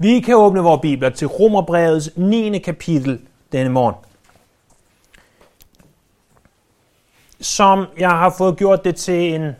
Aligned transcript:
Vi 0.00 0.20
kan 0.20 0.34
åbne 0.34 0.60
vores 0.60 0.80
bibler 0.80 1.10
til 1.10 1.26
Romerbrevets 1.26 2.10
9. 2.16 2.58
kapitel 2.58 3.20
denne 3.52 3.70
morgen. 3.70 3.94
Som 7.40 7.86
jeg 7.98 8.10
har 8.10 8.34
fået 8.38 8.56
gjort 8.56 8.84
det 8.84 8.96
til 8.96 9.34
en 9.34 9.56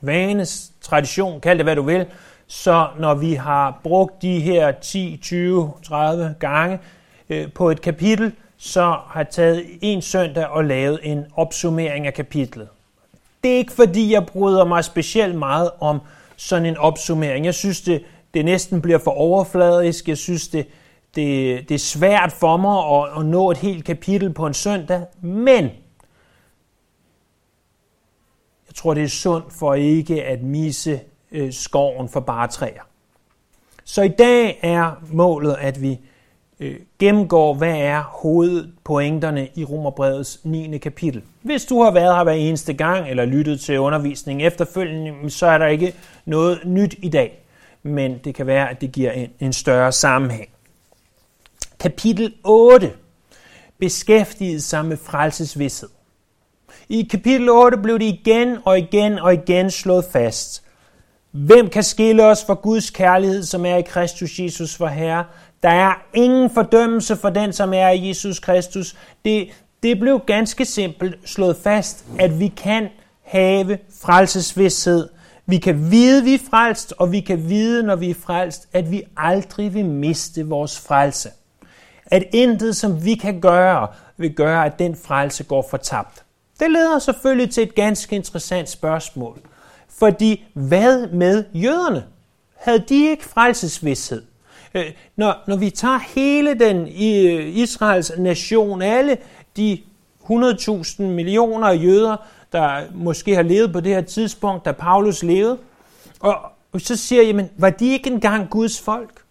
vanes 0.00 0.72
tradition, 0.80 1.40
kald 1.40 1.58
det 1.58 1.66
hvad 1.66 1.76
du 1.76 1.82
vil, 1.82 2.06
så 2.46 2.88
når 2.98 3.14
vi 3.14 3.34
har 3.34 3.80
brugt 3.82 4.22
de 4.22 4.40
her 4.40 4.72
10, 4.72 5.18
20, 5.22 5.72
30 5.82 6.34
gange 6.40 6.78
øh, 7.28 7.52
på 7.52 7.70
et 7.70 7.80
kapitel, 7.80 8.32
så 8.56 8.82
har 8.82 9.20
jeg 9.20 9.28
taget 9.28 9.64
en 9.82 10.02
søndag 10.02 10.46
og 10.46 10.64
lavet 10.64 11.00
en 11.02 11.24
opsummering 11.36 12.06
af 12.06 12.14
kapitlet. 12.14 12.68
Det 13.42 13.52
er 13.52 13.56
ikke 13.56 13.72
fordi, 13.72 14.12
jeg 14.12 14.26
bryder 14.26 14.64
mig 14.64 14.84
specielt 14.84 15.34
meget 15.34 15.70
om 15.80 16.00
sådan 16.36 16.66
en 16.66 16.76
opsummering. 16.76 17.44
Jeg 17.44 17.54
synes, 17.54 17.80
det, 17.80 18.04
det 18.36 18.44
næsten 18.44 18.82
bliver 18.82 18.98
for 18.98 19.10
overfladisk. 19.10 20.08
Jeg 20.08 20.18
synes, 20.18 20.48
det, 20.48 20.66
det, 21.14 21.68
det 21.68 21.74
er 21.74 21.78
svært 21.78 22.32
for 22.32 22.56
mig 22.56 23.02
at, 23.02 23.20
at 23.20 23.26
nå 23.26 23.50
et 23.50 23.56
helt 23.56 23.84
kapitel 23.84 24.32
på 24.32 24.46
en 24.46 24.54
søndag. 24.54 25.04
Men 25.20 25.64
jeg 28.66 28.74
tror, 28.74 28.94
det 28.94 29.02
er 29.02 29.08
sundt 29.08 29.52
for 29.52 29.74
ikke 29.74 30.24
at 30.24 30.42
misse 30.42 31.00
øh, 31.32 31.52
skoven 31.52 32.08
for 32.08 32.20
bare 32.20 32.48
træer. 32.48 32.82
Så 33.84 34.02
i 34.02 34.08
dag 34.08 34.58
er 34.62 35.02
målet, 35.12 35.56
at 35.60 35.82
vi 35.82 35.98
øh, 36.60 36.76
gennemgår, 36.98 37.54
hvad 37.54 37.76
er 37.76 38.02
hovedpointerne 38.02 39.48
i 39.54 39.64
Romerbrevets 39.64 40.40
9. 40.44 40.78
kapitel. 40.78 41.22
Hvis 41.42 41.64
du 41.64 41.82
har 41.82 41.90
været 41.90 42.16
her 42.16 42.24
hver 42.24 42.32
eneste 42.32 42.72
gang, 42.72 43.10
eller 43.10 43.24
lyttet 43.24 43.60
til 43.60 43.80
undervisningen 43.80 44.46
efterfølgende, 44.46 45.30
så 45.30 45.46
er 45.46 45.58
der 45.58 45.66
ikke 45.66 45.94
noget 46.24 46.60
nyt 46.64 46.94
i 46.98 47.08
dag. 47.08 47.45
Men 47.86 48.18
det 48.24 48.34
kan 48.34 48.46
være, 48.46 48.70
at 48.70 48.80
det 48.80 48.92
giver 48.92 49.12
en, 49.12 49.30
en 49.40 49.52
større 49.52 49.92
sammenhæng. 49.92 50.48
Kapitel 51.80 52.34
8 52.44 52.92
beskæftigede 53.78 54.60
sig 54.60 54.84
med 54.84 54.96
frelsesvidshed. 54.96 55.88
I 56.88 57.02
kapitel 57.02 57.48
8 57.48 57.78
blev 57.78 57.98
det 57.98 58.04
igen 58.04 58.58
og 58.64 58.78
igen 58.78 59.18
og 59.18 59.34
igen 59.34 59.70
slået 59.70 60.04
fast. 60.12 60.62
Hvem 61.30 61.68
kan 61.68 61.82
skille 61.82 62.24
os 62.24 62.44
fra 62.44 62.54
Guds 62.54 62.90
kærlighed, 62.90 63.42
som 63.42 63.66
er 63.66 63.76
i 63.76 63.82
Kristus 63.82 64.38
Jesus 64.38 64.76
for 64.76 64.86
Herre? 64.86 65.24
Der 65.62 65.68
er 65.68 65.94
ingen 66.14 66.50
fordømmelse 66.50 67.16
for 67.16 67.30
den, 67.30 67.52
som 67.52 67.74
er 67.74 67.88
i 67.88 68.08
Jesus 68.08 68.38
Kristus. 68.38 68.96
Det, 69.24 69.48
det 69.82 70.00
blev 70.00 70.20
ganske 70.26 70.64
simpelt 70.64 71.18
slået 71.24 71.56
fast, 71.56 72.04
at 72.18 72.40
vi 72.40 72.48
kan 72.48 72.88
have 73.22 73.78
frelsesvidshed. 74.02 75.08
Vi 75.46 75.58
kan 75.58 75.90
vide, 75.90 76.24
vi 76.24 76.34
er 76.34 76.38
frelst, 76.50 76.94
og 76.98 77.12
vi 77.12 77.20
kan 77.20 77.48
vide, 77.48 77.82
når 77.82 77.96
vi 77.96 78.10
er 78.10 78.14
frelst, 78.14 78.68
at 78.72 78.90
vi 78.90 79.02
aldrig 79.16 79.74
vil 79.74 79.84
miste 79.84 80.46
vores 80.46 80.80
frelse. 80.80 81.30
At 82.06 82.24
intet, 82.32 82.76
som 82.76 83.04
vi 83.04 83.14
kan 83.14 83.40
gøre, 83.40 83.88
vil 84.16 84.34
gøre, 84.34 84.66
at 84.66 84.78
den 84.78 84.96
frelse 84.96 85.44
går 85.44 85.66
fortabt. 85.70 86.24
Det 86.60 86.70
leder 86.70 86.98
selvfølgelig 86.98 87.50
til 87.50 87.62
et 87.62 87.74
ganske 87.74 88.16
interessant 88.16 88.68
spørgsmål. 88.68 89.40
Fordi 89.88 90.44
hvad 90.52 91.06
med 91.06 91.44
jøderne? 91.54 92.04
Havde 92.56 92.84
de 92.88 93.10
ikke 93.10 93.24
frelsesvidshed? 93.24 94.22
Øh, 94.74 94.92
når, 95.16 95.34
når 95.46 95.56
vi 95.56 95.70
tager 95.70 95.98
hele 96.14 96.58
den 96.58 96.80
øh, 96.82 97.56
Israels 97.56 98.12
nation, 98.18 98.82
alle 98.82 99.16
de 99.56 99.78
100.000 100.30 101.02
millioner 101.02 101.72
jøder, 101.72 102.16
der 102.56 102.82
måske 102.94 103.34
har 103.34 103.42
levet 103.42 103.72
på 103.72 103.80
det 103.80 103.94
her 103.94 104.00
tidspunkt, 104.00 104.64
da 104.64 104.72
Paulus 104.72 105.22
levede, 105.22 105.58
og, 106.20 106.36
og 106.72 106.80
så 106.80 106.96
siger 106.96 107.22
jeg, 107.22 107.26
jamen, 107.26 107.50
var 107.58 107.70
de 107.70 107.88
ikke 107.88 108.10
engang 108.10 108.50
Guds 108.50 108.80
folk? 108.80 109.22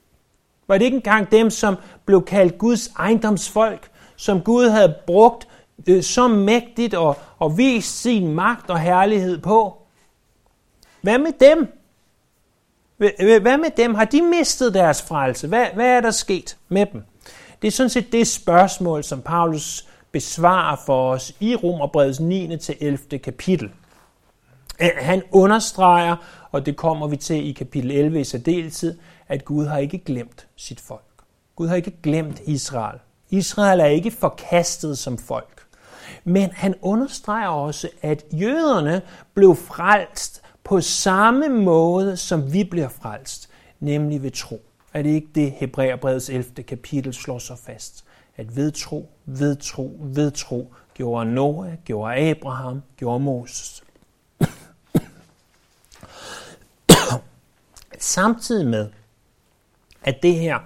Var 0.67 0.77
det 0.77 0.85
ikke 0.85 0.95
engang 0.95 1.31
dem, 1.31 1.49
som 1.49 1.75
blev 2.05 2.25
kaldt 2.25 2.57
Guds 2.57 2.87
ejendomsfolk, 2.87 3.89
som 4.15 4.41
Gud 4.41 4.69
havde 4.69 4.95
brugt 5.07 5.47
øh, 5.87 6.03
så 6.03 6.27
mægtigt 6.27 6.93
og, 6.93 7.17
og 7.39 7.57
vist 7.57 8.01
sin 8.01 8.33
magt 8.33 8.69
og 8.69 8.79
herlighed 8.79 9.37
på? 9.37 9.77
Hvad 11.01 11.17
med 11.17 11.31
dem? 11.39 11.67
Hvad 13.41 13.57
med 13.57 13.69
dem? 13.77 13.95
Har 13.95 14.05
de 14.05 14.21
mistet 14.21 14.73
deres 14.73 15.01
frelse? 15.01 15.47
Hvad, 15.47 15.65
hvad 15.75 15.87
er 15.87 16.01
der 16.01 16.11
sket 16.11 16.57
med 16.69 16.85
dem? 16.85 17.03
Det 17.61 17.67
er 17.67 17.71
sådan 17.71 17.89
set 17.89 18.11
det 18.11 18.27
spørgsmål, 18.27 19.03
som 19.03 19.21
Paulus 19.21 19.87
besvarer 20.15 20.75
for 20.85 21.11
os 21.11 21.33
i 21.39 21.55
Romerbrevets 21.55 22.19
9. 22.19 22.57
til 22.57 22.75
11. 22.79 23.19
kapitel. 23.19 23.69
Han 24.79 25.23
understreger, 25.31 26.15
og 26.51 26.65
det 26.65 26.77
kommer 26.77 27.07
vi 27.07 27.17
til 27.17 27.49
i 27.49 27.51
kapitel 27.51 27.91
11 27.91 28.19
i 28.19 28.23
særdeleshed, 28.23 28.97
at 29.27 29.45
Gud 29.45 29.65
har 29.65 29.77
ikke 29.77 29.97
glemt 29.97 30.47
sit 30.55 30.79
folk. 30.79 31.03
Gud 31.55 31.67
har 31.67 31.75
ikke 31.75 31.93
glemt 32.03 32.41
Israel. 32.45 32.99
Israel 33.29 33.79
er 33.79 33.85
ikke 33.85 34.11
forkastet 34.11 34.97
som 34.97 35.17
folk. 35.17 35.65
Men 36.23 36.49
han 36.53 36.75
understreger 36.81 37.47
også, 37.47 37.89
at 38.01 38.25
jøderne 38.31 39.01
blev 39.33 39.55
frelst 39.55 40.41
på 40.63 40.81
samme 40.81 41.49
måde, 41.49 42.17
som 42.17 42.53
vi 42.53 42.63
bliver 42.63 42.89
frelst, 42.89 43.49
nemlig 43.79 44.23
ved 44.23 44.31
tro. 44.31 44.61
Er 44.93 45.01
det 45.01 45.09
ikke 45.09 45.29
det, 45.35 45.51
Hebræerbrevets 45.51 46.29
11. 46.29 46.63
kapitel 46.63 47.13
slår 47.13 47.39
sig 47.39 47.57
fast? 47.65 48.04
At 48.37 48.55
ved 48.55 48.71
tro, 48.71 49.09
ved 49.25 49.55
tro, 49.55 49.99
ved 50.01 50.31
tro, 50.31 50.73
gjorde 50.93 51.31
Noah, 51.31 51.73
gjorde 51.85 52.15
Abraham, 52.15 52.81
gjorde 52.97 53.19
Moses. 53.19 53.83
Samtidig 57.99 58.67
med, 58.67 58.89
at 60.03 60.15
det 60.23 60.35
her 60.35 60.59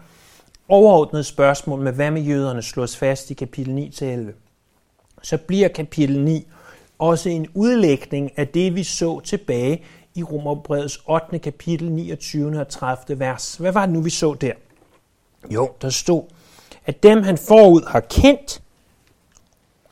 overordnede 0.67 1.23
spørgsmål 1.23 1.81
med, 1.81 1.93
hvad 1.93 2.11
med 2.11 2.21
jøderne, 2.21 2.61
slås 2.61 2.97
fast 2.97 3.31
i 3.31 3.33
kapitel 3.33 3.91
9-11, 4.31 4.33
så 5.21 5.37
bliver 5.37 5.67
kapitel 5.67 6.19
9 6.19 6.47
også 6.99 7.29
en 7.29 7.47
udlægning 7.53 8.37
af 8.37 8.47
det, 8.47 8.75
vi 8.75 8.83
så 8.83 9.19
tilbage 9.19 9.83
i 10.15 10.23
Romerbrevets 10.23 10.99
8. 11.07 11.39
kapitel 11.39 11.91
29. 11.91 12.59
og 12.59 12.67
30. 12.67 13.19
vers. 13.19 13.55
Hvad 13.55 13.71
var 13.71 13.85
det 13.85 13.93
nu, 13.93 14.01
vi 14.01 14.09
så 14.09 14.33
der? 14.33 14.53
Jo, 15.49 15.71
der 15.81 15.89
stod, 15.89 16.23
at 16.85 17.03
dem 17.03 17.23
han 17.23 17.37
forud 17.37 17.81
har 17.87 17.99
kendt, 17.99 18.61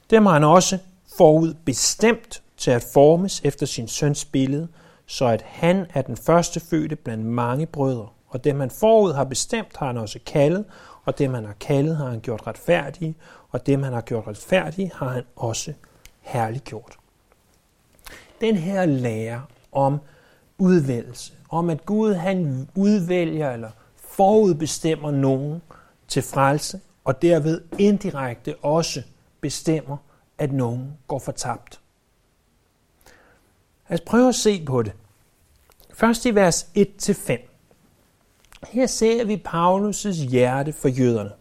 dem 0.10 0.26
har 0.26 0.34
han 0.34 0.44
også 0.44 0.78
forud 1.18 1.54
bestemt 1.54 2.44
til 2.58 2.72
at 2.72 2.86
formes 2.94 3.42
efter 3.44 3.66
sin 3.66 3.88
søns 3.88 4.26
billede, 4.26 4.68
så 5.06 5.26
at 5.26 5.42
han 5.42 5.86
er 5.94 6.02
den 6.02 6.18
første 6.18 6.60
fødte 6.60 6.96
blandt 6.96 7.26
mange 7.26 7.66
brødre. 7.66 8.08
Og 8.28 8.44
dem 8.44 8.60
han 8.60 8.72
forud 8.72 9.14
har 9.14 9.24
bestemt, 9.24 9.78
har 9.78 9.88
han 9.88 9.98
også 9.98 10.20
kaldet, 10.26 10.66
og 11.06 11.20
dem 11.20 11.34
han 11.34 11.46
har 11.46 11.54
kaldet, 11.54 11.98
har 11.98 12.10
han 12.10 12.20
gjort 12.20 12.48
retfærdige, 12.48 13.16
og 13.52 13.66
dem 13.66 13.84
han 13.84 13.94
har 13.94 14.02
gjort 14.02 14.28
retfærdige, 14.28 14.92
har 14.96 15.10
han 15.10 15.24
også 15.36 15.74
herliggjort. 16.22 16.98
Den 18.42 18.56
her 18.56 18.86
lære 18.86 19.42
om 19.72 20.00
udvælgelse, 20.58 21.34
om 21.50 21.70
at 21.70 21.86
Gud 21.86 22.14
han 22.14 22.70
udvælger 22.76 23.52
eller 23.52 23.70
forudbestemmer 23.96 25.12
nogen 25.12 25.62
til 26.08 26.22
frelse, 26.22 26.80
og 27.04 27.22
derved 27.22 27.62
indirekte 27.80 28.56
også 28.56 29.02
bestemmer, 29.42 29.98
at 30.38 30.52
nogen 30.52 30.94
går 31.08 31.20
fortabt. 31.20 31.80
Lad 33.90 34.00
os 34.00 34.06
prøve 34.06 34.30
at 34.30 34.36
se 34.36 34.66
på 34.66 34.84
det. 34.84 34.94
Først 35.94 36.26
i 36.26 36.36
vers 36.36 36.68
1-5. 36.78 37.48
Her 38.72 38.86
ser 38.86 39.26
vi 39.26 39.44
Paulus' 39.48 40.30
hjerte 40.30 40.74
for 40.74 40.88
jøderne. 40.88 41.32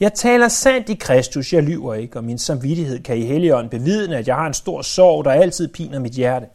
Jeg 0.00 0.14
taler 0.14 0.48
sandt 0.48 0.88
i 0.88 0.94
Kristus, 0.94 1.52
jeg 1.52 1.62
lyver 1.62 1.94
ikke, 1.94 2.18
og 2.18 2.24
min 2.24 2.38
samvittighed 2.38 3.02
kan 3.02 3.18
i 3.18 3.22
Helligånden 3.26 3.70
bevidne, 3.70 4.16
at 4.16 4.28
jeg 4.28 4.36
har 4.36 4.46
en 4.46 4.54
stor 4.54 4.82
sorg, 4.82 5.24
der 5.24 5.30
altid 5.30 5.68
piner 5.68 5.98
mit 5.98 6.12
hjerte. 6.12 6.46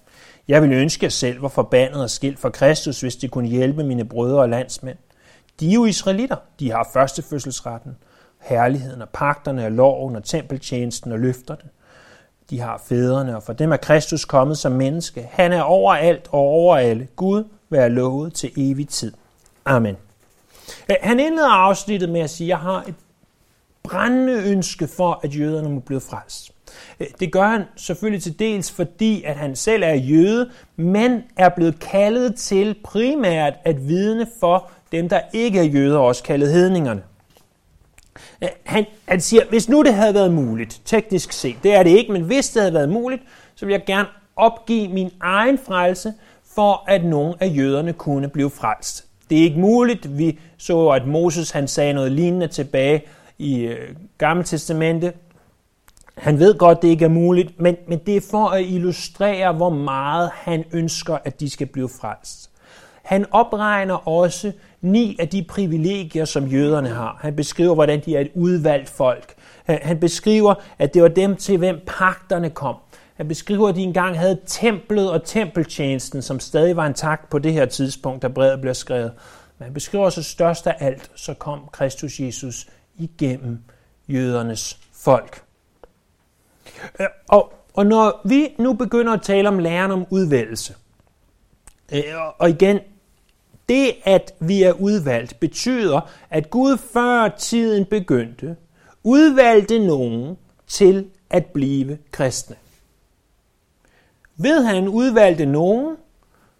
Jeg 0.47 0.62
vil 0.62 0.74
ønske, 0.74 1.00
at 1.00 1.03
jeg 1.03 1.12
selv 1.12 1.41
var 1.41 1.47
forbandet 1.47 2.02
og 2.02 2.09
skilt 2.09 2.40
fra 2.40 2.50
Kristus, 2.50 3.02
hvis 3.02 3.16
det 3.16 3.31
kunne 3.31 3.47
hjælpe 3.47 3.84
mine 3.84 4.06
brødre 4.06 4.40
og 4.40 4.50
landsmænd. 4.50 4.97
De 5.59 5.70
er 5.70 5.74
jo 5.74 5.86
israelitter. 5.86 6.36
De 6.59 6.72
har 6.72 6.90
førstefødselsretten, 6.94 7.97
herligheden 8.40 9.02
og 9.02 9.09
pagterne 9.09 9.66
og 9.66 9.72
loven 9.72 10.16
og 10.16 10.23
tempeltjenesten 10.23 11.11
og 11.11 11.20
løfterne. 11.20 11.70
De 12.50 12.59
har 12.59 12.82
fædrene, 12.85 13.35
og 13.35 13.44
for 13.44 13.53
dem 13.53 13.72
er 13.72 13.78
Kristus 13.78 14.26
kommet 14.26 14.58
som 14.58 14.72
menneske. 14.72 15.29
Han 15.32 15.53
er 15.53 15.61
overalt 15.61 16.28
og 16.32 16.40
over 16.40 16.78
alle. 16.78 17.08
Gud 17.16 17.44
være 17.70 17.90
lovet 17.90 18.34
til 18.34 18.52
evig 18.58 18.88
tid. 18.88 19.14
Amen. 19.66 19.97
Øh, 20.90 20.96
han 21.02 21.20
indleder 21.20 21.50
afsnittet 21.50 22.09
med 22.09 22.22
at 22.22 22.29
sige, 22.29 22.46
at 22.46 22.50
jeg 22.50 22.58
har 22.58 22.84
et 22.88 22.96
brændende 23.84 24.34
ønske 24.34 24.88
for, 24.88 25.20
at 25.23 25.40
jøderne 25.40 25.70
må 25.70 25.79
blive 25.79 26.02
frelst. 26.02 26.52
Øh, 27.00 27.08
det 27.20 27.32
gør 27.32 27.47
han 27.47 27.64
selvfølgelig 27.76 28.23
til 28.23 28.40
dels, 28.40 28.72
fordi 28.72 29.23
at 29.23 29.35
han 29.35 29.56
selv 29.56 29.84
er 29.84 29.94
jøde, 29.94 30.52
men 30.76 31.23
er 31.38 31.50
blevet 31.50 31.79
kaldet 31.79 32.35
til 32.35 32.76
primært 32.84 33.53
at 33.66 33.88
vidne 33.88 34.28
for 34.40 34.72
dem, 34.91 35.09
der 35.09 35.22
ikke 35.34 35.59
er 35.59 35.64
jøder, 35.64 35.97
også 35.97 36.24
kaldet 36.24 36.53
hedningerne. 36.53 37.02
Øh, 38.44 38.50
han, 38.64 38.86
han 39.08 39.22
siger, 39.22 39.46
hvis 39.50 39.70
nu 39.70 39.84
det 39.84 39.94
havde 39.94 40.14
været 40.14 40.34
muligt, 40.34 40.82
teknisk 40.86 41.32
set, 41.32 41.56
det 41.64 41.74
er 41.74 41.84
det 41.84 41.90
ikke, 41.90 42.12
men 42.12 42.22
hvis 42.22 42.50
det 42.50 42.62
havde 42.62 42.74
været 42.74 42.90
muligt, 42.90 43.22
så 43.56 43.66
vil 43.66 43.74
jeg 43.74 43.86
gerne 43.86 44.08
opgive 44.36 44.88
min 44.88 45.12
egen 45.20 45.58
frelse, 45.58 46.14
for 46.56 46.84
at 46.88 47.06
nogle 47.06 47.36
af 47.40 47.52
jøderne 47.56 47.94
kunne 47.94 48.28
blive 48.30 48.50
frelst. 48.50 49.06
Det 49.30 49.40
er 49.40 49.44
ikke 49.44 49.59
muligt. 49.59 50.18
Vi 50.18 50.40
så, 50.58 50.88
at 50.88 51.08
Moses 51.08 51.52
han 51.52 51.68
sagde 51.68 51.94
noget 51.94 52.12
lignende 52.12 52.47
tilbage 52.47 53.03
i 53.38 53.59
øh, 53.59 53.96
Gamle 54.18 54.44
Testamente. 54.44 55.14
Han 56.18 56.40
ved 56.40 56.58
godt, 56.58 56.82
det 56.82 56.88
ikke 56.88 57.06
er 57.06 57.09
muligt, 57.09 57.59
men, 57.59 57.78
men 57.88 58.00
det 58.06 58.18
er 58.18 58.22
for 58.32 58.47
at 58.47 58.66
illustrere, 58.66 59.53
hvor 59.53 59.70
meget 59.70 60.30
han 60.34 60.64
ønsker, 60.72 61.18
at 61.24 61.40
de 61.40 61.50
skal 61.50 61.68
blive 61.68 61.90
frelst. 62.02 62.48
Han 63.03 63.25
opregner 63.31 64.07
også 64.07 64.51
ni 64.81 65.17
af 65.19 65.28
de 65.29 65.43
privilegier, 65.43 66.25
som 66.25 66.47
jøderne 66.47 66.90
har. 66.90 67.17
Han 67.22 67.35
beskriver, 67.35 67.73
hvordan 67.73 68.01
de 68.05 68.16
er 68.16 68.19
et 68.19 68.31
udvalgt 68.35 68.90
folk. 68.90 69.34
Han 69.66 69.99
beskriver, 69.99 70.53
at 70.79 70.93
det 70.93 71.01
var 71.01 71.07
dem 71.07 71.35
til, 71.35 71.57
hvem 71.57 71.79
pagterne 71.87 72.49
kom. 72.49 72.75
Han 73.16 73.28
beskriver, 73.28 73.69
at 73.69 73.75
de 73.75 73.81
engang 73.81 74.19
havde 74.19 74.40
templet 74.46 75.11
og 75.11 75.23
tempeltjenesten, 75.23 76.22
som 76.22 76.40
stadig 76.40 76.75
var 76.75 76.87
intakt 76.87 77.29
på 77.29 77.40
det 77.40 77.53
her 77.53 77.66
tidspunkt, 77.66 78.22
da 78.22 78.28
brevet 78.28 78.61
blev 78.61 78.73
skrevet. 78.73 79.11
Men 79.57 79.63
han 79.63 79.73
beskriver 79.73 80.09
så 80.09 80.23
størst 80.23 80.67
af 80.67 80.75
alt, 80.79 81.11
så 81.16 81.34
kom 81.34 81.59
Kristus 81.72 82.19
Jesus 82.19 82.67
igennem 82.97 83.59
jødernes 84.07 84.79
folk. 84.93 85.43
Øh, 86.99 87.07
og, 87.29 87.53
og 87.73 87.85
når 87.85 88.22
vi 88.25 88.55
nu 88.57 88.73
begynder 88.73 89.13
at 89.13 89.22
tale 89.22 89.47
om 89.47 89.59
læren 89.59 89.91
om 89.91 90.05
udvælgelse, 90.09 90.75
Øh, 91.94 92.02
og 92.38 92.50
igen, 92.50 92.80
det 93.70 93.91
at 94.03 94.34
vi 94.40 94.64
er 94.64 94.74
udvalgt 94.74 95.40
betyder, 95.40 96.09
at 96.30 96.50
Gud 96.50 96.78
før 96.78 97.28
tiden 97.28 97.86
begyndte, 97.86 98.56
udvalgte 99.03 99.80
nogen 99.80 100.38
til 100.68 101.09
at 101.30 101.46
blive 101.46 101.97
kristne. 102.12 102.56
Ved 104.36 104.64
han 104.64 104.88
udvalgte 104.88 105.46
nogen, 105.46 105.96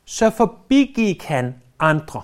så 0.06 0.30
forbigik 0.30 1.24
han 1.24 1.56
andre. 1.80 2.22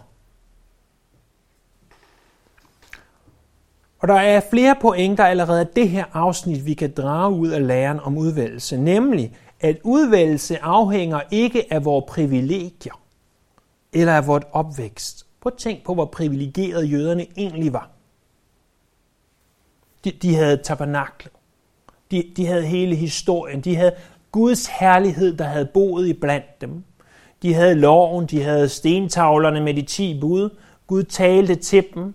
Og 4.00 4.08
der 4.08 4.16
er 4.16 4.42
flere 4.50 4.76
pointer 4.82 5.26
allerede 5.26 5.60
af 5.60 5.68
det 5.68 5.90
her 5.90 6.06
afsnit, 6.14 6.66
vi 6.66 6.74
kan 6.74 6.94
drage 6.98 7.36
ud 7.36 7.50
af 7.50 7.68
læren 7.68 8.00
om 8.00 8.18
udvalgelse, 8.18 8.78
nemlig 8.78 9.38
at 9.60 9.78
udvælgelse 9.84 10.64
afhænger 10.64 11.22
ikke 11.32 11.74
af 11.74 11.86
vores 11.86 12.06
privilegier 12.08 13.02
eller 13.94 14.14
af 14.14 14.28
vores 14.28 14.46
opvækst. 14.52 15.26
Prøv 15.42 15.52
at 15.54 15.60
tænk 15.60 15.84
på, 15.84 15.94
hvor 15.94 16.06
privilegerede 16.06 16.86
jøderne 16.86 17.26
egentlig 17.38 17.74
var. 17.74 17.90
De, 20.04 20.12
de 20.12 20.36
havde 20.36 20.58
tabernaklet. 20.58 21.34
De, 22.12 22.24
de 22.38 22.46
havde 22.46 22.66
hele 22.66 22.96
historien. 22.96 23.62
De 23.62 23.76
havde 23.76 23.96
Guds 24.32 24.68
herlighed, 24.68 25.38
der 25.38 25.46
havde 25.46 25.66
boet 25.66 26.08
i 26.08 26.14
blandt 26.14 26.62
dem. 26.62 26.84
De 27.42 27.54
havde 27.54 27.76
loven, 27.76 28.26
de 28.26 28.44
havde 28.44 28.70
stentavlerne 28.70 29.62
med 29.62 29.74
de 29.74 29.82
ti 29.82 30.20
bud. 30.20 30.50
Gud 30.88 31.04
talte 31.04 31.56
til 31.56 31.86
dem. 31.94 32.14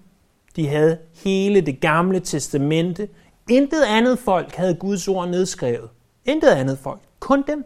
De 0.56 0.68
havde 0.68 0.98
hele 1.24 1.60
det 1.60 1.80
gamle 1.80 2.20
testamente. 2.20 3.08
Intet 3.50 3.82
andet 3.82 4.18
folk 4.18 4.54
havde 4.54 4.74
Guds 4.74 5.08
ord 5.08 5.28
nedskrevet. 5.28 5.88
Intet 6.24 6.48
andet 6.48 6.78
folk. 6.78 7.00
Kun 7.20 7.46
dem. 7.46 7.64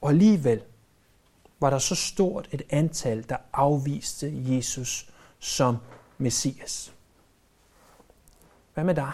Og 0.00 0.10
alligevel 0.10 0.62
var 1.60 1.70
der 1.70 1.78
så 1.78 1.94
stort 1.94 2.48
et 2.52 2.62
antal, 2.70 3.28
der 3.28 3.36
afviste 3.52 4.32
Jesus 4.34 5.10
som 5.38 5.76
Messias. 6.18 6.94
Hvad 8.74 8.84
med 8.84 8.94
dig? 8.94 9.12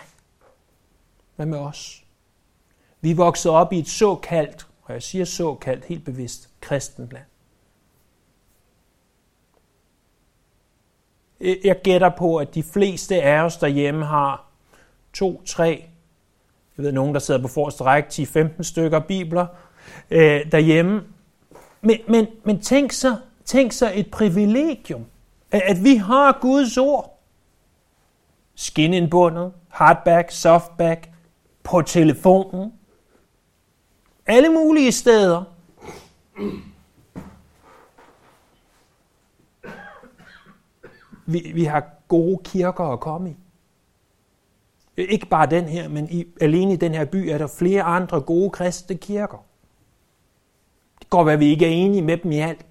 Hvad 1.36 1.46
med 1.46 1.58
os? 1.58 2.04
Vi 3.00 3.12
voksede 3.12 3.54
op 3.54 3.72
i 3.72 3.78
et 3.78 3.88
såkaldt, 3.88 4.68
og 4.82 4.94
jeg 4.94 5.02
siger 5.02 5.24
såkaldt 5.24 5.84
helt 5.84 6.04
bevidst, 6.04 6.50
kristenland. 6.60 7.26
Jeg 11.40 11.80
gætter 11.84 12.10
på, 12.18 12.36
at 12.36 12.54
de 12.54 12.62
fleste 12.62 13.22
af 13.22 13.44
os 13.44 13.56
derhjemme 13.56 14.04
har 14.04 14.49
to, 15.12 15.42
tre, 15.46 15.84
jeg 16.76 16.84
ved 16.84 16.92
nogen, 16.92 17.14
der 17.14 17.20
sidder 17.20 17.42
på 17.42 17.48
forreste 17.48 17.84
række, 17.84 18.08
10-15 18.08 18.62
stykker 18.62 18.98
bibler 18.98 19.46
øh, 20.10 20.52
derhjemme. 20.52 21.02
Men, 21.80 21.98
men, 22.08 22.26
men 22.44 22.60
tænk, 22.60 22.92
så, 22.92 23.16
tænk 23.44 23.72
så 23.72 23.92
et 23.94 24.10
privilegium, 24.10 25.06
at, 25.50 25.62
at 25.64 25.84
vi 25.84 25.94
har 25.94 26.38
Guds 26.40 26.76
ord. 26.76 27.20
Skinindbundet, 28.54 29.52
hardback, 29.68 30.30
softback, 30.30 31.10
på 31.62 31.82
telefonen, 31.82 32.72
alle 34.26 34.48
mulige 34.48 34.92
steder. 34.92 35.44
Vi, 41.26 41.52
vi 41.54 41.64
har 41.64 41.88
gode 42.08 42.38
kirker 42.44 42.84
at 42.84 43.00
komme 43.00 43.30
i. 43.30 43.36
Ikke 45.08 45.26
bare 45.26 45.46
den 45.46 45.64
her, 45.64 45.88
men 45.88 46.10
i, 46.10 46.26
alene 46.40 46.72
i 46.72 46.76
den 46.76 46.94
her 46.94 47.04
by 47.04 47.16
er 47.16 47.38
der 47.38 47.46
flere 47.46 47.82
andre 47.82 48.20
gode 48.20 48.50
kristne 48.50 48.96
kirker. 48.96 49.44
Det 50.98 51.10
går, 51.10 51.24
hvad 51.24 51.36
vi 51.36 51.46
ikke 51.46 51.66
er 51.66 51.70
enige 51.70 52.02
med 52.02 52.16
dem 52.16 52.32
i 52.32 52.38
alt. 52.38 52.66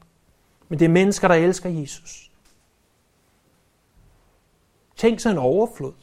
Men 0.69 0.79
det 0.79 0.85
er 0.85 0.89
mennesker, 0.89 1.27
der 1.27 1.35
elsker 1.35 1.69
Jesus. 1.69 2.31
Tænk 4.95 5.19
så 5.19 5.29
en 5.29 5.37
overflod. 5.37 5.93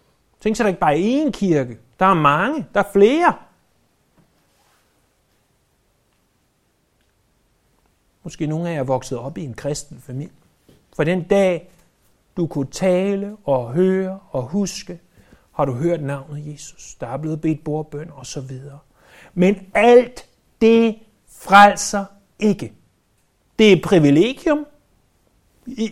Tænk 0.40 0.56
så, 0.56 0.62
der 0.62 0.68
ikke 0.68 0.80
bare 0.80 0.98
er 1.00 1.26
én 1.26 1.30
kirke. 1.30 1.78
Der 1.98 2.06
er 2.06 2.14
mange. 2.14 2.66
Der 2.74 2.80
er 2.80 2.92
flere. 2.92 3.34
Måske 8.22 8.46
nogle 8.46 8.68
af 8.68 8.72
jer 8.72 8.80
er 8.80 8.84
vokset 8.84 9.18
op 9.18 9.38
i 9.38 9.44
en 9.44 9.54
kristen 9.54 10.00
familie. 10.00 10.34
For 10.96 11.04
den 11.04 11.22
dag, 11.22 11.70
du 12.36 12.46
kunne 12.46 12.70
tale 12.70 13.36
og 13.44 13.72
høre 13.72 14.18
og 14.30 14.42
huske, 14.42 15.00
har 15.56 15.64
du 15.64 15.72
hørt 15.72 16.02
navnet 16.02 16.52
Jesus. 16.52 16.94
Der 17.00 17.06
er 17.06 17.16
blevet 17.16 17.40
bedt 17.40 17.64
bordbøn 17.64 18.10
og 18.12 18.26
så 18.26 18.40
videre. 18.40 18.78
Men 19.34 19.66
alt 19.74 20.26
det 20.60 20.98
frelser 21.28 22.04
ikke. 22.38 22.72
Det 23.58 23.72
er 23.72 23.82
privilegium. 23.82 24.66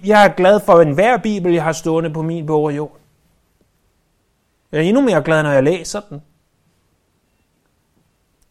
Jeg 0.05 0.25
er 0.25 0.35
glad 0.35 0.61
for 0.61 0.81
enhver 0.81 1.17
bibel, 1.17 1.53
jeg 1.53 1.65
har 1.65 1.73
stående 1.73 2.11
på 2.11 2.23
min 2.23 2.47
bog 2.47 2.73
Jeg 2.73 2.89
er 4.73 4.81
endnu 4.81 5.03
mere 5.03 5.23
glad, 5.23 5.43
når 5.43 5.51
jeg 5.51 5.63
læser 5.63 6.01
den. 6.11 6.23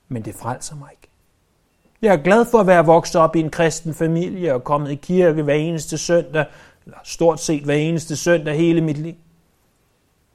Men 0.07 0.25
det 0.25 0.35
frelser 0.35 0.75
mig 0.75 0.89
ikke. 0.91 1.09
Jeg 2.01 2.13
er 2.13 2.23
glad 2.23 2.45
for 2.45 2.59
at 2.59 2.67
være 2.67 2.85
vokset 2.85 3.21
op 3.21 3.35
i 3.35 3.39
en 3.39 3.49
kristen 3.49 3.93
familie 3.93 4.53
og 4.53 4.63
kommet 4.63 4.91
i 4.91 4.95
kirke 4.95 5.43
hver 5.43 5.53
eneste 5.53 5.97
søndag, 5.97 6.45
eller 6.85 6.97
stort 7.03 7.39
set 7.39 7.63
hver 7.63 7.75
eneste 7.75 8.15
søndag 8.15 8.57
hele 8.57 8.81
mit 8.81 8.97
liv. 8.97 9.15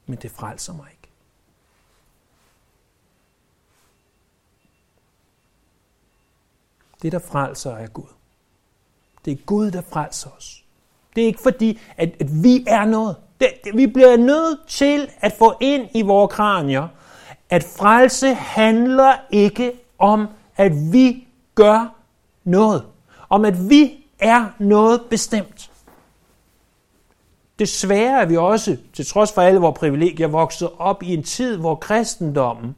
Men 0.09 0.19
det 0.19 0.31
frelser 0.31 0.73
mig 0.73 0.87
ikke. 0.91 1.09
Det, 7.03 7.13
der 7.13 7.19
frelser, 7.19 7.77
er 7.77 7.87
Gud. 7.87 8.13
Det 9.25 9.33
er 9.33 9.37
Gud, 9.47 9.71
der 9.71 9.81
frelser 9.81 10.31
os. 10.31 10.65
Det 11.17 11.23
er 11.23 11.27
ikke 11.27 11.43
fordi, 11.43 11.81
at, 11.97 12.11
at 12.21 12.43
vi 12.43 12.65
er 12.67 12.85
noget. 12.85 13.17
Det, 13.41 13.49
det, 13.65 13.77
vi 13.77 13.87
bliver 13.87 14.17
nødt 14.17 14.67
til 14.67 15.11
at 15.21 15.33
få 15.39 15.55
ind 15.61 15.89
i 15.95 16.03
vores 16.03 16.33
kranier, 16.33 16.89
at 17.51 17.65
frelse 17.65 18.35
handler 18.35 19.13
ikke 19.31 19.73
om, 19.99 20.27
at 20.57 20.73
vi 20.93 21.29
gør 21.55 21.95
noget. 22.45 22.87
Om 23.29 23.45
at 23.45 23.69
vi 23.71 24.07
er 24.19 24.47
noget 24.59 25.03
bestemt. 25.11 25.71
Desværre 27.59 28.21
er 28.23 28.27
vi 28.27 28.37
også, 28.37 28.77
til 28.93 29.07
trods 29.07 29.33
for 29.33 29.43
alle 29.43 29.61
vores 29.61 29.79
privilegier, 29.79 30.27
vokset 30.27 30.71
op 30.79 31.03
i 31.03 31.15
en 31.15 31.23
tid, 31.23 31.57
hvor 31.57 31.75
kristendommen 31.75 32.77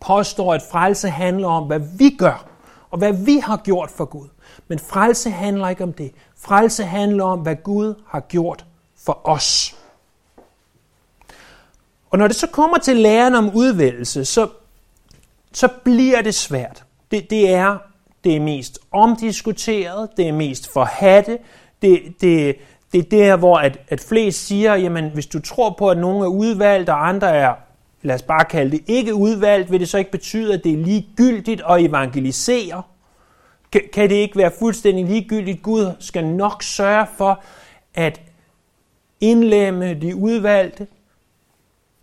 påstår, 0.00 0.54
at 0.54 0.62
frelse 0.70 1.08
handler 1.08 1.48
om, 1.48 1.66
hvad 1.66 1.80
vi 1.98 2.10
gør, 2.18 2.46
og 2.90 2.98
hvad 2.98 3.12
vi 3.12 3.38
har 3.38 3.56
gjort 3.56 3.90
for 3.90 4.04
Gud. 4.04 4.28
Men 4.68 4.78
frelse 4.78 5.30
handler 5.30 5.68
ikke 5.68 5.84
om 5.84 5.92
det. 5.92 6.12
Frelse 6.38 6.84
handler 6.84 7.24
om, 7.24 7.38
hvad 7.38 7.56
Gud 7.56 7.94
har 8.06 8.20
gjort 8.20 8.64
for 8.96 9.20
os. 9.24 9.76
Og 12.10 12.18
når 12.18 12.26
det 12.26 12.36
så 12.36 12.46
kommer 12.46 12.78
til 12.78 12.96
læren 12.96 13.34
om 13.34 13.50
udvælgelse, 13.54 14.24
så, 14.24 14.48
så 15.52 15.68
bliver 15.84 16.22
det 16.22 16.34
svært. 16.34 16.84
Det, 17.10 17.30
det 17.30 17.54
er 17.54 17.78
det 18.24 18.36
er 18.36 18.40
mest 18.40 18.78
omdiskuteret, 18.92 20.08
det 20.16 20.28
er 20.28 20.32
mest 20.32 20.72
forhatte, 20.72 21.38
det, 21.82 22.14
det, 22.20 22.56
det 22.92 22.98
er 22.98 23.10
der, 23.10 23.36
hvor 23.36 23.56
at, 23.56 23.78
at 23.88 24.00
flest 24.00 24.46
siger, 24.46 24.74
jamen 24.74 25.10
hvis 25.10 25.26
du 25.26 25.40
tror 25.40 25.74
på, 25.78 25.90
at 25.90 25.98
nogen 25.98 26.22
er 26.22 26.26
udvalgt, 26.26 26.88
og 26.88 27.08
andre 27.08 27.36
er, 27.36 27.54
lad 28.02 28.14
os 28.14 28.22
bare 28.22 28.44
kalde 28.44 28.70
det 28.70 28.80
ikke 28.86 29.14
udvalgt, 29.14 29.70
vil 29.70 29.80
det 29.80 29.88
så 29.88 29.98
ikke 29.98 30.10
betyde, 30.10 30.54
at 30.54 30.64
det 30.64 30.72
er 30.72 30.76
ligegyldigt 30.76 31.62
at 31.68 31.84
evangelisere? 31.84 32.82
Kan, 33.72 33.80
kan 33.92 34.10
det 34.10 34.14
ikke 34.14 34.36
være 34.36 34.52
fuldstændig 34.58 35.04
ligegyldigt? 35.04 35.62
Gud 35.62 35.92
skal 35.98 36.26
nok 36.26 36.62
sørge 36.62 37.06
for 37.16 37.42
at 37.94 38.20
indlemme 39.20 39.94
de 39.94 40.16
udvalgte, 40.16 40.86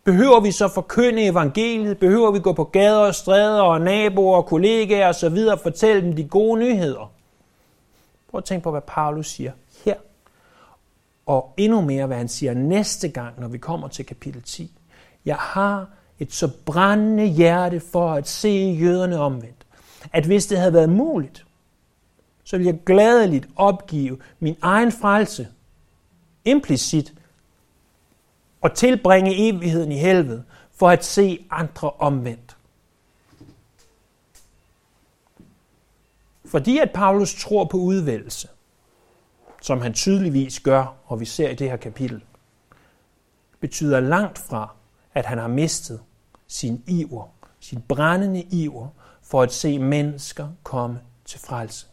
Behøver 0.10 0.40
vi 0.40 0.52
så 0.52 0.68
forkynde 0.68 1.26
evangeliet? 1.26 1.98
Behøver 1.98 2.32
vi 2.32 2.40
gå 2.40 2.54
på 2.54 2.64
gader 2.64 3.00
og 3.00 3.16
stræder 3.16 3.62
og 3.62 3.82
naboer 3.82 4.38
og 4.38 4.46
kollegaer 4.46 5.08
og 5.08 5.16
så 5.16 5.30
videre 5.30 5.56
og 5.56 5.60
fortælle 5.60 6.02
dem 6.02 6.16
de 6.16 6.24
gode 6.24 6.60
nyheder? 6.60 7.12
Prøv 8.32 8.38
at 8.38 8.44
tænke 8.44 8.64
på, 8.64 8.72
hvad 8.72 8.82
Paulus 8.82 9.28
siger. 9.28 9.52
Og 11.30 11.54
endnu 11.58 11.82
mere, 11.82 12.06
hvad 12.06 12.18
han 12.18 12.28
siger 12.28 12.54
næste 12.54 13.10
gang, 13.10 13.40
når 13.40 13.48
vi 13.48 13.58
kommer 13.58 13.88
til 13.88 14.06
kapitel 14.06 14.42
10. 14.42 14.72
Jeg 15.26 15.36
har 15.36 15.90
et 16.20 16.34
så 16.34 16.52
brændende 16.66 17.26
hjerte 17.26 17.80
for 17.80 18.14
at 18.14 18.28
se 18.28 18.78
jøderne 18.80 19.20
omvendt, 19.20 19.66
at 20.14 20.26
hvis 20.26 20.48
det 20.48 20.58
havde 20.58 20.74
været 20.74 20.90
muligt, 20.90 21.46
så 22.44 22.58
ville 22.58 22.72
jeg 22.72 22.80
gladeligt 22.86 23.48
opgive 23.56 24.18
min 24.40 24.56
egen 24.62 24.92
frelse, 24.92 25.48
implicit, 26.46 27.14
og 28.62 28.74
tilbringe 28.74 29.50
evigheden 29.50 29.92
i 29.92 29.98
helvede, 29.98 30.44
for 30.72 30.90
at 30.90 31.06
se 31.06 31.46
andre 31.50 31.92
omvendt. 31.92 32.58
Fordi 36.46 36.78
at 36.78 36.92
Paulus 36.92 37.44
tror 37.44 37.66
på 37.66 37.78
udvælgelse, 37.78 38.48
som 39.62 39.82
han 39.82 39.94
tydeligvis 39.94 40.60
gør, 40.60 40.96
og 41.06 41.20
vi 41.20 41.26
ser 41.26 41.50
i 41.50 41.56
det 41.56 41.70
her 41.70 41.78
kapitel, 41.78 42.24
betyder 43.60 44.00
langt 44.00 44.38
fra, 44.38 44.76
at 45.14 45.26
han 45.26 45.38
har 45.38 45.48
mistet 45.48 46.02
sin 46.48 46.84
iver, 46.88 47.28
sin 47.60 47.82
brændende 47.82 48.42
iver 48.42 48.88
for 49.22 49.42
at 49.42 49.54
se 49.54 49.80
mennesker 49.80 50.50
komme 50.64 51.02
til 51.26 51.40
frelse. 51.40 51.86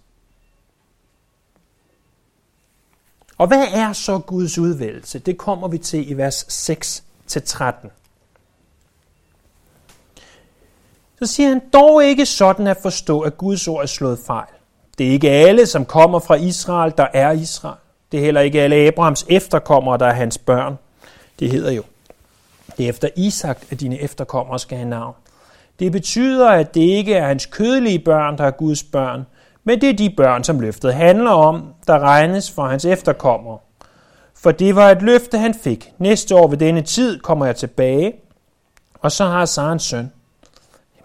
Og 3.39 3.47
hvad 3.47 3.65
er 3.73 3.93
så 3.93 4.19
Guds 4.19 4.59
udvælgelse? 4.59 5.19
Det 5.19 5.39
kommer 5.39 5.69
vi 5.69 5.79
til 5.79 6.11
i 6.11 6.15
vers 6.15 6.71
6-13. 6.71 7.89
Så 11.19 11.27
siger 11.27 11.49
han, 11.49 11.63
dog 11.73 12.05
ikke 12.05 12.27
sådan 12.27 12.67
at 12.67 12.77
forstå, 12.83 13.21
at 13.21 13.37
Guds 13.37 13.69
ord 13.69 13.83
er 13.83 13.87
slået 13.87 14.19
fejl. 14.19 14.56
Det 14.99 15.07
er 15.07 15.11
ikke 15.11 15.31
alle, 15.31 15.67
som 15.67 15.85
kommer 15.85 16.19
fra 16.19 16.35
Israel, 16.35 16.93
der 16.99 17.07
er 17.13 17.33
Israel. 17.33 17.77
Det 18.13 18.21
er 18.21 18.25
heller 18.25 18.41
ikke 18.41 18.63
alle 18.63 18.77
Abrahams 18.77 19.27
efterkommere, 19.29 19.99
der 19.99 20.07
er 20.07 20.13
hans 20.13 20.39
børn. 20.39 20.79
Det 21.39 21.51
hedder 21.51 21.71
jo, 21.73 21.83
det 22.77 22.85
er 22.85 22.89
efter 22.89 23.09
Isak, 23.17 23.59
at 23.71 23.81
dine 23.81 24.01
efterkommere 24.01 24.59
skal 24.59 24.79
have 24.79 24.91
navn. 24.91 25.15
Det 25.79 25.93
betyder, 25.93 26.49
at 26.49 26.75
det 26.75 26.81
ikke 26.81 27.15
er 27.15 27.27
hans 27.27 27.47
kødelige 27.47 27.99
børn, 27.99 28.39
der 28.39 28.45
er 28.45 28.51
Guds 28.51 28.83
børn, 28.83 29.27
men 29.65 29.81
det 29.81 29.91
er 29.91 29.95
de 29.95 30.11
børn, 30.11 30.45
som 30.45 30.61
løftet 30.61 30.95
handler 30.95 31.31
om, 31.31 31.75
der 31.87 31.99
regnes 31.99 32.51
for 32.51 32.67
hans 32.67 32.85
efterkommere. 32.85 33.59
For 34.35 34.51
det 34.51 34.77
var 34.77 34.91
et 34.91 35.03
løfte, 35.03 35.39
han 35.39 35.55
fik. 35.55 35.93
Næste 35.99 36.35
år 36.35 36.49
ved 36.49 36.59
denne 36.59 36.83
tid 36.83 37.21
kommer 37.21 37.47
jeg 37.47 37.57
tilbage, 37.57 38.13
og 39.01 39.13
så 39.13 39.25
har 39.25 39.45
Sara 39.45 39.73
en 39.73 39.79
søn. 39.79 40.13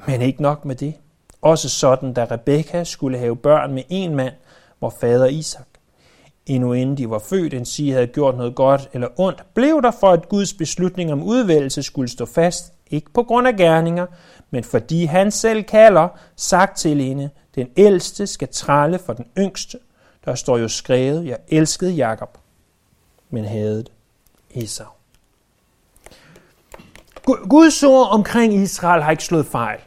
Men 0.07 0.21
ikke 0.21 0.41
nok 0.41 0.65
med 0.65 0.75
det. 0.75 0.93
Også 1.41 1.69
sådan, 1.69 2.13
da 2.13 2.27
Rebekka 2.31 2.83
skulle 2.83 3.17
have 3.17 3.35
børn 3.35 3.73
med 3.73 3.83
en 3.89 4.15
mand, 4.15 4.33
hvor 4.79 4.89
fader 4.89 5.25
Isak. 5.25 5.67
Endnu 6.45 6.73
inden 6.73 6.97
de 6.97 7.09
var 7.09 7.19
født, 7.19 7.53
en 7.53 7.65
sige 7.65 7.93
havde 7.93 8.07
gjort 8.07 8.37
noget 8.37 8.55
godt 8.55 8.89
eller 8.93 9.07
ondt, 9.17 9.43
blev 9.53 9.81
der 9.81 9.91
for, 9.91 10.09
at 10.09 10.29
Guds 10.29 10.53
beslutning 10.53 11.11
om 11.11 11.23
udvælgelse 11.23 11.83
skulle 11.83 12.09
stå 12.09 12.25
fast, 12.25 12.73
ikke 12.89 13.11
på 13.13 13.23
grund 13.23 13.47
af 13.47 13.55
gerninger, 13.55 14.05
men 14.49 14.63
fordi 14.63 15.05
han 15.05 15.31
selv 15.31 15.63
kalder, 15.63 16.07
sagt 16.35 16.77
til 16.77 17.01
hende, 17.01 17.29
den 17.55 17.69
ældste 17.77 18.27
skal 18.27 18.47
trælle 18.47 18.99
for 18.99 19.13
den 19.13 19.25
yngste. 19.37 19.79
Der 20.25 20.35
står 20.35 20.57
jo 20.57 20.67
skrevet, 20.67 21.25
jeg 21.25 21.37
elskede 21.47 21.91
Jakob, 21.91 22.37
men 23.29 23.45
havde 23.45 23.85
Esau. 24.55 24.87
Guds 27.25 27.83
ord 27.83 28.07
omkring 28.11 28.53
Israel 28.53 29.03
har 29.03 29.11
ikke 29.11 29.23
slået 29.23 29.45
fejl. 29.45 29.79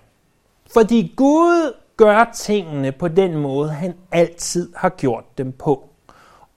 Fordi 0.74 1.12
Gud 1.16 1.72
gør 1.96 2.30
tingene 2.34 2.92
på 2.92 3.08
den 3.08 3.36
måde, 3.36 3.70
han 3.70 3.94
altid 4.12 4.72
har 4.76 4.88
gjort 4.88 5.38
dem 5.38 5.52
på. 5.52 5.88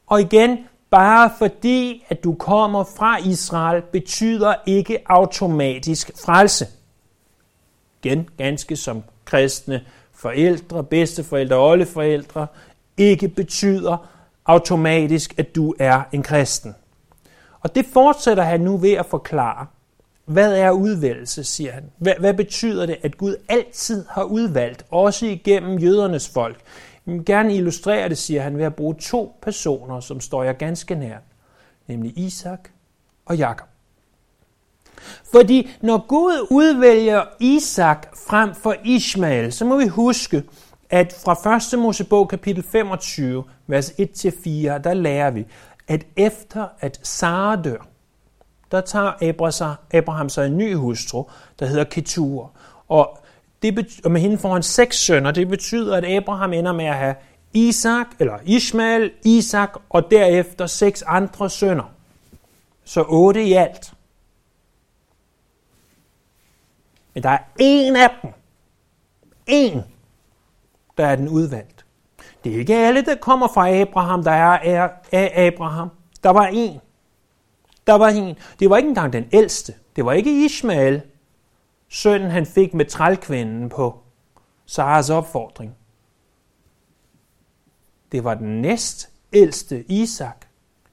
Og 0.07 0.21
igen, 0.21 0.57
bare 0.89 1.31
fordi, 1.37 2.05
at 2.09 2.23
du 2.23 2.33
kommer 2.33 2.83
fra 2.83 3.17
Israel, 3.17 3.81
betyder 3.81 4.53
ikke 4.65 4.99
automatisk 5.05 6.11
frelse. 6.25 6.67
Igen, 8.03 8.29
ganske 8.37 8.75
som 8.75 9.03
kristne 9.25 9.85
forældre, 10.13 10.83
bedsteforældre 10.83 11.57
oldeforældre, 11.57 12.47
ikke 12.97 13.27
betyder 13.27 14.07
automatisk, 14.45 15.39
at 15.39 15.55
du 15.55 15.75
er 15.79 16.01
en 16.11 16.23
kristen. 16.23 16.75
Og 17.59 17.75
det 17.75 17.85
fortsætter 17.85 18.43
han 18.43 18.61
nu 18.61 18.77
ved 18.77 18.93
at 18.93 19.05
forklare. 19.05 19.65
Hvad 20.27 20.53
er 20.53 20.71
udvalgelse, 20.71 21.43
siger 21.43 21.71
han. 21.71 21.83
Hvad, 21.97 22.13
hvad 22.19 22.33
betyder 22.33 22.85
det, 22.85 22.97
at 23.03 23.17
Gud 23.17 23.35
altid 23.49 24.05
har 24.09 24.23
udvalgt, 24.23 24.85
også 24.91 25.25
igennem 25.25 25.77
jødernes 25.77 26.29
folk? 26.29 26.61
Jeg 27.05 27.13
vil 27.13 27.25
gerne 27.25 27.55
illustrere 27.55 28.09
det, 28.09 28.17
siger 28.17 28.41
han, 28.41 28.57
ved 28.57 28.65
at 28.65 28.75
bruge 28.75 28.95
to 28.95 29.35
personer, 29.41 29.99
som 29.99 30.19
står 30.19 30.43
jeg 30.43 30.57
ganske 30.57 30.95
nær, 30.95 31.17
nemlig 31.87 32.17
Isak 32.17 32.69
og 33.25 33.37
Jakob. 33.37 33.67
Fordi 35.31 35.69
når 35.81 36.07
Gud 36.07 36.47
udvælger 36.49 37.23
Isak 37.39 38.17
frem 38.27 38.55
for 38.55 38.75
Ishmael, 38.85 39.53
så 39.53 39.65
må 39.65 39.77
vi 39.77 39.87
huske, 39.87 40.43
at 40.89 41.21
fra 41.25 41.75
1. 41.75 41.79
Mosebog 41.79 42.29
kapitel 42.29 42.63
25, 42.63 43.43
vers 43.67 43.91
1-4, 43.91 43.97
der 44.77 44.93
lærer 44.93 45.31
vi, 45.31 45.45
at 45.87 46.05
efter 46.15 46.67
at 46.79 46.99
Sara 47.03 47.61
dør, 47.61 47.87
der 48.71 48.81
tager 48.81 49.75
Abraham 49.93 50.29
sig 50.29 50.45
en 50.47 50.57
ny 50.57 50.75
hustru, 50.75 51.23
der 51.59 51.65
hedder 51.65 51.83
Ketur. 51.83 52.51
Og, 52.87 53.17
det 53.61 53.99
og 54.05 54.11
med 54.11 54.21
hende 54.21 54.37
får 54.37 54.53
han 54.53 54.63
seks 54.63 54.97
sønner. 54.97 55.31
Det 55.31 55.47
betyder, 55.47 55.97
at 55.97 56.05
Abraham 56.05 56.53
ender 56.53 56.73
med 56.73 56.85
at 56.85 56.95
have 56.95 57.15
Isak, 57.53 58.07
eller 58.19 58.37
Ishmael, 58.45 59.11
Isak 59.25 59.73
og 59.89 60.11
derefter 60.11 60.65
seks 60.65 61.01
andre 61.01 61.49
sønner. 61.49 61.91
Så 62.85 63.05
otte 63.07 63.43
i 63.43 63.53
alt. 63.53 63.93
Men 67.13 67.23
der 67.23 67.29
er 67.29 67.39
en 67.59 67.95
af 67.95 68.09
dem. 68.21 68.31
En, 69.47 69.83
der 70.97 71.07
er 71.07 71.15
den 71.15 71.29
udvalgt. 71.29 71.85
Det 72.43 72.55
er 72.55 72.59
ikke 72.59 72.75
alle, 72.75 73.01
der 73.01 73.15
kommer 73.15 73.47
fra 73.47 73.69
Abraham, 73.69 74.23
der 74.23 74.31
er 74.31 74.89
af 75.11 75.47
Abraham. 75.47 75.89
Der 76.23 76.29
var 76.29 76.45
en. 76.45 76.79
Der 77.87 77.93
var 77.93 78.07
en. 78.07 78.35
Det 78.59 78.69
var 78.69 78.77
ikke 78.77 78.89
engang 78.89 79.13
den 79.13 79.25
ældste. 79.31 79.73
Det 79.95 80.05
var 80.05 80.13
ikke 80.13 80.45
Ishmael, 80.45 81.01
sønnen 81.89 82.31
han 82.31 82.45
fik 82.45 82.73
med 82.73 82.85
trælkvinden 82.85 83.69
på 83.69 83.99
Saras 84.65 85.09
opfordring. 85.09 85.75
Det 88.11 88.23
var 88.23 88.33
den 88.33 88.61
næst 88.61 89.09
ældste 89.33 89.91
Isak, 89.91 90.45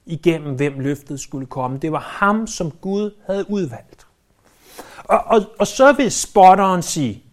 igennem 0.05 0.55
hvem 0.55 0.79
løftet 0.79 1.19
skulle 1.19 1.45
komme. 1.45 1.77
Det 1.77 1.91
var 1.91 1.99
ham, 1.99 2.47
som 2.47 2.71
Gud 2.71 3.11
havde 3.25 3.51
udvalgt. 3.51 4.07
Og, 5.03 5.19
og, 5.25 5.41
og 5.59 5.67
så 5.67 5.93
vil 5.93 6.11
spotteren 6.11 6.81
sige, 6.81 7.23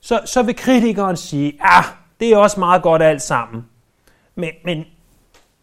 så, 0.00 0.20
så 0.24 0.42
vil 0.42 0.56
kritikeren 0.56 1.16
sige, 1.16 1.58
ah, 1.60 1.84
det 2.20 2.32
er 2.32 2.36
også 2.36 2.60
meget 2.60 2.82
godt 2.82 3.02
alt 3.02 3.22
sammen. 3.22 3.66
Men, 4.34 4.50
men 4.64 4.84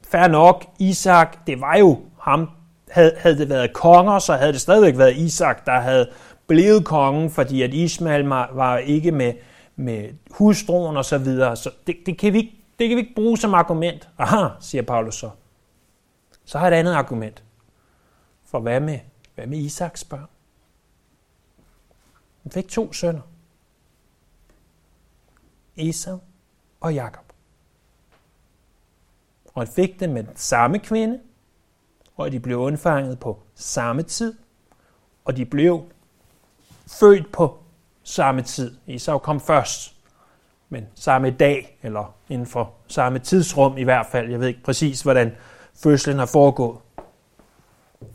fair 0.01 0.27
nok, 0.27 0.65
Isak, 0.79 1.47
det 1.47 1.61
var 1.61 1.77
jo 1.77 2.01
ham, 2.21 2.49
havde, 2.93 3.13
havde 3.17 3.37
det 3.37 3.49
været 3.49 3.73
konger, 3.73 4.19
så 4.19 4.33
havde 4.35 4.53
det 4.53 4.61
stadigvæk 4.61 4.97
været 4.97 5.17
Isak, 5.17 5.65
der 5.65 5.79
havde 5.79 6.11
blevet 6.47 6.85
kongen, 6.85 7.29
fordi 7.29 7.61
at 7.61 7.73
Ismail 7.73 8.25
var, 8.25 8.49
var 8.53 8.77
ikke 8.77 9.11
med, 9.11 9.33
med 9.75 10.09
hustruen 10.31 10.97
og 10.97 11.05
så 11.05 11.17
videre. 11.17 11.55
Så 11.55 11.71
det, 11.87 11.95
det, 12.05 12.17
kan 12.17 12.33
vi 12.33 12.37
ikke, 12.37 12.55
det 12.79 12.89
kan 12.89 12.95
vi 12.97 13.01
ikke 13.01 13.15
bruge 13.15 13.37
som 13.37 13.53
argument. 13.53 14.09
Aha, 14.17 14.47
siger 14.59 14.81
Paulus 14.81 15.15
så. 15.15 15.29
Så 16.45 16.59
har 16.59 16.67
jeg 16.67 16.75
et 16.75 16.79
andet 16.79 16.93
argument. 16.93 17.43
For 18.45 18.59
hvad 18.59 18.79
med, 18.79 18.99
hvad 19.35 19.47
med 19.47 19.57
Isaks 19.57 20.03
børn? 20.03 20.27
Han 22.43 22.51
fik 22.51 22.67
to 22.67 22.93
sønner. 22.93 23.21
Esau 25.77 26.19
og 26.81 26.93
Jakob. 26.93 27.23
Og 29.53 29.61
han 29.61 29.73
fik 29.73 29.99
dem 29.99 30.09
med 30.09 30.23
den 30.23 30.35
samme 30.35 30.79
kvinde, 30.79 31.19
og 32.17 32.31
de 32.31 32.39
blev 32.39 32.57
undfanget 32.57 33.19
på 33.19 33.39
samme 33.55 34.03
tid, 34.03 34.33
og 35.25 35.37
de 35.37 35.45
blev 35.45 35.83
født 36.99 37.31
på 37.31 37.57
samme 38.03 38.41
tid. 38.41 38.75
Esau 38.87 39.17
kom 39.17 39.39
først, 39.39 39.95
men 40.69 40.87
samme 40.95 41.31
dag, 41.31 41.77
eller 41.83 42.15
inden 42.29 42.47
for 42.47 42.73
samme 42.87 43.19
tidsrum 43.19 43.77
i 43.77 43.83
hvert 43.83 44.05
fald. 44.05 44.29
Jeg 44.29 44.39
ved 44.39 44.47
ikke 44.47 44.63
præcis, 44.63 45.01
hvordan 45.01 45.35
fødslen 45.83 46.19
har 46.19 46.25
foregået. 46.25 46.77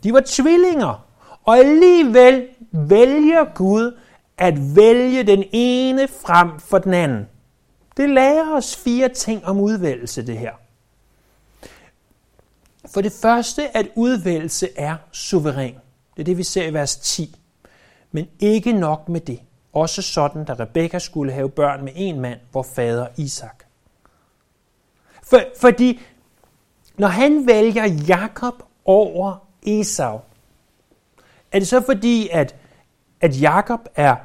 De 0.03 0.13
var 0.13 0.23
tvillinger, 0.25 1.05
og 1.43 1.57
alligevel 1.57 2.47
vælger 2.71 3.53
Gud 3.55 3.97
at 4.37 4.75
vælge 4.75 5.23
den 5.23 5.43
ene 5.51 6.07
frem 6.07 6.59
for 6.59 6.77
den 6.77 6.93
anden. 6.93 7.27
Det 7.97 8.09
lærer 8.09 8.55
os 8.55 8.75
fire 8.75 9.09
ting 9.09 9.45
om 9.45 9.59
udvælgelse, 9.59 10.27
det 10.27 10.37
her. 10.37 10.53
For 12.93 13.01
det 13.01 13.11
første, 13.11 13.77
at 13.77 13.87
udvælgelse 13.95 14.69
er 14.75 14.95
suveræn. 15.11 15.75
Det 16.15 16.19
er 16.19 16.23
det, 16.23 16.37
vi 16.37 16.43
ser 16.43 16.67
i 16.67 16.73
vers 16.73 16.97
10. 16.97 17.35
Men 18.11 18.27
ikke 18.39 18.73
nok 18.73 19.09
med 19.09 19.21
det. 19.21 19.39
Også 19.73 20.01
sådan, 20.01 20.45
da 20.45 20.53
Rebekka 20.53 20.99
skulle 20.99 21.33
have 21.33 21.49
børn 21.49 21.83
med 21.83 21.91
en 21.95 22.19
mand, 22.19 22.39
hvor 22.51 22.63
fader 22.63 23.07
Isak. 23.17 23.63
For, 25.23 25.39
fordi 25.59 26.01
når 26.97 27.07
han 27.07 27.47
vælger 27.47 27.85
Jakob 28.07 28.53
over 28.85 29.47
Esau, 29.63 30.19
er 31.51 31.59
det 31.59 31.67
så 31.67 31.81
fordi, 31.81 32.29
at, 32.31 32.55
at 33.21 33.41
Jakob 33.41 33.79
er 33.95 34.15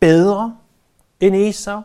bedre 0.00 0.56
end 1.20 1.36
Esau? 1.36 1.82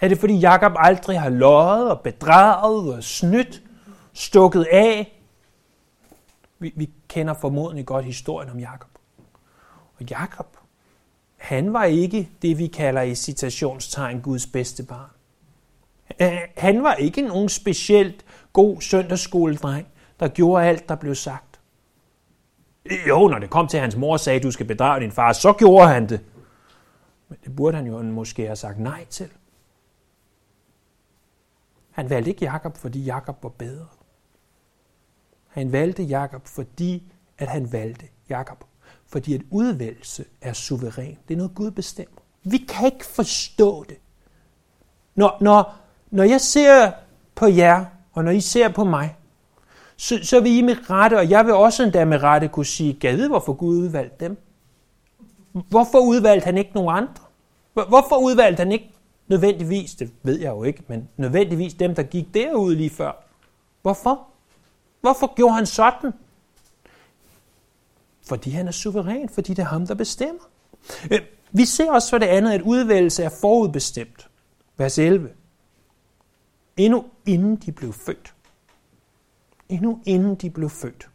Er 0.00 0.08
det 0.08 0.18
fordi 0.18 0.38
Jakob 0.38 0.72
aldrig 0.76 1.20
har 1.20 1.28
løjet 1.28 1.90
og 1.90 2.00
bedraget 2.00 2.94
og 2.94 3.04
snydt, 3.04 3.62
stukket 4.16 4.66
af? 4.72 5.22
Vi, 6.58 6.72
vi 6.76 6.90
kender 7.08 7.34
formodentlig 7.34 7.86
godt 7.86 8.04
historien 8.04 8.50
om 8.50 8.58
Jakob. 8.58 8.90
Og 9.98 10.04
Jakob, 10.10 10.56
han 11.36 11.72
var 11.72 11.84
ikke 11.84 12.30
det, 12.42 12.58
vi 12.58 12.66
kalder 12.66 13.02
i 13.02 13.14
citationstegn 13.14 14.20
Guds 14.20 14.46
bedste 14.46 14.82
barn. 14.82 15.10
Han 16.56 16.82
var 16.82 16.94
ikke 16.94 17.22
nogen 17.22 17.48
specielt 17.48 18.24
god 18.52 18.80
søndagsskoledreng, 18.80 19.86
der 20.20 20.28
gjorde 20.28 20.66
alt, 20.66 20.88
der 20.88 20.94
blev 20.94 21.14
sagt. 21.14 21.60
Jo, 23.08 23.28
når 23.28 23.38
det 23.38 23.50
kom 23.50 23.68
til, 23.68 23.76
at 23.76 23.82
hans 23.82 23.96
mor 23.96 24.16
sagde, 24.16 24.36
at 24.36 24.42
du 24.42 24.50
skal 24.50 24.66
bedrage 24.66 25.00
din 25.00 25.12
far, 25.12 25.32
så 25.32 25.52
gjorde 25.52 25.88
han 25.88 26.08
det. 26.08 26.20
Men 27.28 27.38
det 27.44 27.56
burde 27.56 27.76
han 27.76 27.86
jo 27.86 28.02
måske 28.02 28.46
have 28.46 28.56
sagt 28.56 28.78
nej 28.78 29.04
til. 29.04 29.28
Han 31.90 32.10
valgte 32.10 32.30
ikke 32.30 32.44
Jakob, 32.44 32.76
fordi 32.76 33.04
Jakob 33.04 33.42
var 33.42 33.48
bedre. 33.48 33.86
Han 35.56 35.72
valgte 35.72 36.02
Jakob, 36.02 36.46
fordi 36.46 37.02
at 37.38 37.48
han 37.48 37.72
valgte 37.72 38.06
Jakob. 38.28 38.64
Fordi 39.06 39.34
at 39.34 39.40
udvælgelse 39.50 40.24
er 40.40 40.52
suveræn. 40.52 41.18
Det 41.28 41.34
er 41.34 41.38
noget 41.38 41.54
Gud 41.54 41.70
bestemmer. 41.70 42.20
Vi 42.44 42.58
kan 42.58 42.86
ikke 42.86 43.06
forstå 43.06 43.84
det. 43.84 43.96
Når, 45.14 45.36
når, 45.40 45.74
når 46.10 46.24
jeg 46.24 46.40
ser 46.40 46.92
på 47.34 47.46
jer, 47.46 47.84
og 48.12 48.24
når 48.24 48.30
I 48.30 48.40
ser 48.40 48.68
på 48.68 48.84
mig, 48.84 49.16
så, 49.96 50.18
så 50.22 50.40
vil 50.40 50.52
I 50.52 50.62
med 50.62 50.90
rette, 50.90 51.14
og 51.14 51.30
jeg 51.30 51.46
vil 51.46 51.54
også 51.54 51.82
endda 51.82 52.04
med 52.04 52.22
rette 52.22 52.48
kunne 52.48 52.66
sige, 52.66 52.92
gad 52.92 53.28
hvorfor 53.28 53.52
Gud 53.52 53.78
udvalgte 53.78 54.24
dem? 54.24 54.38
Hvorfor 55.52 55.98
udvalgte 55.98 56.44
han 56.44 56.58
ikke 56.58 56.70
nogen 56.74 56.96
andre? 56.96 57.24
Hvorfor 57.72 58.16
udvalgte 58.16 58.60
han 58.60 58.72
ikke 58.72 58.94
nødvendigvis, 59.28 59.94
det 59.94 60.12
ved 60.22 60.40
jeg 60.40 60.50
jo 60.50 60.64
ikke, 60.64 60.82
men 60.88 61.08
nødvendigvis 61.16 61.74
dem, 61.74 61.94
der 61.94 62.02
gik 62.02 62.34
derud 62.34 62.74
lige 62.74 62.90
før? 62.90 63.12
Hvorfor? 63.82 64.35
Hvorfor 65.06 65.34
gjorde 65.34 65.54
han 65.54 65.66
sådan? 65.66 66.12
Fordi 68.22 68.50
han 68.50 68.68
er 68.68 68.72
suveræn, 68.72 69.28
fordi 69.28 69.54
det 69.54 69.62
er 69.62 69.66
ham, 69.66 69.86
der 69.86 69.94
bestemmer. 69.94 70.42
Øh, 71.10 71.20
vi 71.50 71.64
ser 71.64 71.92
også 71.92 72.10
for 72.10 72.18
det 72.18 72.26
andet, 72.26 72.52
at 72.52 72.62
udvælgelse 72.62 73.24
er 73.24 73.28
forudbestemt. 73.40 74.30
Vers 74.76 74.98
11. 74.98 75.34
Endnu 76.76 77.04
inden 77.26 77.56
de 77.56 77.72
blev 77.72 77.92
født. 77.92 78.34
Endnu 79.68 80.02
inden 80.06 80.34
de 80.34 80.50
blev 80.50 80.70
født. 80.70 81.08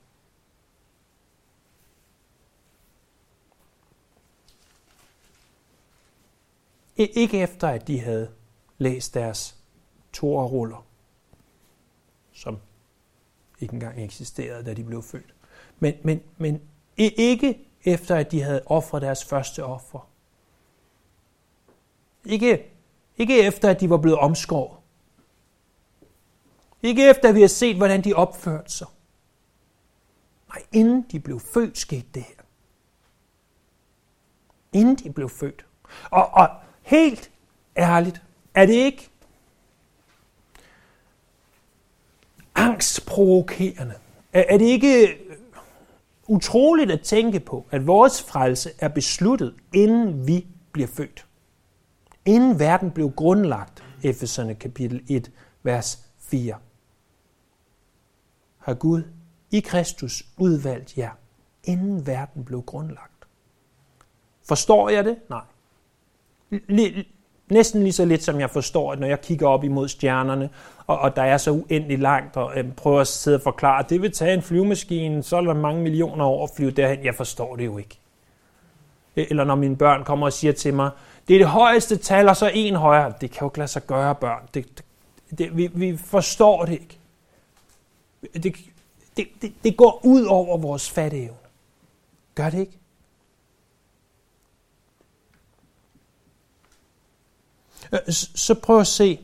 Ikke 6.95 7.39
efter, 7.39 7.67
at 7.67 7.87
de 7.87 7.99
havde 7.99 8.31
læst 8.77 9.13
deres 9.13 9.55
toreruller, 10.13 10.85
som 12.33 12.57
ikke 13.61 13.73
engang 13.73 14.03
eksisterede, 14.03 14.63
da 14.63 14.73
de 14.73 14.83
blev 14.83 15.03
født. 15.03 15.33
Men, 15.79 15.93
men, 16.03 16.21
men 16.37 16.61
ikke 16.97 17.67
efter, 17.83 18.15
at 18.15 18.31
de 18.31 18.41
havde 18.41 18.61
offret 18.65 19.01
deres 19.01 19.25
første 19.25 19.63
offer. 19.63 20.09
Ikke, 22.25 22.71
ikke 23.17 23.41
efter, 23.41 23.69
at 23.69 23.81
de 23.81 23.89
var 23.89 23.97
blevet 23.97 24.19
omskåret. 24.19 24.77
Ikke 26.81 27.09
efter, 27.09 27.29
at 27.29 27.35
vi 27.35 27.41
har 27.41 27.47
set, 27.47 27.77
hvordan 27.77 28.03
de 28.03 28.13
opførte 28.13 28.71
sig. 28.71 28.87
Nej, 30.47 30.63
inden 30.71 31.05
de 31.11 31.19
blev 31.19 31.39
født, 31.39 31.77
skete 31.77 32.07
det 32.13 32.23
her. 32.23 32.43
Inden 34.73 34.95
de 34.95 35.13
blev 35.13 35.29
født. 35.29 35.65
Og, 36.11 36.27
og 36.27 36.49
helt 36.81 37.31
ærligt, 37.77 38.21
er 38.53 38.65
det 38.65 38.73
ikke 38.73 39.10
angstprovokerende? 42.61 43.93
Er, 44.33 44.43
er 44.49 44.57
det 44.57 44.65
ikke 44.65 45.17
utroligt 46.27 46.91
at 46.91 47.01
tænke 47.01 47.39
på, 47.39 47.65
at 47.71 47.87
vores 47.87 48.23
frelse 48.23 48.69
er 48.79 48.87
besluttet, 48.87 49.55
inden 49.73 50.27
vi 50.27 50.47
bliver 50.71 50.87
født? 50.87 51.25
Inden 52.25 52.59
verden 52.59 52.91
blev 52.91 53.11
grundlagt, 53.11 53.83
Efeserne 54.03 54.55
kapitel 54.55 55.03
1, 55.09 55.31
vers 55.63 56.05
4 56.19 56.55
har 58.61 58.73
Gud 58.73 59.03
i 59.51 59.59
Kristus 59.59 60.25
udvalgt 60.37 60.97
jer, 60.97 61.11
inden 61.63 62.07
verden 62.07 62.45
blev 62.45 62.61
grundlagt. 62.61 63.27
Forstår 64.47 64.89
jeg 64.89 65.05
det? 65.05 65.17
Nej. 65.29 65.43
Næsten 67.51 67.83
lige 67.83 67.93
så 67.93 68.05
lidt, 68.05 68.23
som 68.23 68.39
jeg 68.39 68.49
forstår, 68.49 68.91
at 68.91 68.99
når 68.99 69.07
jeg 69.07 69.21
kigger 69.21 69.47
op 69.47 69.63
imod 69.63 69.87
stjernerne, 69.87 70.49
og, 70.87 70.99
og 70.99 71.15
der 71.15 71.21
er 71.21 71.37
så 71.37 71.51
uendelig 71.51 71.99
langt, 71.99 72.37
og 72.37 72.51
øh, 72.57 72.71
prøver 72.71 73.01
at 73.01 73.07
sidde 73.07 73.37
og 73.37 73.41
forklare, 73.41 73.79
at 73.79 73.89
det 73.89 74.01
vil 74.01 74.11
tage 74.11 74.33
en 74.33 74.41
flyvemaskine, 74.41 75.23
så 75.23 75.37
er 75.37 75.41
der 75.41 75.53
mange 75.53 75.81
millioner 75.81 76.25
år 76.25 76.43
at 76.43 76.49
flyve 76.55 76.71
derhen. 76.71 77.05
Jeg 77.05 77.15
forstår 77.15 77.55
det 77.55 77.65
jo 77.65 77.77
ikke. 77.77 77.99
E, 79.15 79.29
eller 79.29 79.43
når 79.43 79.55
mine 79.55 79.75
børn 79.75 80.03
kommer 80.03 80.25
og 80.25 80.33
siger 80.33 80.53
til 80.53 80.73
mig, 80.73 80.89
det 81.27 81.33
er 81.33 81.39
det 81.39 81.47
højeste 81.47 81.97
tal, 81.97 82.29
og 82.29 82.35
så 82.35 82.51
en 82.53 82.75
højere. 82.75 83.13
Det 83.21 83.31
kan 83.31 83.39
jo 83.41 83.47
ikke 83.47 83.57
lade 83.57 83.67
sig 83.67 83.87
gøre, 83.87 84.15
børn. 84.15 84.41
Det, 84.53 84.65
det, 84.77 85.37
det, 85.37 85.57
vi, 85.57 85.69
vi 85.73 85.97
forstår 85.97 86.65
det 86.65 86.73
ikke. 86.73 86.97
Det, 88.33 88.55
det, 89.17 89.27
det, 89.41 89.53
det 89.63 89.77
går 89.77 90.01
ud 90.03 90.23
over 90.23 90.57
vores 90.57 90.89
fatteevne. 90.89 91.37
Gør 92.35 92.49
det 92.49 92.59
ikke? 92.59 92.77
Øh, 97.91 97.99
så 98.35 98.53
prøv 98.53 98.79
at 98.79 98.87
se, 98.87 99.19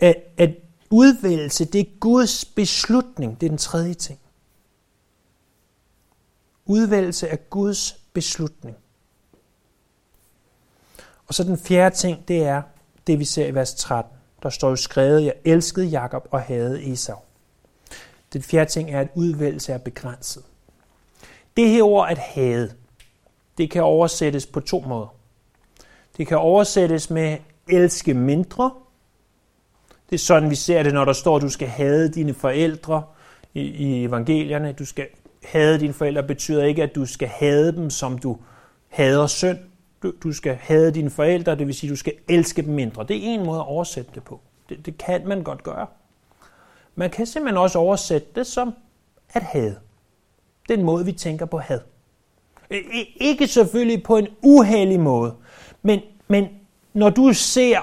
at, 0.00 0.16
at 0.38 0.50
udvælgelse, 0.90 1.64
det 1.64 1.80
er 1.80 1.98
Guds 2.00 2.44
beslutning. 2.44 3.40
Det 3.40 3.46
er 3.46 3.50
den 3.50 3.58
tredje 3.58 3.94
ting. 3.94 4.18
Udvælgelse 6.66 7.28
er 7.28 7.36
Guds 7.36 7.92
beslutning. 8.12 8.76
Og 11.26 11.34
så 11.34 11.44
den 11.44 11.58
fjerde 11.58 11.96
ting, 11.96 12.28
det 12.28 12.42
er 12.42 12.62
det, 13.06 13.18
vi 13.18 13.24
ser 13.24 13.46
i 13.46 13.54
vers 13.54 13.74
13. 13.74 14.12
Der 14.42 14.50
står 14.50 14.70
jo 14.70 14.76
skrevet, 14.76 15.24
jeg 15.24 15.34
elskede 15.44 15.86
Jakob 15.86 16.28
og 16.30 16.42
havde 16.42 16.92
Esau. 16.92 17.18
Den 18.32 18.42
fjerde 18.42 18.70
ting 18.70 18.90
er, 18.90 19.00
at 19.00 19.08
udvælgelse 19.14 19.72
er 19.72 19.78
begrænset. 19.78 20.42
Det 21.56 21.68
her 21.68 21.82
ord 21.82 22.10
at 22.10 22.18
have, 22.18 22.70
det 23.58 23.70
kan 23.70 23.82
oversættes 23.82 24.46
på 24.46 24.60
to 24.60 24.80
måder. 24.80 25.14
Det 26.16 26.26
kan 26.26 26.38
oversættes 26.38 27.10
med 27.10 27.38
elske 27.68 28.14
mindre. 28.14 28.70
Det 30.10 30.16
er 30.16 30.20
sådan, 30.20 30.50
vi 30.50 30.54
ser 30.54 30.82
det, 30.82 30.94
når 30.94 31.04
der 31.04 31.12
står, 31.12 31.36
at 31.36 31.42
du 31.42 31.48
skal 31.48 31.68
have 31.68 32.08
dine 32.08 32.34
forældre 32.34 33.02
i, 33.54 33.60
i 33.60 34.04
evangelierne. 34.04 34.72
Du 34.72 34.84
skal 34.84 35.06
have 35.44 35.78
dine 35.78 35.92
forældre 35.92 36.22
betyder 36.22 36.64
ikke, 36.64 36.82
at 36.82 36.94
du 36.94 37.06
skal 37.06 37.28
have 37.28 37.72
dem, 37.72 37.90
som 37.90 38.18
du 38.18 38.38
hader 38.88 39.26
synd. 39.26 39.58
Du, 40.02 40.12
du 40.22 40.32
skal 40.32 40.54
have 40.54 40.90
dine 40.90 41.10
forældre, 41.10 41.56
det 41.56 41.66
vil 41.66 41.74
sige, 41.74 41.88
at 41.88 41.90
du 41.90 41.96
skal 41.96 42.14
elske 42.28 42.62
dem 42.62 42.74
mindre. 42.74 43.04
Det 43.04 43.16
er 43.16 43.20
en 43.20 43.46
måde 43.46 43.58
at 43.58 43.66
oversætte 43.66 44.10
det 44.14 44.24
på. 44.24 44.40
Det, 44.68 44.86
det 44.86 44.98
kan 44.98 45.28
man 45.28 45.42
godt 45.42 45.62
gøre. 45.62 45.86
Man 46.94 47.10
kan 47.10 47.26
simpelthen 47.26 47.58
også 47.58 47.78
oversætte 47.78 48.28
det 48.34 48.46
som 48.46 48.74
at 49.34 49.42
have. 49.42 49.76
Det 50.68 50.74
er 50.74 50.78
en 50.78 50.84
måde, 50.84 51.04
vi 51.04 51.12
tænker 51.12 51.46
på 51.46 51.58
had. 51.58 51.80
Ikke 53.16 53.46
selvfølgelig 53.46 54.02
på 54.02 54.16
en 54.16 54.28
uheldig 54.42 55.00
måde, 55.00 55.34
men, 55.82 56.00
men 56.28 56.48
når 56.92 57.10
du 57.10 57.32
ser 57.32 57.80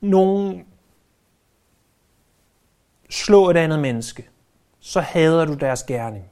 nogen 0.00 0.64
slå 3.10 3.50
et 3.50 3.56
andet 3.56 3.78
menneske, 3.78 4.28
så 4.80 5.00
hader 5.00 5.44
du 5.44 5.54
deres 5.54 5.82
gerning. 5.82 6.24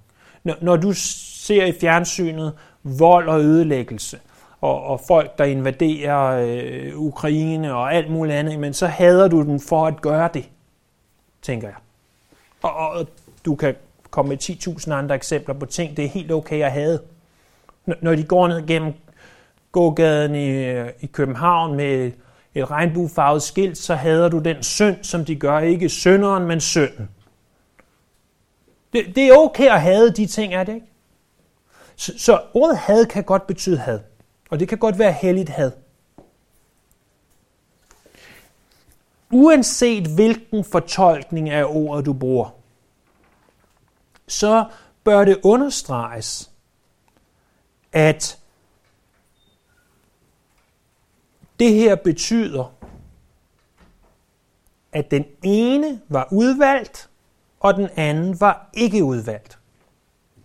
Når, 0.45 0.55
når 0.63 0.77
du 0.77 0.93
ser 0.93 1.65
i 1.65 1.73
fjernsynet 1.81 2.59
vold 2.83 3.29
og 3.29 3.41
ødelæggelse, 3.41 4.21
og, 4.61 4.83
og 4.83 5.01
folk, 5.09 5.39
der 5.39 5.45
invaderer 5.45 6.47
øh, 6.47 6.99
Ukraine 6.99 7.75
og 7.75 7.95
alt 7.95 8.11
muligt 8.11 8.37
andet, 8.37 8.59
men 8.59 8.75
så 8.75 8.87
hader 8.87 9.29
du 9.29 9.43
dem 9.43 9.61
for 9.61 9.87
at 9.87 10.01
gøre 10.01 10.31
det, 10.35 10.49
tænker 11.43 11.69
jeg. 11.69 11.77
Og, 12.63 12.77
og 12.77 13.07
du 13.49 13.55
kan 13.55 13.75
komme 14.11 14.29
med 14.29 14.39
10.000 14.43 14.93
andre 14.93 15.15
eksempler 15.15 15.55
på 15.55 15.67
ting, 15.67 15.97
det 15.97 16.05
er 16.05 16.09
helt 16.09 16.33
okay 16.33 16.63
at 16.63 16.73
have. 16.73 16.99
Når 18.01 18.15
de 18.15 18.25
går 18.25 18.49
ned 18.49 18.67
gennem 18.67 18.93
gågaden 19.73 20.35
i, 20.35 20.81
i 21.05 21.07
København 21.07 21.77
med 21.77 22.13
et 22.55 22.71
regnbuefarvet 22.71 23.43
skilt, 23.43 23.79
så 23.79 23.95
hader 23.95 24.29
du 24.29 24.39
den 24.39 24.63
synd, 24.63 24.97
som 25.03 25.25
de 25.25 25.37
gør. 25.37 25.59
Ikke 25.59 25.89
synderen, 25.89 26.47
men 26.47 26.61
synden. 26.61 27.09
Det, 28.93 29.17
det 29.17 29.29
er 29.29 29.37
okay 29.37 29.67
at 29.67 29.83
have 29.83 30.11
de 30.11 30.27
ting, 30.27 30.55
er 30.55 30.65
det 30.65 30.75
ikke? 30.75 30.87
Så, 31.97 32.13
så 32.19 32.41
ordet 32.55 32.79
had 32.79 33.07
kan 33.07 33.25
godt 33.25 33.47
betyde 33.47 33.79
had. 33.79 34.01
Og 34.51 34.61
det 34.61 34.69
kan 34.69 34.79
godt 34.79 34.99
være 34.99 35.13
helligt 35.13 35.49
had. 35.49 35.73
Uanset 39.31 40.07
hvilken 40.07 40.65
fortolkning 40.65 41.51
af 41.51 41.65
ordet 41.65 42.07
du 42.07 42.13
bruger, 42.13 42.58
så 44.29 44.65
bør 45.05 45.25
det 45.25 45.41
understreges, 45.43 46.51
at 47.93 48.39
det 51.59 51.75
her 51.75 51.97
betyder, 51.97 52.73
at 54.93 55.11
den 55.11 55.25
ene 55.43 56.01
var 56.09 56.29
udvalgt, 56.33 57.11
og 57.61 57.75
den 57.75 57.89
anden 57.97 58.41
var 58.41 58.71
ikke 58.75 59.05
udvalgt. 59.05 59.59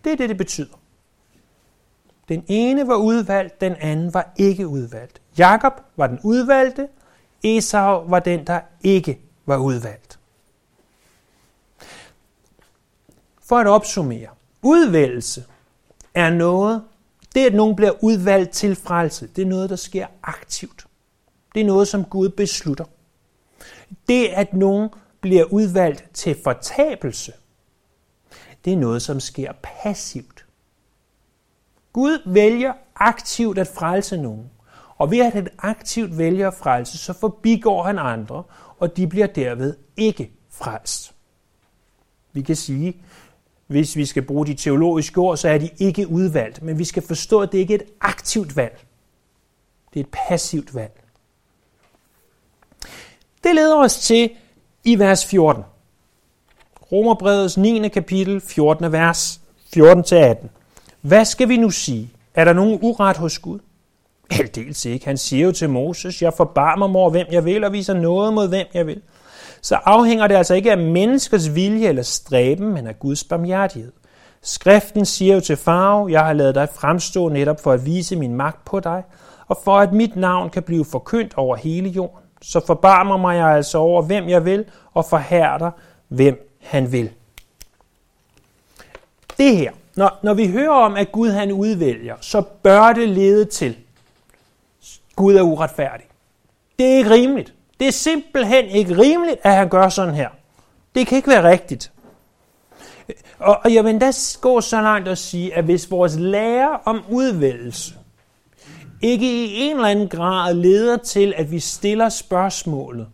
Det 0.04 0.12
er 0.12 0.16
det, 0.16 0.28
det 0.28 0.38
betyder. 0.38 0.80
Den 2.28 2.44
ene 2.48 2.88
var 2.88 2.96
udvalgt, 2.96 3.60
den 3.60 3.76
anden 3.76 4.14
var 4.14 4.32
ikke 4.36 4.68
udvalgt. 4.68 5.22
Jakob 5.38 5.72
var 5.96 6.06
den 6.06 6.20
udvalgte, 6.22 6.88
Esau 7.44 8.08
var 8.08 8.18
den, 8.18 8.46
der 8.46 8.60
ikke 8.82 9.20
var 9.46 9.56
udvalgt. 9.56 10.13
For 13.44 13.56
at 13.58 13.66
opsummere. 13.66 14.28
Udvælgelse 14.62 15.44
er 16.14 16.30
noget, 16.30 16.82
det 17.34 17.46
at 17.46 17.54
nogen 17.54 17.76
bliver 17.76 18.04
udvalgt 18.04 18.50
til 18.50 18.76
frelse, 18.76 19.26
det 19.26 19.42
er 19.42 19.46
noget, 19.46 19.70
der 19.70 19.76
sker 19.76 20.06
aktivt. 20.22 20.86
Det 21.54 21.60
er 21.60 21.66
noget, 21.66 21.88
som 21.88 22.04
Gud 22.04 22.28
beslutter. 22.28 22.84
Det, 24.08 24.26
at 24.26 24.54
nogen 24.54 24.88
bliver 25.20 25.44
udvalgt 25.44 26.04
til 26.14 26.36
fortabelse, 26.44 27.32
det 28.64 28.72
er 28.72 28.76
noget, 28.76 29.02
som 29.02 29.20
sker 29.20 29.52
passivt. 29.62 30.46
Gud 31.92 32.18
vælger 32.32 32.72
aktivt 32.96 33.58
at 33.58 33.68
frelse 33.68 34.16
nogen. 34.16 34.50
Og 34.96 35.10
ved 35.10 35.18
at 35.18 35.32
han 35.32 35.48
aktivt 35.58 36.18
vælger 36.18 36.48
at 36.48 36.54
frelse, 36.54 36.98
så 36.98 37.12
forbigår 37.12 37.82
han 37.82 37.98
andre, 37.98 38.42
og 38.78 38.96
de 38.96 39.06
bliver 39.06 39.26
derved 39.26 39.76
ikke 39.96 40.32
frelst. 40.50 41.14
Vi 42.32 42.42
kan 42.42 42.56
sige, 42.56 43.02
hvis 43.74 43.96
vi 43.96 44.06
skal 44.06 44.22
bruge 44.22 44.46
de 44.46 44.54
teologiske 44.54 45.18
ord, 45.18 45.36
så 45.36 45.48
er 45.48 45.58
de 45.58 45.70
ikke 45.78 46.08
udvalgt, 46.08 46.62
men 46.62 46.78
vi 46.78 46.84
skal 46.84 47.02
forstå, 47.06 47.40
at 47.40 47.52
det 47.52 47.58
ikke 47.58 47.74
er 47.74 47.78
et 47.78 47.86
aktivt 48.00 48.56
valg. 48.56 48.84
Det 49.94 50.00
er 50.00 50.04
et 50.04 50.10
passivt 50.28 50.74
valg. 50.74 51.00
Det 53.44 53.54
leder 53.54 53.76
os 53.76 53.98
til 53.98 54.30
i 54.84 54.98
vers 54.98 55.26
14. 55.26 55.62
Romerbrevets 56.92 57.56
9. 57.56 57.88
kapitel, 57.88 58.40
14. 58.40 58.92
vers, 58.92 59.40
14-18. 59.76 60.46
Hvad 61.00 61.24
skal 61.24 61.48
vi 61.48 61.56
nu 61.56 61.70
sige? 61.70 62.10
Er 62.34 62.44
der 62.44 62.52
nogen 62.52 62.78
uret 62.82 63.16
hos 63.16 63.38
Gud? 63.38 63.58
Aldeles 64.30 64.84
ikke. 64.84 65.06
Han 65.06 65.18
siger 65.18 65.46
jo 65.46 65.52
til 65.52 65.70
Moses, 65.70 66.22
jeg 66.22 66.32
forbarmer 66.36 66.86
mig 66.86 67.00
over, 67.00 67.10
hvem 67.10 67.26
jeg 67.30 67.44
vil, 67.44 67.64
og 67.64 67.72
viser 67.72 67.94
noget 67.94 68.34
mod, 68.34 68.48
hvem 68.48 68.66
jeg 68.74 68.86
vil. 68.86 69.02
Så 69.64 69.74
afhænger 69.84 70.26
det 70.26 70.34
altså 70.34 70.54
ikke 70.54 70.70
af 70.70 70.78
menneskers 70.78 71.54
vilje 71.54 71.88
eller 71.88 72.02
stræben, 72.02 72.72
men 72.74 72.86
af 72.86 72.98
Guds 72.98 73.24
barmhjertighed. 73.24 73.92
Skriften 74.42 75.06
siger 75.06 75.34
jo 75.34 75.40
til 75.40 75.56
Farve, 75.56 76.12
jeg 76.12 76.24
har 76.24 76.32
lavet 76.32 76.54
dig 76.54 76.68
fremstå 76.74 77.28
netop 77.28 77.60
for 77.60 77.72
at 77.72 77.86
vise 77.86 78.16
min 78.16 78.34
magt 78.34 78.64
på 78.64 78.80
dig, 78.80 79.02
og 79.46 79.58
for 79.64 79.78
at 79.78 79.92
mit 79.92 80.16
navn 80.16 80.50
kan 80.50 80.62
blive 80.62 80.84
forkyndt 80.84 81.34
over 81.36 81.56
hele 81.56 81.88
jorden. 81.88 82.26
Så 82.42 82.66
forbarmer 82.66 83.16
mig 83.16 83.36
jeg 83.36 83.46
altså 83.46 83.78
over, 83.78 84.02
hvem 84.02 84.28
jeg 84.28 84.44
vil, 84.44 84.64
og 84.94 85.04
forhærder, 85.04 85.70
hvem 86.08 86.58
han 86.62 86.92
vil. 86.92 87.10
Det 89.38 89.56
her, 89.56 89.72
når, 89.96 90.18
når 90.22 90.34
vi 90.34 90.48
hører 90.48 90.74
om, 90.74 90.96
at 90.96 91.12
Gud 91.12 91.30
han 91.30 91.52
udvælger, 91.52 92.16
så 92.20 92.42
bør 92.62 92.92
det 92.92 93.08
lede 93.08 93.44
til, 93.44 93.76
Gud 95.16 95.34
er 95.34 95.42
uretfærdig. 95.42 96.06
Det 96.78 96.86
er 96.86 96.96
ikke 96.96 97.10
rimeligt. 97.10 97.54
Det 97.80 97.88
er 97.88 97.92
simpelthen 97.92 98.64
ikke 98.64 98.98
rimeligt, 98.98 99.40
at 99.42 99.54
han 99.54 99.68
gør 99.68 99.88
sådan 99.88 100.14
her. 100.14 100.28
Det 100.94 101.06
kan 101.06 101.16
ikke 101.16 101.30
være 101.30 101.50
rigtigt. 101.50 101.92
Og, 103.38 103.60
og 103.64 103.74
jeg 103.74 103.84
vil 103.84 103.90
endda 103.90 104.12
gå 104.40 104.60
så 104.60 104.80
langt 104.80 105.08
at 105.08 105.18
sige, 105.18 105.54
at 105.54 105.64
hvis 105.64 105.90
vores 105.90 106.16
lære 106.16 106.78
om 106.84 107.04
udvælgelse 107.10 107.94
ikke 109.02 109.26
i 109.26 109.60
en 109.60 109.76
eller 109.76 109.88
anden 109.88 110.08
grad 110.08 110.54
leder 110.54 110.96
til, 110.96 111.34
at 111.36 111.50
vi 111.50 111.60
stiller 111.60 112.08
spørgsmålet 112.08 113.06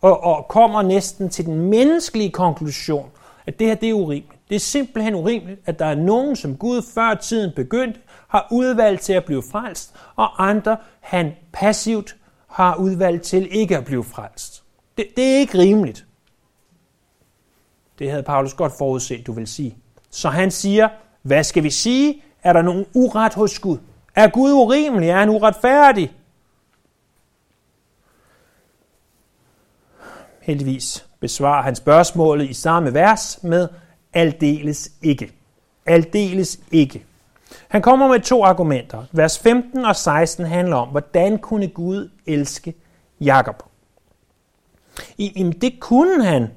og, 0.00 0.24
og 0.24 0.48
kommer 0.48 0.82
næsten 0.82 1.28
til 1.28 1.46
den 1.46 1.60
menneskelige 1.60 2.30
konklusion, 2.30 3.10
at 3.46 3.58
det 3.58 3.66
her 3.66 3.74
det 3.74 3.88
er 3.88 3.94
urimeligt. 3.94 4.48
Det 4.48 4.54
er 4.54 4.60
simpelthen 4.60 5.14
urimeligt, 5.14 5.60
at 5.66 5.78
der 5.78 5.86
er 5.86 5.94
nogen, 5.94 6.36
som 6.36 6.56
Gud 6.56 6.82
før 6.94 7.14
tiden 7.14 7.52
begyndte, 7.56 8.00
har 8.28 8.48
udvalgt 8.50 9.02
til 9.02 9.12
at 9.12 9.24
blive 9.24 9.42
frelst, 9.52 9.94
og 10.16 10.48
andre 10.48 10.76
han 11.00 11.32
passivt 11.52 12.16
har 12.52 12.76
udvalgt 12.76 13.22
til 13.22 13.48
ikke 13.50 13.76
at 13.76 13.84
blive 13.84 14.04
frelst. 14.04 14.62
Det, 14.98 15.06
det 15.16 15.24
er 15.24 15.38
ikke 15.38 15.58
rimeligt. 15.58 16.06
Det 17.98 18.10
havde 18.10 18.22
Paulus 18.22 18.54
godt 18.54 18.72
forudset, 18.78 19.26
du 19.26 19.32
vil 19.32 19.46
sige. 19.46 19.76
Så 20.10 20.28
han 20.28 20.50
siger, 20.50 20.88
hvad 21.22 21.44
skal 21.44 21.62
vi 21.62 21.70
sige? 21.70 22.22
Er 22.42 22.52
der 22.52 22.62
nogen 22.62 22.86
uret 22.94 23.34
hos 23.34 23.58
Gud? 23.58 23.78
Er 24.14 24.28
Gud 24.28 24.52
urimelig? 24.52 25.08
Er 25.08 25.18
han 25.18 25.28
uretfærdig? 25.28 26.12
Heldigvis 30.40 31.06
besvarer 31.20 31.62
han 31.62 31.76
spørgsmålet 31.76 32.50
i 32.50 32.54
samme 32.54 32.94
vers 32.94 33.42
med 33.42 33.68
aldeles 34.12 34.92
ikke. 35.02 35.32
Aldeles 35.86 36.60
ikke. 36.70 37.06
Han 37.72 37.82
kommer 37.82 38.08
med 38.08 38.20
to 38.20 38.44
argumenter. 38.44 39.04
Vers 39.12 39.38
15 39.38 39.84
og 39.84 39.96
16 39.96 40.46
handler 40.46 40.76
om, 40.76 40.88
hvordan 40.88 41.38
kunne 41.38 41.68
Gud 41.68 42.10
elske 42.26 42.74
Jakob. 43.20 43.62
Jamen 45.18 45.52
det 45.52 45.80
kunne 45.80 46.24
han. 46.24 46.50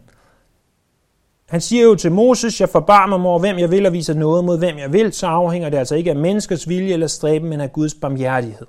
Han 1.49 1.61
siger 1.61 1.83
jo 1.83 1.95
til 1.95 2.11
Moses, 2.11 2.61
jeg 2.61 2.69
forbarmer 2.69 3.17
mig 3.17 3.29
over, 3.29 3.39
hvem 3.39 3.59
jeg 3.59 3.71
vil, 3.71 3.85
og 3.85 3.93
viser 3.93 4.13
noget 4.13 4.43
mod, 4.43 4.57
hvem 4.57 4.77
jeg 4.77 4.93
vil, 4.93 5.13
så 5.13 5.27
afhænger 5.27 5.69
det 5.69 5.77
altså 5.77 5.95
ikke 5.95 6.09
af 6.09 6.15
menneskets 6.15 6.69
vilje 6.69 6.93
eller 6.93 7.07
stræben, 7.07 7.49
men 7.49 7.61
af 7.61 7.73
Guds 7.73 7.93
barmhjertighed. 7.93 8.67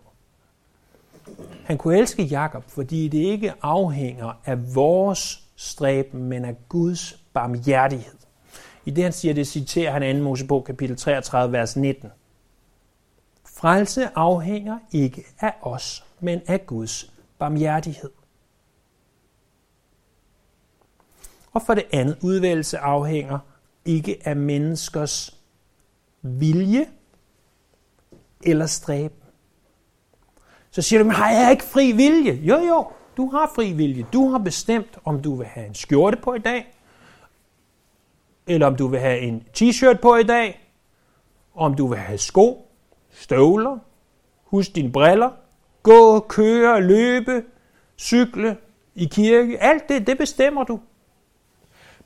Han 1.64 1.78
kunne 1.78 1.98
elske 1.98 2.22
Jakob, 2.22 2.64
fordi 2.68 3.09
det 3.09 3.18
ikke 3.18 3.52
afhænger 3.62 4.40
af 4.44 4.74
vores 4.74 5.42
stræben, 5.56 6.24
men 6.24 6.44
af 6.44 6.56
Guds 6.68 7.18
barmhjertighed. 7.35 8.18
I 8.85 8.90
det 8.90 9.04
han 9.04 9.12
siger, 9.12 9.35
det 9.35 9.46
citerer 9.46 9.92
han 9.92 10.16
2. 10.16 10.22
Mosebog 10.22 10.64
kapitel 10.64 10.96
33, 10.96 11.52
vers 11.52 11.76
19. 11.76 12.11
Frelse 13.56 14.10
afhænger 14.14 14.78
ikke 14.92 15.24
af 15.40 15.54
os, 15.62 16.04
men 16.20 16.40
af 16.46 16.66
Guds 16.66 17.12
barmhjertighed. 17.38 18.10
Og 21.52 21.62
for 21.62 21.74
det 21.74 21.84
andet, 21.92 22.18
udvælgelse 22.22 22.78
afhænger 22.78 23.38
ikke 23.84 24.18
af 24.24 24.36
menneskers 24.36 25.40
vilje 26.22 26.86
eller 28.44 28.66
stræben. 28.66 29.18
Så 30.70 30.82
siger 30.82 30.98
du, 30.98 31.04
men 31.04 31.14
har 31.14 31.30
jeg 31.30 31.50
ikke 31.50 31.64
fri 31.64 31.92
vilje? 31.92 32.32
Jo, 32.32 32.58
jo, 32.58 32.90
du 33.16 33.30
har 33.30 33.52
fri 33.54 33.72
vilje. 33.72 34.06
Du 34.12 34.28
har 34.30 34.38
bestemt, 34.38 34.98
om 35.04 35.22
du 35.22 35.34
vil 35.34 35.46
have 35.46 35.66
en 35.66 35.74
skjorte 35.74 36.16
på 36.16 36.34
i 36.34 36.38
dag, 36.38 36.74
eller 38.46 38.66
om 38.66 38.76
du 38.76 38.86
vil 38.86 39.00
have 39.00 39.18
en 39.18 39.46
t-shirt 39.56 40.00
på 40.02 40.16
i 40.16 40.22
dag, 40.22 40.72
om 41.54 41.74
du 41.74 41.86
vil 41.86 41.98
have 41.98 42.18
sko, 42.18 42.65
støvler, 43.16 43.79
husk 44.44 44.74
dine 44.74 44.92
briller, 44.92 45.31
gå, 45.83 46.20
køre, 46.20 46.81
løbe, 46.81 47.44
cykle, 47.98 48.57
i 48.94 49.05
kirke, 49.05 49.62
alt 49.62 49.88
det, 49.88 50.07
det 50.07 50.18
bestemmer 50.18 50.64
du. 50.64 50.81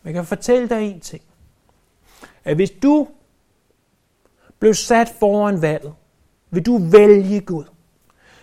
Men 0.02 0.06
jeg 0.06 0.14
kan 0.14 0.24
fortælle 0.24 0.68
dig 0.68 0.82
en 0.82 1.00
ting. 1.00 1.22
At 2.44 2.56
hvis 2.56 2.70
du 2.70 3.08
blev 4.58 4.74
sat 4.74 5.08
foran 5.20 5.62
valget, 5.62 5.94
vil 6.50 6.66
du 6.66 6.78
vælge 6.78 7.40
Gud, 7.40 7.64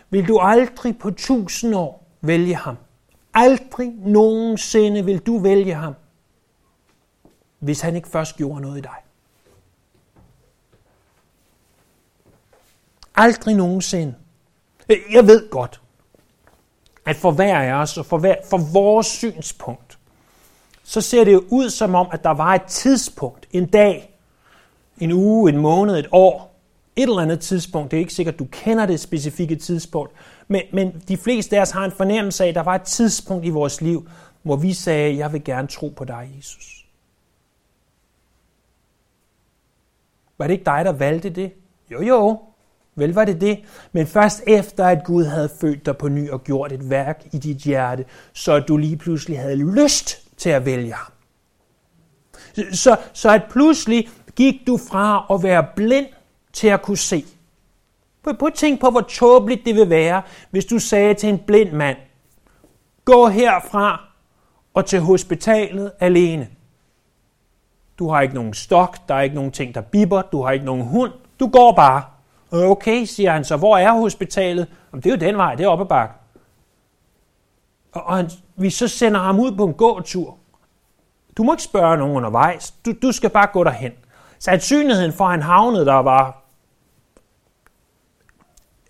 vil 0.09 0.27
du 0.27 0.39
aldrig 0.39 0.97
på 0.97 1.11
tusind 1.11 1.75
år 1.75 2.07
vælge 2.21 2.55
ham. 2.55 2.75
Aldrig 3.33 3.93
nogensinde 3.97 5.05
vil 5.05 5.19
du 5.19 5.37
vælge 5.37 5.73
ham, 5.73 5.93
hvis 7.59 7.81
han 7.81 7.95
ikke 7.95 8.07
først 8.07 8.35
gjorde 8.35 8.61
noget 8.61 8.77
i 8.77 8.81
dig. 8.81 9.06
Aldrig 13.17 13.55
nogensinde. 13.55 14.15
Øh, 14.89 14.97
jeg 15.11 15.27
ved 15.27 15.49
godt, 15.49 15.81
at 17.05 17.15
for 17.15 17.31
hver 17.31 17.59
af 17.59 17.73
os 17.73 17.97
og 17.97 18.05
for, 18.05 18.17
hver, 18.17 18.35
for 18.49 18.57
vores 18.57 19.07
synspunkt, 19.07 19.99
så 20.83 21.01
ser 21.01 21.23
det 21.23 21.33
jo 21.33 21.43
ud 21.49 21.69
som 21.69 21.95
om, 21.95 22.07
at 22.11 22.23
der 22.23 22.29
var 22.29 22.55
et 22.55 22.63
tidspunkt, 22.63 23.47
en 23.51 23.65
dag, 23.65 24.17
en 24.99 25.11
uge, 25.11 25.49
en 25.49 25.57
måned, 25.57 25.97
et 25.97 26.07
år, 26.11 26.55
et 26.95 27.03
eller 27.03 27.21
andet 27.21 27.39
tidspunkt, 27.39 27.91
det 27.91 27.97
er 27.97 28.01
ikke 28.01 28.13
sikkert, 28.13 28.35
at 28.35 28.39
du 28.39 28.47
kender 28.51 28.85
det 28.85 28.99
specifikke 28.99 29.55
tidspunkt, 29.55 30.13
men, 30.47 30.61
men 30.73 31.03
de 31.07 31.17
fleste 31.17 31.57
af 31.57 31.61
os 31.61 31.71
har 31.71 31.85
en 31.85 31.91
fornemmelse 31.91 32.43
af, 32.43 32.47
at 32.47 32.55
der 32.55 32.61
var 32.61 32.75
et 32.75 32.81
tidspunkt 32.81 33.45
i 33.45 33.49
vores 33.49 33.81
liv, 33.81 34.09
hvor 34.41 34.55
vi 34.55 34.73
sagde, 34.73 35.17
jeg 35.17 35.33
vil 35.33 35.43
gerne 35.43 35.67
tro 35.67 35.89
på 35.89 36.05
dig, 36.05 36.33
Jesus. 36.37 36.85
Var 40.37 40.47
det 40.47 40.53
ikke 40.53 40.65
dig, 40.65 40.85
der 40.85 40.91
valgte 40.91 41.29
det? 41.29 41.53
Jo, 41.91 42.01
jo, 42.01 42.39
vel 42.97 43.13
var 43.13 43.25
det 43.25 43.41
det. 43.41 43.59
Men 43.91 44.07
først 44.07 44.43
efter, 44.47 44.85
at 44.85 45.03
Gud 45.03 45.25
havde 45.25 45.49
født 45.61 45.85
dig 45.85 45.97
på 45.97 46.09
ny 46.09 46.29
og 46.29 46.43
gjort 46.43 46.71
et 46.71 46.89
værk 46.89 47.27
i 47.31 47.37
dit 47.37 47.57
hjerte, 47.57 48.05
så 48.33 48.59
du 48.59 48.77
lige 48.77 48.97
pludselig 48.97 49.39
havde 49.39 49.55
lyst 49.55 50.37
til 50.37 50.49
at 50.49 50.65
vælge 50.65 50.93
ham. 50.93 51.11
Så, 52.71 52.97
så 53.13 53.29
at 53.33 53.43
pludselig 53.49 54.09
gik 54.35 54.67
du 54.67 54.77
fra 54.77 55.25
at 55.29 55.43
være 55.43 55.65
blind 55.75 56.07
til 56.53 56.67
at 56.67 56.81
kunne 56.81 56.97
se. 56.97 57.25
Prøv 58.23 58.47
at 58.47 58.53
tænke 58.53 58.81
på, 58.81 58.89
hvor 58.89 59.01
tåbeligt 59.01 59.65
det 59.65 59.75
vil 59.75 59.89
være, 59.89 60.21
hvis 60.51 60.65
du 60.65 60.79
sagde 60.79 61.13
til 61.13 61.29
en 61.29 61.39
blind 61.47 61.71
mand, 61.71 61.97
gå 63.05 63.27
herfra 63.27 64.07
og 64.73 64.85
til 64.85 64.99
hospitalet 64.99 65.91
alene. 65.99 66.47
Du 67.99 68.09
har 68.09 68.21
ikke 68.21 68.35
nogen 68.35 68.53
stok, 68.53 68.97
der 69.07 69.15
er 69.15 69.21
ikke 69.21 69.35
nogen 69.35 69.51
ting, 69.51 69.75
der 69.75 69.81
bipper, 69.81 70.21
du 70.21 70.41
har 70.41 70.51
ikke 70.51 70.65
nogen 70.65 70.85
hund, 70.85 71.11
du 71.39 71.47
går 71.47 71.71
bare. 71.71 72.03
Okay, 72.51 73.05
siger 73.05 73.31
han 73.31 73.45
så, 73.45 73.57
hvor 73.57 73.77
er 73.77 73.91
hospitalet? 73.91 74.67
Jamen, 74.91 75.03
det 75.03 75.09
er 75.09 75.13
jo 75.13 75.19
den 75.19 75.37
vej, 75.37 75.55
det 75.55 75.63
er 75.63 75.67
oppe 75.67 75.83
ad 75.83 75.89
bakken. 75.89 76.17
Og, 77.91 78.03
og 78.03 78.15
han, 78.15 78.29
vi 78.55 78.69
så 78.69 78.87
sender 78.87 79.19
ham 79.19 79.39
ud 79.39 79.51
på 79.51 79.65
en 79.65 79.73
gåtur. 79.73 80.37
Du 81.37 81.43
må 81.43 81.53
ikke 81.53 81.63
spørge 81.63 81.97
nogen 81.97 82.15
undervejs, 82.17 82.71
du, 82.71 82.93
du 83.01 83.11
skal 83.11 83.29
bare 83.29 83.47
gå 83.47 83.63
derhen. 83.63 83.91
Sandsynligheden 84.39 85.13
for, 85.13 85.25
at 85.25 85.31
han 85.31 85.41
havnede 85.41 85.85
der 85.85 85.93
var 85.93 86.43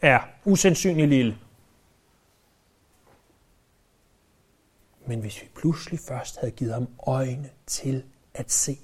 er 0.02 0.20
usandsynlig 0.46 1.08
lille. 1.08 1.38
Men 5.06 5.20
hvis 5.20 5.42
vi 5.42 5.48
pludselig 5.56 6.00
først 6.00 6.40
havde 6.40 6.52
givet 6.52 6.74
ham 6.74 6.88
øjne 7.08 7.50
til 7.66 8.04
at 8.34 8.52
se, 8.52 8.78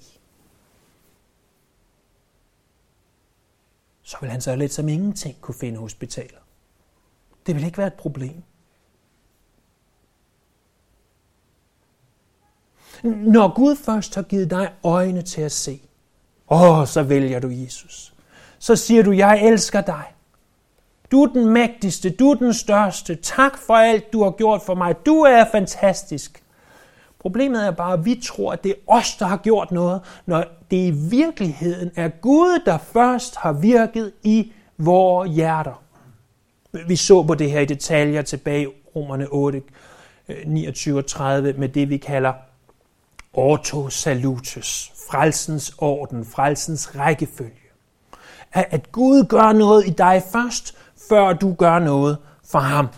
så 4.04 4.16
vil 4.20 4.30
han 4.30 4.40
så 4.40 4.56
lidt 4.56 4.72
som 4.72 4.88
ingenting 4.88 5.40
kunne 5.40 5.54
finde 5.54 5.78
hospitaler. 5.78 6.38
Det 7.46 7.54
vil 7.54 7.64
ikke 7.64 7.78
være 7.78 7.86
et 7.86 7.94
problem. 7.94 8.42
Når 13.04 13.54
Gud 13.54 13.76
først 13.76 14.14
har 14.14 14.22
givet 14.22 14.50
dig 14.50 14.72
øjne 14.82 15.22
til 15.22 15.40
at 15.40 15.52
se, 15.52 15.80
åh, 16.50 16.86
så 16.86 17.02
vælger 17.02 17.40
du 17.40 17.48
Jesus. 17.48 18.14
Så 18.58 18.76
siger 18.76 19.02
du, 19.02 19.12
jeg 19.12 19.46
elsker 19.46 19.80
dig. 19.80 20.04
Du 21.10 21.22
er 21.22 21.26
den 21.26 21.48
mægtigste, 21.48 22.10
du 22.10 22.30
er 22.30 22.34
den 22.34 22.54
største. 22.54 23.14
Tak 23.14 23.58
for 23.58 23.74
alt, 23.74 24.12
du 24.12 24.22
har 24.22 24.30
gjort 24.30 24.62
for 24.62 24.74
mig. 24.74 25.06
Du 25.06 25.20
er 25.20 25.44
fantastisk. 25.52 26.43
Problemet 27.24 27.66
er 27.66 27.70
bare, 27.70 27.92
at 27.92 28.04
vi 28.04 28.20
tror, 28.24 28.52
at 28.52 28.64
det 28.64 28.70
er 28.70 28.74
os, 28.86 29.16
der 29.16 29.26
har 29.26 29.36
gjort 29.36 29.72
noget, 29.72 30.00
når 30.26 30.44
det 30.70 30.76
i 30.76 30.90
virkeligheden 30.90 31.90
er 31.96 32.08
Gud, 32.08 32.62
der 32.66 32.78
først 32.78 33.36
har 33.36 33.52
virket 33.52 34.12
i 34.22 34.52
vores 34.78 35.30
hjerter. 35.30 35.82
Vi 36.86 36.96
så 36.96 37.22
på 37.22 37.34
det 37.34 37.50
her 37.50 37.60
i 37.60 37.64
detaljer 37.64 38.22
tilbage 38.22 38.62
i 38.62 38.66
Romerne 38.96 39.26
8, 39.26 39.62
29 40.46 40.92
øh, 40.92 40.98
og 40.98 41.06
30 41.06 41.52
med 41.52 41.68
det, 41.68 41.88
vi 41.88 41.96
kalder 41.96 42.32
orto 43.32 43.88
salutus, 43.88 44.92
frelsens 45.10 45.74
orden, 45.78 46.24
frelsens 46.24 46.96
rækkefølge. 46.96 47.70
At 48.52 48.92
Gud 48.92 49.24
gør 49.24 49.52
noget 49.52 49.86
i 49.86 49.90
dig 49.90 50.22
først, 50.32 50.76
før 51.08 51.32
du 51.32 51.54
gør 51.54 51.78
noget 51.78 52.18
for 52.50 52.58
ham. 52.58 52.88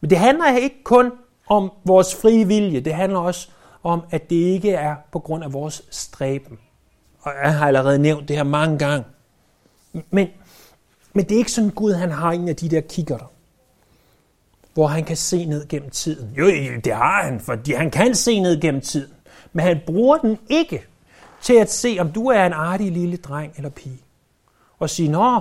Men 0.00 0.10
det 0.10 0.18
handler 0.18 0.56
ikke 0.56 0.84
kun 0.84 1.12
om 1.50 1.72
vores 1.84 2.14
frie 2.14 2.46
vilje. 2.46 2.80
Det 2.80 2.94
handler 2.94 3.18
også 3.18 3.48
om, 3.82 4.02
at 4.10 4.30
det 4.30 4.36
ikke 4.36 4.70
er 4.70 4.96
på 5.12 5.18
grund 5.18 5.44
af 5.44 5.52
vores 5.52 5.82
stræben. 5.90 6.58
Og 7.20 7.32
jeg 7.42 7.58
har 7.58 7.66
allerede 7.66 7.98
nævnt 7.98 8.28
det 8.28 8.36
her 8.36 8.44
mange 8.44 8.78
gange. 8.78 9.04
Men, 9.92 10.28
men 11.12 11.24
det 11.24 11.34
er 11.34 11.38
ikke 11.38 11.52
sådan, 11.52 11.70
Gud 11.70 11.92
han 11.92 12.10
har 12.10 12.32
en 12.32 12.48
af 12.48 12.56
de 12.56 12.68
der 12.68 12.80
kikkerter, 12.80 13.30
hvor 14.74 14.86
han 14.86 15.04
kan 15.04 15.16
se 15.16 15.44
ned 15.44 15.68
gennem 15.68 15.90
tiden. 15.90 16.34
Jo, 16.38 16.46
det 16.84 16.94
har 16.94 17.22
han, 17.22 17.40
fordi 17.40 17.72
han 17.72 17.90
kan 17.90 18.14
se 18.14 18.40
ned 18.40 18.60
gennem 18.60 18.80
tiden. 18.80 19.14
Men 19.52 19.64
han 19.64 19.80
bruger 19.86 20.18
den 20.18 20.38
ikke 20.48 20.82
til 21.42 21.54
at 21.54 21.72
se, 21.72 21.96
om 22.00 22.12
du 22.12 22.26
er 22.26 22.46
en 22.46 22.52
artig 22.52 22.92
lille 22.92 23.16
dreng 23.16 23.52
eller 23.56 23.70
pige. 23.70 24.00
Og 24.78 24.90
sige, 24.90 25.08
nå, 25.08 25.40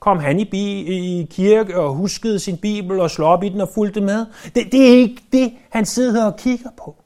kom 0.00 0.18
han 0.18 0.40
i, 0.40 0.44
bi, 0.44 0.60
i 0.60 1.26
kirke 1.30 1.80
og 1.80 1.94
huskede 1.94 2.38
sin 2.38 2.56
bibel 2.56 3.00
og 3.00 3.10
slog 3.10 3.28
op 3.28 3.44
i 3.44 3.48
den 3.48 3.60
og 3.60 3.68
fulgte 3.74 4.00
med. 4.00 4.26
Det, 4.54 4.72
det 4.72 4.88
er 4.88 4.96
ikke 4.96 5.22
det, 5.32 5.52
han 5.70 5.86
sidder 5.86 6.24
og 6.24 6.36
kigger 6.36 6.70
på. 6.84 6.96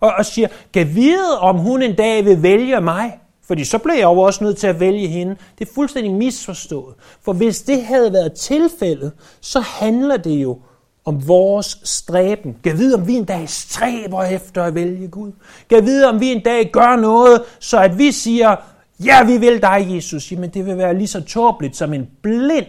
Og, 0.00 0.12
og 0.18 0.26
siger, 0.26 0.48
kan 0.74 0.94
vide, 0.94 1.38
om 1.40 1.56
hun 1.58 1.82
en 1.82 1.96
dag 1.96 2.24
vil 2.24 2.42
vælge 2.42 2.80
mig? 2.80 3.18
Fordi 3.46 3.64
så 3.64 3.78
blev 3.78 3.94
jeg 3.94 4.02
jo 4.02 4.20
også 4.20 4.44
nødt 4.44 4.56
til 4.56 4.66
at 4.66 4.80
vælge 4.80 5.08
hende. 5.08 5.36
Det 5.58 5.68
er 5.68 5.72
fuldstændig 5.74 6.12
misforstået. 6.12 6.94
For 7.24 7.32
hvis 7.32 7.62
det 7.62 7.82
havde 7.82 8.12
været 8.12 8.32
tilfældet, 8.32 9.12
så 9.40 9.60
handler 9.60 10.16
det 10.16 10.42
jo 10.42 10.58
om 11.04 11.28
vores 11.28 11.80
stræben. 11.84 12.56
Kan 12.64 12.78
vide, 12.78 12.94
om 12.94 13.06
vi 13.06 13.14
en 13.14 13.24
dag 13.24 13.48
stræber 13.48 14.22
efter 14.22 14.64
at 14.64 14.74
vælge 14.74 15.08
Gud. 15.08 15.32
Kan 15.70 15.86
vide, 15.86 16.08
om 16.08 16.20
vi 16.20 16.32
en 16.32 16.42
dag 16.44 16.70
gør 16.72 16.96
noget, 16.96 17.42
så 17.58 17.78
at 17.78 17.98
vi 17.98 18.12
siger, 18.12 18.56
Ja, 19.04 19.24
vi 19.24 19.38
vil 19.38 19.62
dig, 19.62 19.86
Jesus. 19.94 20.32
Jamen, 20.32 20.50
det 20.50 20.66
vil 20.66 20.78
være 20.78 20.94
lige 20.94 21.08
så 21.08 21.24
tåbeligt 21.24 21.76
som 21.76 21.92
en 21.92 22.10
blind. 22.22 22.66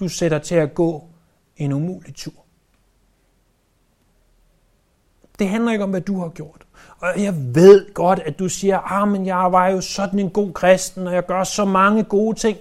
Du 0.00 0.08
sætter 0.08 0.38
til 0.38 0.54
at 0.54 0.74
gå 0.74 1.04
en 1.56 1.72
umulig 1.72 2.14
tur. 2.14 2.32
Det 5.38 5.48
handler 5.48 5.72
ikke 5.72 5.84
om, 5.84 5.90
hvad 5.90 6.00
du 6.00 6.20
har 6.20 6.28
gjort. 6.28 6.66
Og 6.98 7.22
jeg 7.22 7.34
ved 7.54 7.94
godt, 7.94 8.18
at 8.18 8.38
du 8.38 8.48
siger, 8.48 8.78
ah, 8.78 9.08
men 9.08 9.26
jeg 9.26 9.52
var 9.52 9.68
jo 9.68 9.80
sådan 9.80 10.18
en 10.18 10.30
god 10.30 10.52
kristen, 10.52 11.06
og 11.06 11.14
jeg 11.14 11.26
gør 11.26 11.44
så 11.44 11.64
mange 11.64 12.04
gode 12.04 12.38
ting. 12.38 12.58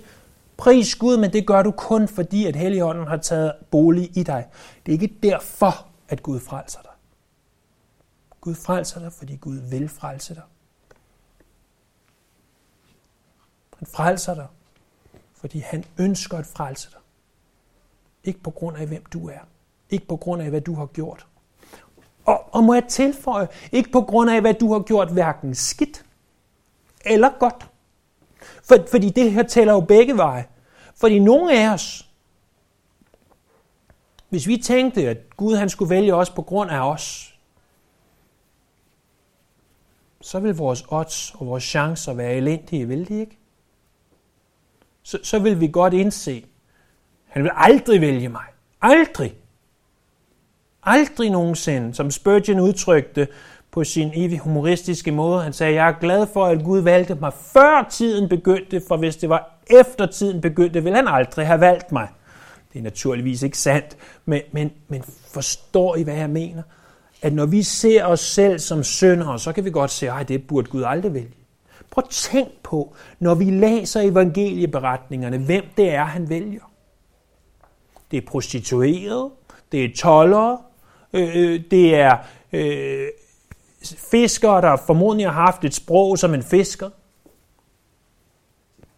Pris 0.57 0.95
Gud, 0.95 1.17
men 1.17 1.33
det 1.33 1.47
gør 1.47 1.63
du 1.63 1.71
kun 1.71 2.07
fordi, 2.07 2.45
at 2.45 2.55
Helligånden 2.55 3.07
har 3.07 3.17
taget 3.17 3.53
bolig 3.71 4.17
i 4.17 4.23
dig. 4.23 4.45
Det 4.85 4.91
er 4.91 4.93
ikke 4.93 5.15
derfor, 5.23 5.87
at 6.09 6.23
Gud 6.23 6.39
frelser 6.39 6.79
dig. 6.81 6.91
Gud 8.41 8.55
frelser 8.55 8.99
dig, 8.99 9.13
fordi 9.13 9.35
Gud 9.35 9.57
vil 9.69 9.89
frelse 9.89 10.35
dig. 10.35 10.43
Han 13.84 13.88
frelser 13.91 14.36
dig, 14.36 14.48
fordi 15.34 15.60
han 15.60 15.86
ønsker 15.98 16.38
at 16.38 16.46
frelse 16.46 16.89
dig. 16.91 17.00
Ikke 18.24 18.39
på 18.39 18.52
grund 18.52 18.78
af, 18.78 18.88
hvem 18.88 19.06
du 19.06 19.30
er. 19.30 19.39
Ikke 19.89 20.08
på 20.08 20.15
grund 20.15 20.41
af, 20.41 20.50
hvad 20.50 20.62
du 20.62 20.74
har 20.74 20.86
gjort. 20.86 21.28
Og, 22.26 22.56
og 22.56 22.63
må 22.63 22.74
jeg 22.74 22.84
tilføje, 22.89 23.48
ikke 23.72 23.91
på 23.91 24.02
grund 24.02 24.30
af, 24.30 24.41
hvad 24.41 24.54
du 24.54 24.74
har 24.74 24.80
gjort 24.80 25.12
hverken 25.12 25.56
skidt 25.56 26.06
eller 27.06 27.30
godt. 27.39 27.69
For, 28.63 28.76
fordi 28.91 29.10
det 29.10 29.32
her 29.32 29.43
tæller 29.43 29.74
jo 29.74 29.80
begge 29.80 30.17
veje. 30.17 30.46
Fordi 30.96 31.19
nogle 31.19 31.60
af 31.60 31.74
os, 31.74 32.10
hvis 34.30 34.48
vi 34.48 34.58
tænkte, 34.58 35.10
at 35.10 35.38
Gud 35.38 35.56
han 35.56 35.69
skulle 35.69 35.89
vælge 35.89 36.15
os 36.15 36.30
på 36.30 36.41
grund 36.41 36.72
af 36.72 36.89
os, 36.89 37.36
så 40.22 40.39
vil 40.39 40.58
vores 40.58 40.86
odds 40.88 41.36
og 41.36 41.48
vores 41.48 41.63
chancer 41.63 42.13
være 42.13 42.34
elendige, 42.34 42.88
vil 42.88 43.08
de 43.08 43.19
ikke? 43.19 43.38
Så, 45.03 45.19
så 45.23 45.39
vil 45.39 45.59
vi 45.59 45.67
godt 45.67 45.93
indse, 45.93 46.45
han 47.27 47.43
vil 47.43 47.51
aldrig 47.55 48.01
vælge 48.01 48.29
mig. 48.29 48.43
Aldrig. 48.81 49.33
Aldrig 50.83 51.29
nogensinde, 51.29 51.93
som 51.93 52.11
Spurgeon 52.11 52.59
udtrykte 52.59 53.27
på 53.71 53.83
sin 53.83 54.11
evig 54.15 54.39
humoristiske 54.39 55.11
måde. 55.11 55.43
Han 55.43 55.53
sagde, 55.53 55.73
jeg 55.73 55.87
er 55.87 55.99
glad 55.99 56.27
for, 56.33 56.45
at 56.45 56.63
Gud 56.63 56.79
valgte 56.79 57.15
mig 57.15 57.33
før 57.33 57.87
tiden 57.91 58.29
begyndte, 58.29 58.81
for 58.87 58.97
hvis 58.97 59.15
det 59.15 59.29
var 59.29 59.59
efter 59.67 60.05
tiden 60.05 60.41
begyndte, 60.41 60.83
ville 60.83 60.95
han 60.95 61.07
aldrig 61.07 61.47
have 61.47 61.59
valgt 61.59 61.91
mig. 61.91 62.07
Det 62.73 62.79
er 62.79 62.83
naturligvis 62.83 63.43
ikke 63.43 63.57
sandt, 63.57 63.97
men, 64.25 64.41
men, 64.51 64.71
men 64.87 65.03
forstår 65.33 65.95
I, 65.95 66.03
hvad 66.03 66.15
jeg 66.15 66.29
mener? 66.29 66.63
At 67.21 67.33
når 67.33 67.45
vi 67.45 67.63
ser 67.63 68.05
os 68.05 68.19
selv 68.19 68.59
som 68.59 68.83
syndere, 68.83 69.39
så 69.39 69.53
kan 69.53 69.65
vi 69.65 69.71
godt 69.71 69.91
se, 69.91 70.11
at 70.11 70.27
det 70.27 70.47
burde 70.47 70.69
Gud 70.69 70.83
aldrig 70.85 71.13
vælge. 71.13 71.42
Prøv 71.93 72.03
at 72.08 72.10
tænk 72.10 72.49
på, 72.63 72.95
når 73.19 73.36
vi 73.36 73.45
læser 73.45 74.01
evangelieberetningerne, 74.01 75.38
hvem 75.38 75.63
det 75.77 75.89
er, 75.89 76.03
han 76.03 76.29
vælger. 76.29 76.71
Det 78.12 78.17
er 78.17 78.27
prostituerede, 78.27 79.32
det 79.71 79.86
er 79.86 79.95
tollere, 79.95 80.58
øh, 81.13 81.29
øh, 81.36 81.63
det 81.71 81.95
er 81.95 82.17
øh, 82.53 83.08
fiskere, 84.12 84.62
der 84.62 84.77
formodentlig 84.77 85.27
har 85.27 85.41
haft 85.41 85.63
et 85.63 85.73
sprog 85.73 86.19
som 86.19 86.34
en 86.34 86.43
fisker. 86.43 86.89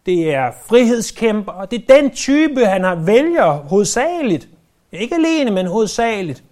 Det 0.05 0.34
er 0.34 0.51
frihedskæmper. 0.65 1.65
Det 1.65 1.81
er 1.81 2.01
den 2.01 2.12
type, 2.12 2.65
han 2.65 2.84
har 2.84 2.95
vælger 2.95 3.51
hovedsageligt. 3.51 4.49
Ikke 4.91 5.15
alene, 5.15 5.51
men 5.51 5.67
hovedsageligt. 5.67 6.43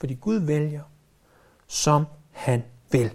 Fordi 0.00 0.14
Gud 0.14 0.36
vælger, 0.36 0.82
som 1.66 2.06
han 2.32 2.64
vil. 2.94 3.10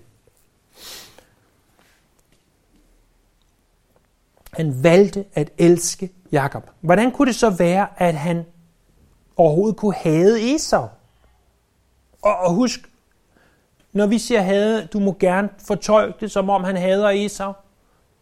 Han 4.53 4.83
valgte 4.83 5.25
at 5.33 5.49
elske 5.57 6.09
Jakob. 6.31 6.69
Hvordan 6.81 7.11
kunne 7.11 7.25
det 7.27 7.35
så 7.35 7.49
være, 7.49 7.87
at 7.97 8.15
han 8.15 8.45
overhovedet 9.35 9.77
kunne 9.77 9.93
hade 9.93 10.55
Esau? 10.55 10.87
Og, 12.21 12.35
og 12.35 12.53
husk, 12.53 12.79
Når 13.93 14.07
vi 14.07 14.17
siger 14.17 14.41
hade, 14.41 14.87
du 14.93 14.99
må 14.99 15.15
gerne 15.19 15.49
fortolke 15.67 16.17
det, 16.19 16.31
som 16.31 16.49
om 16.49 16.63
han 16.63 16.77
hader 16.77 17.09
Esau. 17.09 17.53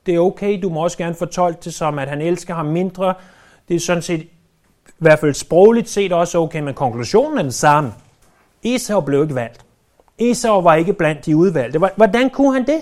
Det 0.05 0.15
er 0.15 0.19
okay, 0.19 0.61
du 0.61 0.69
må 0.69 0.83
også 0.83 0.97
gerne 0.97 1.15
fortolke 1.15 1.59
det 1.63 1.73
som, 1.73 1.99
at 1.99 2.07
han 2.07 2.21
elsker 2.21 2.53
ham 2.53 2.65
mindre. 2.65 3.13
Det 3.67 3.75
er 3.75 3.79
sådan 3.79 4.01
set, 4.01 4.21
i 4.21 4.29
hvert 4.97 5.19
fald 5.19 5.33
sprogligt 5.33 5.89
set, 5.89 6.13
også 6.13 6.39
okay, 6.39 6.59
men 6.59 6.73
konklusionen 6.73 7.37
er 7.37 7.41
den 7.41 7.51
samme. 7.51 7.93
Esau 8.63 9.01
blev 9.01 9.23
ikke 9.23 9.35
valgt. 9.35 9.66
Esau 10.19 10.61
var 10.61 10.75
ikke 10.75 10.93
blandt 10.93 11.25
de 11.25 11.35
udvalgte. 11.35 11.79
Hvordan 11.95 12.29
kunne 12.29 12.53
han 12.53 12.67
det? 12.67 12.81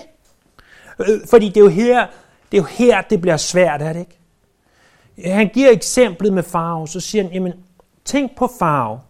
Øh, 0.98 1.20
fordi 1.30 1.48
det 1.48 1.56
er 1.56 1.60
jo 1.60 1.68
her, 1.68 2.06
det, 2.52 2.58
er 2.58 2.62
jo 2.62 2.68
her, 2.70 3.02
det 3.02 3.20
bliver 3.20 3.36
svært, 3.36 3.82
er 3.82 3.92
det 3.92 4.00
ikke? 4.00 4.18
Han 5.34 5.48
giver 5.48 5.70
eksemplet 5.70 6.32
med 6.32 6.42
farve, 6.42 6.88
så 6.88 7.00
siger 7.00 7.24
han, 7.24 7.32
jamen, 7.32 7.52
tænk 8.04 8.36
på 8.36 8.50
farve. 8.58 9.00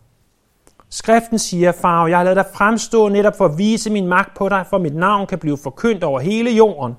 Skriften 0.90 1.38
siger, 1.38 1.72
farve, 1.72 2.10
jeg 2.10 2.18
har 2.18 2.24
lavet 2.24 2.36
dig 2.36 2.46
fremstå 2.54 3.08
netop 3.08 3.36
for 3.36 3.44
at 3.44 3.58
vise 3.58 3.90
min 3.90 4.06
magt 4.06 4.36
på 4.36 4.48
dig, 4.48 4.66
for 4.70 4.78
mit 4.78 4.96
navn 4.96 5.26
kan 5.26 5.38
blive 5.38 5.58
forkyndt 5.58 6.04
over 6.04 6.20
hele 6.20 6.50
jorden. 6.50 6.96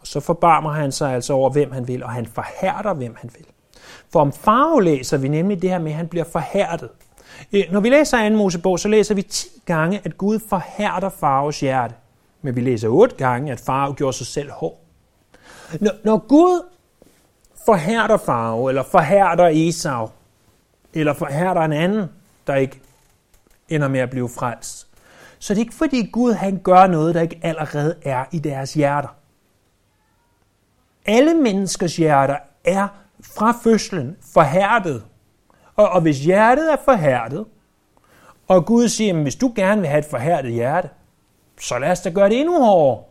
Og 0.00 0.06
så 0.06 0.20
forbarmer 0.20 0.70
han 0.70 0.92
sig 0.92 1.14
altså 1.14 1.32
over, 1.32 1.50
hvem 1.50 1.72
han 1.72 1.88
vil, 1.88 2.04
og 2.04 2.10
han 2.10 2.26
forhærder, 2.26 2.94
hvem 2.94 3.16
han 3.20 3.30
vil. 3.34 3.46
For 4.12 4.20
om 4.20 4.32
farve 4.32 4.84
læser 4.84 5.16
vi 5.16 5.28
nemlig 5.28 5.62
det 5.62 5.70
her 5.70 5.78
med, 5.78 5.90
at 5.90 5.96
han 5.96 6.08
bliver 6.08 6.24
forhærdet. 6.24 6.88
Øh, 7.52 7.64
når 7.70 7.80
vi 7.80 7.88
læser 7.88 8.28
2. 8.28 8.36
Mosebog, 8.36 8.78
så 8.78 8.88
læser 8.88 9.14
vi 9.14 9.22
10 9.22 9.48
gange, 9.66 10.00
at 10.04 10.18
Gud 10.18 10.38
forhærder 10.48 11.08
Faros 11.08 11.60
hjerte. 11.60 11.94
Men 12.42 12.56
vi 12.56 12.60
læser 12.60 12.88
8 12.88 13.16
gange, 13.16 13.52
at 13.52 13.60
Faro 13.60 13.94
gjorde 13.96 14.16
sig 14.16 14.26
selv 14.26 14.50
hård. 14.50 14.78
Når, 15.80 15.92
når 16.04 16.18
Gud 16.18 16.62
forhærder 17.66 18.16
Faro, 18.16 18.68
eller 18.68 18.82
forhærder 18.82 19.50
Esau, 19.52 20.08
eller 20.94 21.14
forhærder 21.14 21.60
en 21.60 21.72
anden, 21.72 22.06
der 22.46 22.54
ikke 22.54 22.80
ender 23.68 23.88
med 23.88 24.00
at 24.00 24.10
blive 24.10 24.28
frelst, 24.28 24.86
så 25.38 25.54
det 25.54 25.60
er 25.60 25.64
ikke 25.64 25.74
fordi 25.74 26.06
Gud 26.12 26.32
han 26.32 26.60
gør 26.64 26.86
noget, 26.86 27.14
der 27.14 27.20
ikke 27.20 27.40
allerede 27.42 27.96
er 28.02 28.24
i 28.32 28.38
deres 28.38 28.74
hjerter. 28.74 29.08
Alle 31.06 31.34
menneskers 31.34 31.96
hjerter 31.96 32.36
er 32.64 32.88
fra 33.22 33.54
fødslen 33.64 34.16
forhærdet. 34.32 35.04
Og, 35.76 35.88
og 35.88 36.00
hvis 36.00 36.20
hjertet 36.20 36.72
er 36.72 36.76
forhærdet, 36.84 37.44
og 38.48 38.66
Gud 38.66 38.88
siger, 38.88 39.14
at 39.14 39.22
hvis 39.22 39.36
du 39.36 39.52
gerne 39.56 39.80
vil 39.80 39.90
have 39.90 39.98
et 39.98 40.04
forhærdet 40.04 40.52
hjerte, 40.52 40.88
så 41.60 41.78
lad 41.78 41.90
os 41.90 42.00
da 42.00 42.10
gøre 42.10 42.28
det 42.28 42.40
endnu 42.40 42.62
hårdere. 42.62 43.04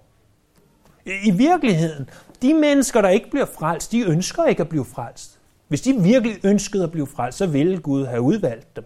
I 1.23 1.31
virkeligheden, 1.31 2.09
de 2.41 2.53
mennesker, 2.53 3.01
der 3.01 3.09
ikke 3.09 3.29
bliver 3.29 3.45
frelst, 3.45 3.91
de 3.91 4.01
ønsker 4.01 4.45
ikke 4.45 4.61
at 4.61 4.69
blive 4.69 4.85
frelst. 4.85 5.39
Hvis 5.67 5.81
de 5.81 5.93
virkelig 6.03 6.45
ønskede 6.45 6.83
at 6.83 6.91
blive 6.91 7.07
frelst, 7.07 7.37
så 7.37 7.47
ville 7.47 7.77
Gud 7.77 8.05
have 8.05 8.21
udvalgt 8.21 8.75
dem. 8.75 8.85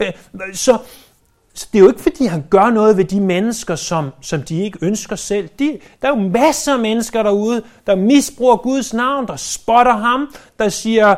Øh, 0.00 0.12
så, 0.52 0.78
så 1.54 1.68
det 1.72 1.78
er 1.78 1.82
jo 1.82 1.88
ikke, 1.88 2.02
fordi 2.02 2.26
han 2.26 2.44
gør 2.50 2.70
noget 2.70 2.96
ved 2.96 3.04
de 3.04 3.20
mennesker, 3.20 3.74
som, 3.74 4.10
som 4.20 4.42
de 4.42 4.62
ikke 4.62 4.78
ønsker 4.82 5.16
selv. 5.16 5.48
De, 5.58 5.78
der 6.02 6.12
er 6.12 6.16
jo 6.16 6.28
masser 6.28 6.72
af 6.72 6.78
mennesker 6.78 7.22
derude, 7.22 7.62
der 7.86 7.94
misbruger 7.94 8.56
Guds 8.56 8.94
navn, 8.94 9.26
der 9.26 9.36
spotter 9.36 9.96
ham, 9.96 10.34
der 10.58 10.68
siger 10.68 11.16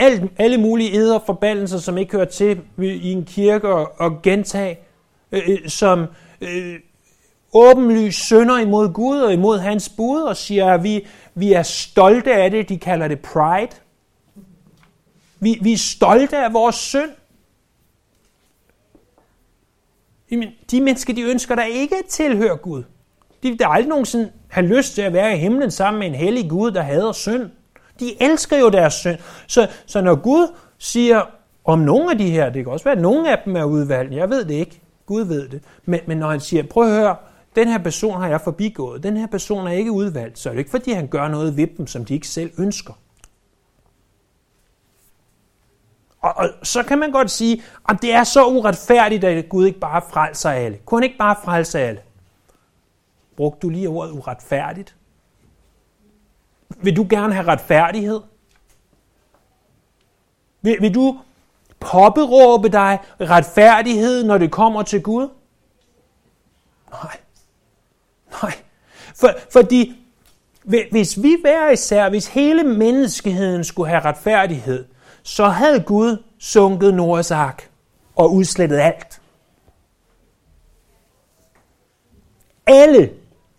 alt, 0.00 0.32
alle 0.38 0.58
mulige 0.58 0.94
æder 0.94 1.18
forbandelser, 1.26 1.78
som 1.78 1.98
ikke 1.98 2.12
hører 2.12 2.24
til 2.24 2.60
i 2.78 3.12
en 3.12 3.24
kirke 3.24 3.68
og, 3.68 3.92
og 3.98 4.22
gentag, 4.22 4.78
øh, 5.32 5.42
øh, 5.48 5.68
som 5.68 6.06
øh, 6.40 6.74
åbenlyst 7.52 8.28
sønder 8.28 8.58
imod 8.58 8.92
Gud 8.92 9.18
og 9.20 9.32
imod 9.32 9.58
hans 9.58 9.88
bud, 9.88 10.22
og 10.22 10.36
siger, 10.36 10.72
at 10.72 10.82
vi, 10.82 11.06
vi 11.34 11.52
er 11.52 11.62
stolte 11.62 12.34
af 12.34 12.50
det. 12.50 12.68
De 12.68 12.78
kalder 12.78 13.08
det 13.08 13.20
pride. 13.20 13.76
Vi, 15.40 15.58
vi 15.62 15.72
er 15.72 15.78
stolte 15.78 16.36
af 16.36 16.52
vores 16.52 16.76
synd. 16.76 17.10
Jamen, 20.30 20.48
de 20.70 20.80
mennesker, 20.80 21.14
de 21.14 21.22
ønsker 21.22 21.54
der 21.54 21.64
ikke 21.64 21.96
at 21.96 22.04
tilhøre 22.04 22.56
Gud. 22.56 22.82
De 23.42 23.50
vil 23.50 23.60
aldrig 23.60 23.88
nogensinde 23.88 24.32
have 24.48 24.66
lyst 24.66 24.94
til 24.94 25.02
at 25.02 25.12
være 25.12 25.34
i 25.36 25.38
himlen 25.38 25.70
sammen 25.70 25.98
med 25.98 26.06
en 26.06 26.14
hellig 26.14 26.50
Gud, 26.50 26.70
der 26.70 26.82
hader 26.82 27.12
synd. 27.12 27.50
De 28.00 28.22
elsker 28.22 28.58
jo 28.58 28.68
deres 28.68 28.94
synd. 28.94 29.18
Så, 29.46 29.68
så 29.86 30.00
når 30.00 30.14
Gud 30.14 30.54
siger 30.78 31.22
om 31.64 31.78
nogle 31.78 32.10
af 32.10 32.18
de 32.18 32.30
her, 32.30 32.50
det 32.50 32.64
kan 32.64 32.72
også 32.72 32.84
være, 32.84 32.96
at 32.96 33.02
nogle 33.02 33.30
af 33.30 33.42
dem 33.44 33.56
er 33.56 33.64
udvalgt, 33.64 34.14
jeg 34.14 34.30
ved 34.30 34.44
det 34.44 34.54
ikke, 34.54 34.80
Gud 35.06 35.22
ved 35.24 35.48
det, 35.48 35.62
men, 35.84 36.00
men 36.06 36.18
når 36.18 36.30
han 36.30 36.40
siger, 36.40 36.62
prøv 36.62 36.84
at 36.84 37.00
høre, 37.00 37.16
den 37.56 37.68
her 37.68 37.78
person 37.78 38.20
har 38.20 38.28
jeg 38.28 38.40
forbigået, 38.40 39.02
den 39.02 39.16
her 39.16 39.26
person 39.26 39.66
er 39.66 39.72
ikke 39.72 39.92
udvalgt, 39.92 40.38
så 40.38 40.48
er 40.48 40.52
det 40.52 40.58
ikke 40.58 40.70
fordi, 40.70 40.92
han 40.92 41.06
gør 41.06 41.28
noget 41.28 41.56
ved 41.56 41.66
dem, 41.76 41.86
som 41.86 42.04
de 42.04 42.14
ikke 42.14 42.28
selv 42.28 42.50
ønsker. 42.58 42.92
Og, 46.20 46.32
og 46.36 46.48
så 46.62 46.82
kan 46.82 46.98
man 46.98 47.10
godt 47.10 47.30
sige, 47.30 47.62
at 47.88 47.96
det 48.02 48.12
er 48.12 48.24
så 48.24 48.46
uretfærdigt, 48.46 49.24
at 49.24 49.48
Gud 49.48 49.66
ikke 49.66 49.80
bare 49.80 50.02
frelser 50.10 50.50
alle. 50.50 50.78
Kunne 50.84 50.98
han 50.98 51.04
ikke 51.04 51.18
bare 51.18 51.36
frelse 51.44 51.80
alle? 51.80 52.00
Brugte 53.36 53.58
du 53.62 53.68
lige 53.68 53.88
ordet 53.88 54.12
uretfærdigt? 54.12 54.96
Vil 56.76 56.96
du 56.96 57.06
gerne 57.10 57.34
have 57.34 57.46
retfærdighed? 57.46 58.20
Vil, 60.62 60.76
vil 60.80 60.94
du 60.94 61.18
påberåbe 61.80 62.68
dig 62.68 62.98
retfærdighed, 63.20 64.24
når 64.24 64.38
det 64.38 64.50
kommer 64.50 64.82
til 64.82 65.02
Gud? 65.02 65.28
Nej. 66.90 67.16
Nej. 68.42 68.54
For, 69.14 69.30
fordi 69.52 69.96
hvis 70.90 71.22
vi 71.22 71.36
hver 71.40 71.70
især, 71.70 72.08
hvis 72.08 72.26
hele 72.26 72.64
menneskeheden 72.64 73.64
skulle 73.64 73.88
have 73.88 74.00
retfærdighed, 74.00 74.84
så 75.22 75.46
havde 75.46 75.80
Gud 75.80 76.22
sunket 76.38 76.94
Noahs 76.94 77.30
ark 77.30 77.70
og 78.16 78.34
udslettet 78.34 78.78
alt. 78.78 79.20
Alle 82.66 83.10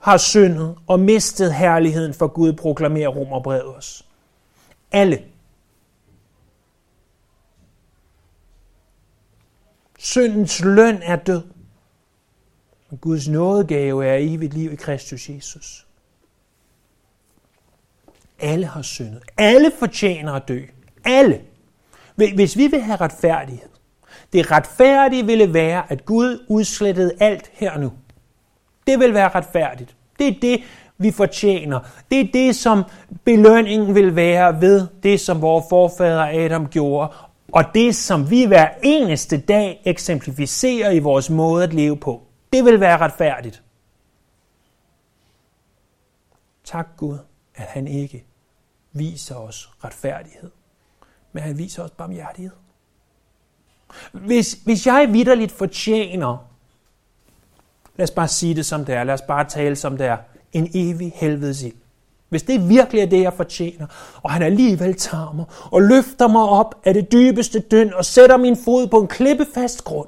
har 0.01 0.17
syndet 0.17 0.75
og 0.87 0.99
mistet 0.99 1.53
herligheden 1.53 2.13
for 2.13 2.27
Gud, 2.27 2.53
proklamerer 2.53 3.09
Romerbrevet 3.09 3.75
os. 3.75 4.05
Alle. 4.91 5.21
Syndens 9.99 10.63
løn 10.63 11.01
er 11.03 11.15
død. 11.15 11.43
Men 12.89 12.97
Guds 12.97 13.27
nådegave 13.27 14.05
er 14.05 14.15
evigt 14.15 14.53
liv 14.53 14.73
i 14.73 14.75
Kristus 14.75 15.29
Jesus. 15.29 15.87
Alle 18.39 18.65
har 18.65 18.81
syndet. 18.81 19.23
Alle 19.37 19.71
fortjener 19.79 20.33
at 20.33 20.47
dø. 20.47 20.61
Alle. 21.05 21.41
Hvis 22.15 22.57
vi 22.57 22.67
vil 22.67 22.81
have 22.81 22.95
retfærdighed, 22.95 23.69
det 24.33 24.51
retfærdige 24.51 25.25
ville 25.25 25.53
være, 25.53 25.91
at 25.91 26.05
Gud 26.05 26.45
udslettede 26.47 27.13
alt 27.19 27.51
her 27.53 27.77
nu. 27.77 27.91
Det 28.87 28.99
vil 28.99 29.13
være 29.13 29.29
retfærdigt. 29.29 29.95
Det 30.19 30.27
er 30.27 30.39
det, 30.41 30.63
vi 30.97 31.11
fortjener. 31.11 31.79
Det 32.11 32.19
er 32.19 32.31
det, 32.33 32.55
som 32.55 32.83
belønningen 33.23 33.95
vil 33.95 34.15
være 34.15 34.61
ved 34.61 34.87
det, 35.03 35.19
som 35.19 35.41
vores 35.41 35.65
forfader 35.69 36.45
Adam 36.45 36.67
gjorde, 36.67 37.13
og 37.51 37.63
det, 37.73 37.95
som 37.95 38.29
vi 38.29 38.45
hver 38.45 38.69
eneste 38.83 39.37
dag 39.37 39.81
eksemplificerer 39.85 40.91
i 40.91 40.99
vores 40.99 41.29
måde 41.29 41.63
at 41.63 41.73
leve 41.73 41.97
på. 41.97 42.23
Det 42.53 42.65
vil 42.65 42.79
være 42.79 42.97
retfærdigt. 42.97 43.63
Tak 46.63 46.87
Gud, 46.97 47.17
at 47.55 47.65
han 47.65 47.87
ikke 47.87 48.25
viser 48.91 49.35
os 49.35 49.69
retfærdighed, 49.83 50.51
men 51.31 51.43
han 51.43 51.57
viser 51.57 51.83
os 51.83 51.91
barmhjertighed. 51.91 52.55
Hvis, 54.11 54.53
hvis 54.53 54.87
jeg 54.87 55.09
vidderligt 55.11 55.51
fortjener, 55.51 56.50
lad 58.01 58.03
os 58.03 58.11
bare 58.11 58.27
sige 58.27 58.55
det 58.55 58.65
som 58.65 58.85
det 58.85 58.95
er, 58.95 59.03
lad 59.03 59.13
os 59.13 59.21
bare 59.21 59.45
tale 59.45 59.75
som 59.75 59.97
det 59.97 60.07
er, 60.07 60.17
en 60.53 60.71
evig 60.73 61.13
helvedes 61.15 61.63
ild. 61.63 61.73
Hvis 62.29 62.43
det 62.43 62.69
virkelig 62.69 63.01
er 63.01 63.05
det, 63.05 63.21
jeg 63.21 63.33
fortjener, 63.33 63.87
og 64.21 64.31
han 64.31 64.41
alligevel 64.41 64.95
tager 64.95 65.33
mig 65.35 65.45
og 65.71 65.81
løfter 65.81 66.27
mig 66.27 66.41
op 66.41 66.75
af 66.83 66.93
det 66.93 67.11
dybeste 67.11 67.59
døn 67.59 67.93
og 67.93 68.05
sætter 68.05 68.37
min 68.37 68.57
fod 68.65 68.87
på 68.87 69.01
en 69.01 69.07
klippefast 69.07 69.83
grund, 69.83 70.07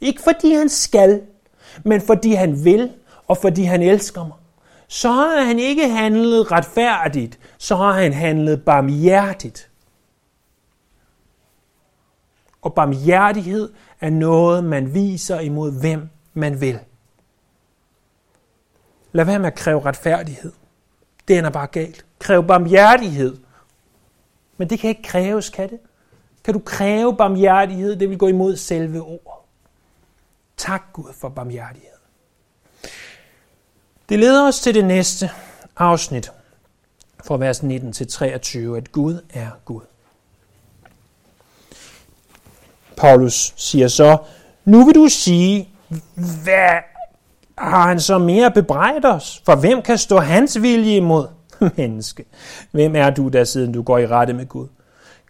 ikke 0.00 0.22
fordi 0.22 0.54
han 0.54 0.68
skal, 0.68 1.22
men 1.84 2.00
fordi 2.00 2.32
han 2.32 2.64
vil, 2.64 2.90
og 3.28 3.36
fordi 3.36 3.62
han 3.62 3.82
elsker 3.82 4.24
mig. 4.24 4.36
Så 4.88 5.08
har 5.08 5.44
han 5.44 5.58
ikke 5.58 5.88
handlet 5.88 6.52
retfærdigt, 6.52 7.38
så 7.58 7.76
har 7.76 7.92
han 7.92 8.12
handlet 8.12 8.64
barmhjertigt. 8.64 9.70
Og 12.62 12.74
barmhjertighed 12.74 13.72
er 14.00 14.10
noget, 14.10 14.64
man 14.64 14.94
viser 14.94 15.40
imod 15.40 15.80
hvem 15.80 16.08
man 16.34 16.60
vil. 16.60 16.78
Lad 19.12 19.24
være 19.24 19.38
med 19.38 19.46
at 19.46 19.54
kræve 19.54 19.84
retfærdighed. 19.84 20.52
Det 21.28 21.38
ender 21.38 21.50
bare 21.50 21.66
galt. 21.66 22.04
Kræv 22.18 22.46
barmhjertighed. 22.46 23.36
Men 24.56 24.70
det 24.70 24.78
kan 24.78 24.90
ikke 24.90 25.02
kræves, 25.02 25.50
kan 25.50 25.70
det? 25.70 25.78
Kan 26.44 26.54
du 26.54 26.60
kræve 26.64 27.16
barmhjertighed? 27.16 27.96
Det 27.96 28.10
vil 28.10 28.18
gå 28.18 28.28
imod 28.28 28.56
selve 28.56 29.00
ord. 29.00 29.46
Tak 30.56 30.82
Gud 30.92 31.12
for 31.12 31.28
barmhjertighed. 31.28 31.88
Det 34.08 34.18
leder 34.18 34.48
os 34.48 34.60
til 34.60 34.74
det 34.74 34.84
næste 34.84 35.30
afsnit 35.76 36.32
fra 37.24 37.36
vers 37.36 37.62
19 37.62 37.92
til 37.92 38.08
23, 38.08 38.76
at 38.76 38.92
Gud 38.92 39.20
er 39.30 39.50
Gud. 39.64 39.80
Paulus 42.96 43.54
siger 43.56 43.88
så, 43.88 44.18
nu 44.64 44.84
vil 44.84 44.94
du 44.94 45.08
sige, 45.08 45.71
hvad 46.44 46.82
har 47.58 47.88
han 47.88 48.00
så 48.00 48.18
mere 48.18 48.50
bebrejdet 48.50 49.04
os? 49.04 49.42
For 49.46 49.56
hvem 49.56 49.82
kan 49.82 49.98
stå 49.98 50.18
hans 50.18 50.62
vilje 50.62 50.96
imod? 50.96 51.26
Menneske, 51.76 52.24
hvem 52.70 52.96
er 52.96 53.10
du 53.10 53.28
der, 53.28 53.44
siden 53.44 53.72
du 53.72 53.82
går 53.82 53.98
i 53.98 54.06
rette 54.06 54.32
med 54.32 54.46
Gud? 54.46 54.66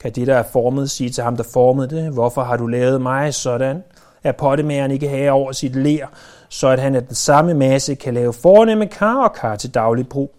Kan 0.02 0.12
det, 0.12 0.26
der 0.26 0.34
er 0.34 0.42
formet, 0.52 0.90
sige 0.90 1.10
til 1.10 1.24
ham, 1.24 1.36
der 1.36 1.44
formede 1.52 1.96
det, 1.96 2.12
hvorfor 2.12 2.42
har 2.42 2.56
du 2.56 2.66
lavet 2.66 3.00
mig 3.00 3.34
sådan? 3.34 3.82
Er 4.24 4.32
pottemageren 4.32 4.90
ikke 4.90 5.08
her 5.08 5.30
over 5.32 5.52
sit 5.52 5.76
ler, 5.76 6.06
så 6.48 6.68
at 6.68 6.78
han 6.78 6.94
af 6.94 7.06
den 7.06 7.14
samme 7.14 7.54
masse 7.54 7.94
kan 7.94 8.14
lave 8.14 8.32
fornemme 8.32 8.86
kar 8.86 9.16
og 9.16 9.32
kar 9.32 9.56
til 9.56 9.74
daglig 9.74 10.08
brug? 10.08 10.34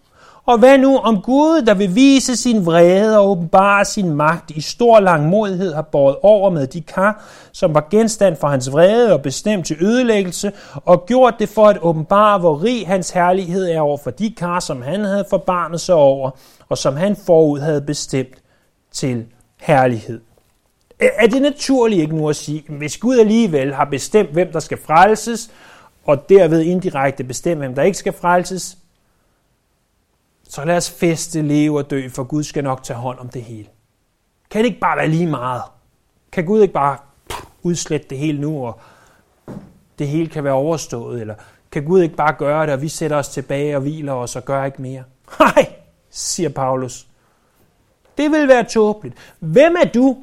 Og 0.46 0.58
hvad 0.58 0.78
nu 0.78 0.98
om 0.98 1.22
Gud, 1.22 1.62
der 1.62 1.74
vil 1.74 1.96
vise 1.96 2.38
sin 2.38 2.66
vrede 2.66 3.20
og 3.20 3.30
åbenbare 3.30 3.86
sin 3.86 4.16
magt 4.16 4.52
i 4.52 4.62
stor 4.62 5.00
langmodighed, 5.00 5.74
har 5.74 5.82
båret 5.82 6.16
over 6.22 6.50
med 6.50 6.68
de 6.68 6.82
kar, 6.82 7.26
som 7.52 7.74
var 7.74 7.88
genstand 7.92 8.36
for 8.36 8.48
hans 8.48 8.72
vrede 8.72 9.14
og 9.14 9.22
bestemt 9.22 9.66
til 9.66 9.78
ødelæggelse, 9.82 10.52
og 10.74 11.06
gjort 11.06 11.36
det 11.40 11.50
for 11.50 11.66
at 11.66 11.78
åbenbare, 11.82 12.40
hvor 12.40 12.64
rig 12.64 12.88
hans 12.88 13.10
herlighed 13.10 13.70
er 13.70 13.80
over 13.80 13.98
for 14.04 14.12
de 14.12 14.34
kar, 14.38 14.60
som 14.60 14.82
han 14.82 15.04
havde 15.04 15.26
forbarmet 15.30 15.82
sig 15.82 15.96
over, 15.96 16.32
og 16.70 16.78
som 16.78 16.96
han 16.96 17.16
forud 17.26 17.60
havde 17.60 17.82
bestemt 17.82 18.38
til 18.92 19.26
herlighed. 19.62 20.22
Er 21.00 21.28
det 21.28 21.42
naturligt 21.42 22.02
ikke 22.02 22.16
nu 22.16 22.30
at 22.30 22.36
sige, 22.36 22.64
hvis 22.70 22.98
Gud 22.98 23.20
alligevel 23.20 23.74
har 23.74 23.86
bestemt, 23.86 24.30
hvem 24.30 24.52
der 24.52 24.60
skal 24.60 24.78
frelses, 24.86 25.52
og 26.06 26.30
derved 26.30 26.62
indirekte 26.62 27.24
bestemt, 27.24 27.58
hvem 27.58 27.76
der 27.76 27.84
ikke 27.84 27.98
skal 27.98 28.14
frelses, 28.14 28.78
så 30.54 30.66
lad 30.66 30.78
os 30.78 30.92
feste, 30.92 31.42
leve 31.42 31.78
og 31.78 31.90
dø, 31.90 32.10
for 32.10 32.24
Gud 32.24 32.44
skal 32.44 32.64
nok 32.64 32.84
tage 32.84 32.98
hånd 32.98 33.20
om 33.20 33.30
det 33.30 33.42
hele. 33.42 33.68
Kan 34.52 34.60
det 34.60 34.66
ikke 34.66 34.80
bare 34.80 34.98
være 34.98 35.08
lige 35.08 35.28
meget? 35.28 35.62
Kan 36.32 36.46
Gud 36.46 36.62
ikke 36.62 36.74
bare 36.74 36.98
udslette 37.64 38.08
det 38.10 38.18
hele 38.18 38.42
nu, 38.42 38.66
og 38.66 38.80
det 40.00 40.08
hele 40.08 40.30
kan 40.30 40.44
være 40.44 40.54
overstået? 40.54 41.22
Eller 41.22 41.36
kan 41.72 41.86
Gud 41.86 42.02
ikke 42.02 42.16
bare 42.16 42.34
gøre 42.34 42.66
det, 42.66 42.74
og 42.74 42.82
vi 42.82 42.88
sætter 42.88 43.18
os 43.18 43.28
tilbage 43.28 43.76
og 43.76 43.82
hviler 43.82 44.14
os 44.14 44.36
og 44.36 44.46
gør 44.46 44.64
ikke 44.64 44.82
mere? 44.82 45.04
Nej, 45.40 45.74
siger 46.10 46.50
Paulus. 46.50 47.08
Det 48.18 48.32
vil 48.32 48.48
være 48.48 48.64
tåbeligt. 48.64 49.16
Hvem 49.40 49.76
er 49.84 49.88
du? 49.88 50.18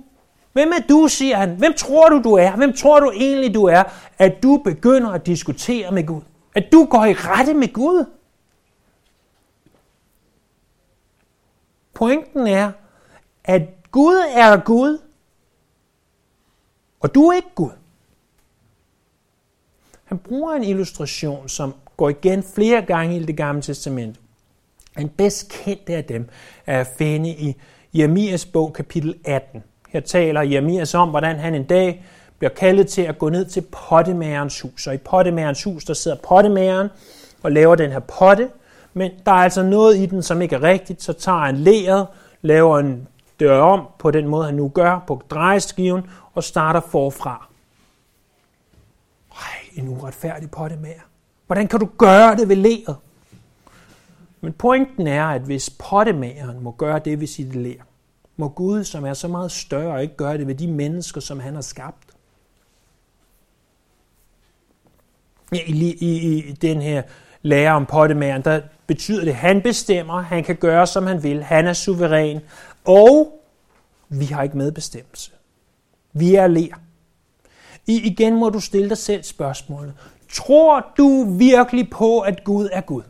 Hvem 0.53 0.69
er 0.69 0.83
du, 0.89 1.09
siger 1.09 1.37
han. 1.37 1.57
Hvem 1.57 1.75
tror 1.75 2.09
du, 2.09 2.21
du 2.25 2.35
er? 2.35 2.57
Hvem 2.57 2.73
tror 2.73 3.01
du 3.01 3.11
egentlig, 3.11 3.55
du 3.55 3.65
er, 3.65 3.83
at 4.19 4.43
du 4.43 4.57
begynder 4.65 5.11
at 5.11 5.27
diskutere 5.27 5.91
med 5.91 6.07
Gud? 6.07 6.23
At 6.55 6.65
du 6.73 6.85
går 6.85 7.05
i 7.05 7.13
rette 7.13 7.55
med 7.55 7.73
Gud? 7.73 8.05
Pointen 12.01 12.47
er, 12.47 12.73
at 13.45 13.63
Gud 13.91 14.17
er 14.35 14.65
Gud, 14.65 14.99
og 17.01 17.15
du 17.15 17.27
er 17.27 17.37
ikke 17.37 17.55
Gud. 17.55 17.71
Han 20.05 20.19
bruger 20.19 20.55
en 20.55 20.65
illustration, 20.65 21.49
som 21.49 21.75
går 21.97 22.09
igen 22.09 22.43
flere 22.55 22.83
gange 22.83 23.17
i 23.17 23.25
det 23.25 23.37
gamle 23.37 23.63
testament. 23.63 24.21
En 24.99 25.09
bedst 25.09 25.49
kendte 25.49 25.95
af 25.97 26.05
dem 26.05 26.29
er 26.67 26.81
at 26.81 26.87
finde 26.99 27.31
i 27.31 27.57
Jeremias 27.95 28.47
bog 28.47 28.73
kapitel 28.73 29.15
18. 29.25 29.63
Her 29.89 30.01
taler 30.01 30.43
Jeremias 30.43 30.95
om, 30.95 31.11
hvordan 31.11 31.37
han 31.37 31.55
en 31.55 31.65
dag 31.65 32.05
bliver 32.39 32.51
kaldet 32.51 32.89
til 32.89 33.03
at 33.03 33.19
gå 33.19 33.29
ned 33.29 33.45
til 33.45 33.65
pottemagerens 33.89 34.61
hus. 34.61 34.87
Og 34.87 34.95
i 34.95 34.99
pottemagerens 34.99 35.65
hus, 35.65 35.85
der 35.85 35.95
sidder 35.95 36.17
pottemageren 36.17 36.89
og 37.43 37.53
laver 37.53 37.75
den 37.75 37.91
her 37.91 38.01
potte, 38.01 38.51
men 38.95 39.11
der 39.27 39.33
er 39.33 39.37
altså 39.37 39.63
noget 39.63 39.97
i 39.97 40.07
den, 40.07 40.23
som 40.23 40.43
ikke 40.43 40.57
er 40.57 40.63
rigtigt, 40.63 41.03
så 41.03 41.13
tager 41.13 41.39
han 41.39 41.57
læret, 41.57 42.07
laver 42.43 42.79
en 42.79 43.09
dør 43.41 43.61
om 43.61 43.87
på 43.99 44.11
den 44.11 44.29
måde, 44.29 44.45
han 44.45 44.55
nu 44.55 44.69
gør, 44.69 45.05
på 45.07 45.23
drejeskiven, 45.31 46.11
og 46.35 46.45
starter 46.45 46.81
forfra. 46.81 47.49
Ej, 49.33 49.83
en 49.83 49.89
uretfærdig 49.89 50.51
pottemager. 50.51 51.01
Hvordan 51.47 51.69
kan 51.69 51.81
du 51.81 51.89
gøre 51.99 52.37
det 52.37 52.49
ved 52.49 52.57
læret? 52.57 52.97
Men 54.41 54.53
pointen 54.53 55.07
er, 55.07 55.27
at 55.27 55.43
hvis 55.43 55.71
pottemageren 55.71 56.63
må 56.63 56.71
gøre 56.71 56.99
det 56.99 57.21
ved 57.21 57.27
sit 57.27 57.55
lær, 57.55 57.87
må 58.37 58.49
Gud, 58.49 58.85
som 58.85 59.05
er 59.05 59.15
så 59.15 59.29
meget 59.29 59.53
større, 59.53 60.03
ikke 60.03 60.17
gøre 60.17 60.39
det 60.39 60.47
ved 60.47 60.55
de 60.55 60.67
mennesker, 60.69 61.21
som 61.21 61.41
han 61.41 61.55
har 61.55 61.61
skabt. 61.61 62.05
Ja, 65.53 65.61
i, 65.67 65.97
i, 66.01 66.39
I 66.39 66.53
den 66.53 66.83
her 66.83 67.03
lære 67.43 67.73
om 67.73 67.87
pottemageren, 67.87 68.43
der 68.43 68.61
betyder 68.87 69.25
det, 69.25 69.35
han 69.35 69.63
bestemmer, 69.63 70.21
han 70.21 70.45
kan 70.45 70.57
gøre, 70.57 70.87
som 70.87 71.07
han 71.07 71.23
vil, 71.23 71.43
han 71.43 71.67
er 71.67 71.73
suveræn, 71.73 72.41
og 72.85 73.41
vi 74.09 74.25
har 74.25 74.43
ikke 74.43 74.57
medbestemmelse. 74.57 75.31
Vi 76.13 76.35
er 76.35 76.47
lær. 76.47 76.81
I, 77.87 78.01
igen 78.01 78.37
må 78.37 78.49
du 78.49 78.61
stille 78.61 78.89
dig 78.89 78.99
selv 78.99 79.23
spørgsmålet. 79.23 79.95
Tror 80.33 80.87
du 80.99 81.37
virkelig 81.39 81.91
på, 81.91 82.21
at 82.21 82.45
Gud 82.45 82.69
er 82.73 82.81
Gud? 82.81 83.03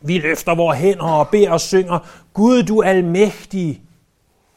Vi 0.00 0.18
løfter 0.18 0.54
vores 0.54 0.78
hænder 0.78 1.04
og 1.04 1.28
beder 1.28 1.50
og 1.50 1.60
synger, 1.60 1.98
Gud 2.32 2.62
du 2.62 2.78
er 2.78 2.88
almægtig. 2.88 3.82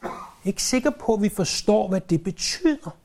Jeg 0.01 0.10
er 0.43 0.47
ikke 0.47 0.64
sikker 0.64 0.89
på, 0.89 1.14
at 1.14 1.22
vi 1.22 1.30
forstår, 1.30 1.88
hvad 1.88 2.01
det 2.01 2.24
betyder. 2.24 2.95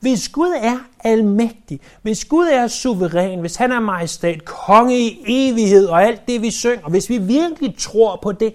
Hvis 0.00 0.28
Gud 0.28 0.54
er 0.62 0.78
almægtig, 1.00 1.80
hvis 2.02 2.24
Gud 2.24 2.46
er 2.46 2.66
suveræn, 2.66 3.40
hvis 3.40 3.56
han 3.56 3.72
er 3.72 3.80
majestæt, 3.80 4.44
konge 4.44 4.98
i 4.98 5.22
evighed 5.26 5.86
og 5.86 6.02
alt 6.02 6.28
det, 6.28 6.42
vi 6.42 6.50
synger, 6.50 6.88
hvis 6.88 7.08
vi 7.08 7.18
virkelig 7.18 7.74
tror 7.78 8.18
på 8.22 8.32
det, 8.32 8.54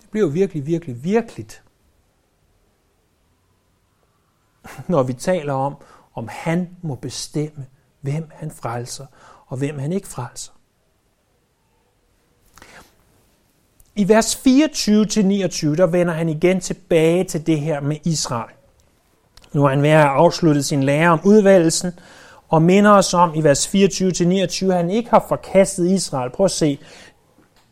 det 0.00 0.10
bliver 0.10 0.26
jo 0.26 0.32
virkelig, 0.32 0.66
virkelig, 0.66 1.04
virkeligt, 1.04 1.62
når 4.88 5.02
vi 5.02 5.12
taler 5.12 5.52
om, 5.52 5.76
om 6.14 6.28
han 6.28 6.76
må 6.82 6.94
bestemme, 6.94 7.66
hvem 8.00 8.30
han 8.34 8.50
frelser 8.50 9.06
og 9.46 9.56
hvem 9.56 9.78
han 9.78 9.92
ikke 9.92 10.08
frelser. 10.08 10.52
I 13.98 14.08
vers 14.08 14.34
24-29, 14.34 15.76
der 15.76 15.86
vender 15.86 16.14
han 16.14 16.28
igen 16.28 16.60
tilbage 16.60 17.24
til 17.24 17.46
det 17.46 17.60
her 17.60 17.80
med 17.80 17.96
Israel. 18.04 18.54
Nu 19.52 19.64
er 19.64 19.68
han 19.68 19.82
ved 19.82 19.90
at 19.90 20.00
have 20.00 20.10
afsluttet 20.10 20.64
sin 20.64 20.82
lære 20.82 21.10
om 21.10 21.20
udvalgelsen, 21.24 21.92
og 22.48 22.62
minder 22.62 22.90
os 22.90 23.14
om 23.14 23.34
i 23.34 23.44
vers 23.44 23.66
24-29, 23.66 24.70
at 24.70 24.76
han 24.76 24.90
ikke 24.90 25.10
har 25.10 25.24
forkastet 25.28 25.90
Israel. 25.90 26.30
Prøv 26.30 26.44
at 26.44 26.50
se, 26.50 26.78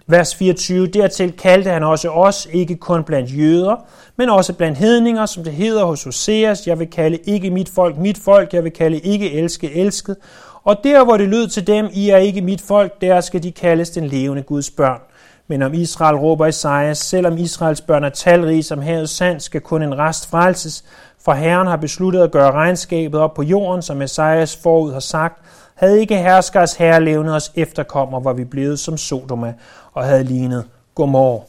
vers 0.06 0.34
24, 0.34 0.86
dertil 0.86 1.32
kaldte 1.32 1.70
han 1.70 1.82
også 1.82 2.08
os, 2.08 2.48
ikke 2.52 2.76
kun 2.76 3.04
blandt 3.04 3.38
jøder, 3.38 3.76
men 4.16 4.28
også 4.28 4.52
blandt 4.52 4.78
hedninger, 4.78 5.26
som 5.26 5.44
det 5.44 5.52
hedder 5.52 5.84
hos 5.84 6.04
Hoseas, 6.04 6.66
jeg 6.66 6.78
vil 6.78 6.90
kalde 6.90 7.16
ikke 7.16 7.50
mit 7.50 7.68
folk 7.68 7.98
mit 7.98 8.18
folk, 8.18 8.52
jeg 8.52 8.64
vil 8.64 8.72
kalde 8.72 8.98
ikke 8.98 9.32
elske 9.32 9.74
elsket. 9.74 10.16
Og 10.62 10.76
der, 10.84 11.04
hvor 11.04 11.16
det 11.16 11.28
lød 11.28 11.48
til 11.48 11.66
dem, 11.66 11.88
I 11.92 12.10
er 12.10 12.16
ikke 12.16 12.40
mit 12.40 12.60
folk, 12.60 13.00
der 13.00 13.20
skal 13.20 13.42
de 13.42 13.52
kaldes 13.52 13.90
den 13.90 14.06
levende 14.06 14.42
Guds 14.42 14.70
børn. 14.70 15.00
Men 15.46 15.62
om 15.62 15.74
Israel 15.74 16.16
råber 16.16 16.46
Esajas, 16.46 16.98
selvom 16.98 17.38
Israels 17.38 17.80
børn 17.80 18.04
er 18.04 18.08
talrige 18.08 18.62
som 18.62 18.82
havet 18.82 19.08
sand, 19.08 19.40
skal 19.40 19.60
kun 19.60 19.82
en 19.82 19.98
rest 19.98 20.30
frelses, 20.30 20.84
for 21.24 21.32
Herren 21.32 21.66
har 21.66 21.76
besluttet 21.76 22.22
at 22.22 22.30
gøre 22.30 22.52
regnskabet 22.52 23.20
op 23.20 23.34
på 23.34 23.42
jorden, 23.42 23.82
som 23.82 24.02
Esajas 24.02 24.56
forud 24.56 24.92
har 24.92 25.00
sagt, 25.00 25.42
havde 25.74 26.00
ikke 26.00 26.16
herskers 26.16 26.74
herre 26.74 27.04
levnet 27.04 27.34
os 27.34 27.52
efterkommer, 27.54 28.20
var 28.20 28.32
vi 28.32 28.44
blevet 28.44 28.78
som 28.78 28.96
Sodoma 28.96 29.54
og 29.92 30.04
havde 30.04 30.24
lignet 30.24 30.68
Gomor. 30.94 31.48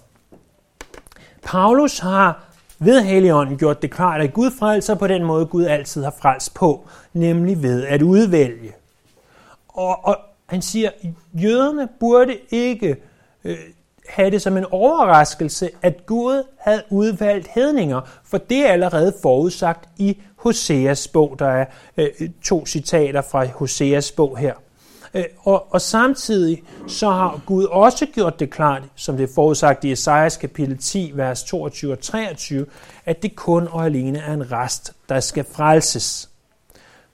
Paulus 1.43 1.99
har 1.99 2.43
ved 2.79 3.01
Helligånden 3.01 3.57
gjort 3.57 3.81
det 3.81 3.91
klart, 3.91 4.21
at 4.21 4.33
Gud 4.33 4.51
frelser 4.59 4.95
på 4.95 5.07
den 5.07 5.23
måde, 5.23 5.45
Gud 5.45 5.65
altid 5.65 6.03
har 6.03 6.15
frelst 6.21 6.53
på, 6.53 6.87
nemlig 7.13 7.63
ved 7.63 7.85
at 7.85 8.01
udvælge. 8.01 8.71
Og, 9.67 10.05
og 10.05 10.17
han 10.45 10.61
siger, 10.61 10.89
at 10.89 11.09
jøderne 11.33 11.87
burde 11.99 12.37
ikke 12.51 12.95
øh, 13.43 13.57
have 14.09 14.31
det 14.31 14.41
som 14.41 14.57
en 14.57 14.65
overraskelse, 14.71 15.69
at 15.81 16.05
Gud 16.05 16.43
havde 16.59 16.83
udvalgt 16.89 17.47
hedninger, 17.47 18.01
for 18.25 18.37
det 18.37 18.67
er 18.67 18.71
allerede 18.71 19.13
forudsagt 19.21 19.89
i 19.97 20.21
Hoseas 20.35 21.07
bog. 21.07 21.35
Der 21.39 21.47
er 21.47 21.65
øh, 21.97 22.09
to 22.43 22.65
citater 22.65 23.21
fra 23.21 23.45
Hoseas 23.45 24.11
bog 24.11 24.37
her. 24.37 24.53
Øh, 25.13 25.23
og, 25.39 25.73
og 25.73 25.81
samtidig 25.81 26.63
så 26.87 27.09
har 27.09 27.41
Gud 27.45 27.65
også 27.65 28.05
gjort 28.05 28.39
det 28.39 28.51
klart, 28.51 28.81
som 28.95 29.17
det 29.17 29.29
er 29.29 29.33
forudsagt 29.35 29.83
i 29.83 29.91
Esajas 29.91 30.37
kapitel 30.37 30.77
10, 30.77 31.11
vers 31.15 31.43
22 31.43 31.91
og 31.91 31.99
23, 31.99 32.65
at 33.05 33.23
det 33.23 33.35
kun 33.35 33.67
og 33.71 33.85
alene 33.85 34.19
er 34.19 34.33
en 34.33 34.51
rest, 34.51 34.93
der 35.09 35.19
skal 35.19 35.45
frelses. 35.51 36.29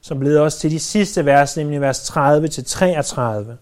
Som 0.01 0.21
leder 0.21 0.41
os 0.41 0.55
til 0.55 0.71
de 0.71 0.79
sidste 0.79 1.25
vers, 1.25 1.57
nemlig 1.57 1.81
vers 1.81 2.03
30 2.03 2.47
til 2.47 2.65
33. 2.65 3.57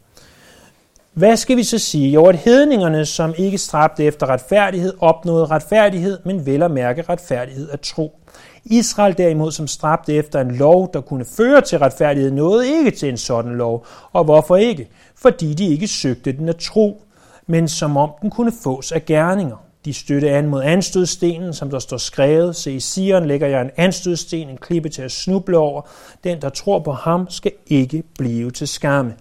Hvad 1.19 1.37
skal 1.37 1.57
vi 1.57 1.63
så 1.63 1.77
sige? 1.77 2.11
Jo, 2.11 2.25
at 2.25 2.35
hedningerne, 2.35 3.05
som 3.05 3.33
ikke 3.37 3.57
stræbte 3.57 4.03
efter 4.03 4.27
retfærdighed, 4.27 4.93
opnåede 4.99 5.45
retfærdighed, 5.45 6.19
men 6.25 6.45
vel 6.45 6.63
at 6.63 6.71
mærke 6.71 7.01
retfærdighed 7.01 7.69
af 7.69 7.79
tro. 7.79 8.19
Israel 8.65 9.17
derimod, 9.17 9.51
som 9.51 9.67
stræbte 9.67 10.13
efter 10.13 10.41
en 10.41 10.51
lov, 10.51 10.89
der 10.93 11.01
kunne 11.01 11.25
føre 11.37 11.61
til 11.61 11.79
retfærdighed, 11.79 12.31
nåede 12.31 12.67
ikke 12.67 12.91
til 12.91 13.09
en 13.09 13.17
sådan 13.17 13.51
lov. 13.51 13.85
Og 14.11 14.23
hvorfor 14.23 14.55
ikke? 14.55 14.89
Fordi 15.15 15.53
de 15.53 15.65
ikke 15.67 15.87
søgte 15.87 16.31
den 16.31 16.49
af 16.49 16.55
tro, 16.55 17.01
men 17.47 17.67
som 17.67 17.97
om 17.97 18.11
den 18.21 18.29
kunne 18.29 18.51
fås 18.63 18.91
af 18.91 19.05
gerninger. 19.05 19.57
de 19.85 19.93
støtte 19.93 20.29
an 20.29 20.47
mod 20.47 20.63
anstødstenen, 20.63 21.53
som 21.53 21.69
der 21.69 21.79
står 21.79 21.97
skrevet. 21.97 22.55
Se, 22.55 22.71
i 22.71 22.79
Sion 22.79 23.25
lægger 23.25 23.47
jeg 23.47 23.61
en 23.61 23.71
anstødsten, 23.77 24.49
en 24.49 24.57
klippe 24.57 24.89
til 24.89 25.01
at 25.01 25.11
snuble 25.11 25.57
over. 25.57 25.81
Den, 26.23 26.41
der 26.41 26.49
tror 26.49 26.79
på 26.79 26.91
ham, 26.91 27.29
skal 27.29 27.51
ikke 27.67 28.03
blive 28.17 28.51
til 28.51 28.67
skamme. 28.67 29.13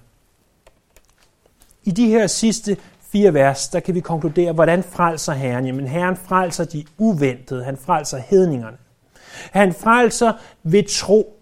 I 1.89 1.91
de 1.91 2.07
her 2.07 2.27
sidste 2.27 2.77
fire 3.01 3.35
vers, 3.35 3.69
der 3.69 3.81
kan 3.81 3.95
vi 3.95 4.01
konkludere, 4.01 4.53
hvordan 4.53 4.83
frelser 4.83 5.33
Herren? 5.33 5.67
Jamen 5.67 5.87
Herren 5.87 6.17
frelser 6.17 6.65
de 6.65 6.85
uventede, 6.99 7.65
han 7.65 7.77
frelser 7.77 8.19
hedningerne. 8.19 8.77
Han 9.53 9.75
frelser 9.75 10.33
ved 10.63 10.85
tro, 10.89 11.41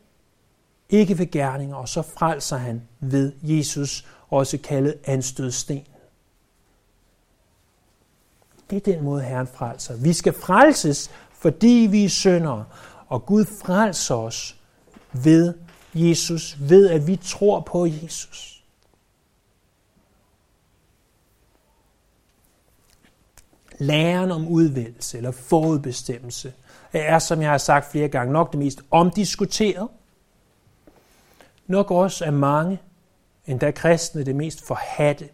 ikke 0.89 1.19
ved 1.19 1.31
gerninger, 1.31 1.77
og 1.77 1.89
så 1.89 2.03
frelser 2.03 2.57
han 2.57 2.83
ved 3.01 3.33
Jesus, 3.43 4.07
også 4.31 4.59
kaldet 4.59 4.95
anstødsten. 5.05 5.85
Det 8.71 8.77
er 8.77 8.93
den 8.93 9.05
måde, 9.05 9.23
Herren 9.23 9.47
frelser. 9.47 9.97
Vi 9.97 10.13
skal 10.13 10.33
frelses, 10.33 11.11
fordi 11.39 11.89
vi 11.91 12.05
er 12.05 12.09
syndere, 12.09 12.65
og 13.09 13.27
Gud 13.27 13.45
frelser 13.45 14.15
os 14.15 14.57
ved 15.13 15.55
Jesus, 15.95 16.57
ved 16.61 16.91
at 16.91 17.07
vi 17.07 17.17
tror 17.17 17.61
på 17.61 17.87
Jesus. 17.87 18.56
Læren 23.79 24.31
om 24.31 24.49
udvælgelse 24.49 25.17
eller 25.17 25.31
forudbestemmelse 25.31 26.53
er, 26.93 27.19
som 27.19 27.43
jeg 27.43 27.51
har 27.51 27.59
sagt 27.59 27.91
flere 27.91 28.09
gange, 28.09 28.33
nok 28.33 28.53
det 28.53 28.59
mest 28.59 28.83
omdiskuteret. 28.91 29.89
Nok 31.67 31.91
også 31.91 32.25
af 32.25 32.33
mange, 32.33 32.79
endda 33.47 33.71
kristne, 33.71 34.25
det 34.25 34.37
mest 34.37 34.67
forhatte 34.67 35.29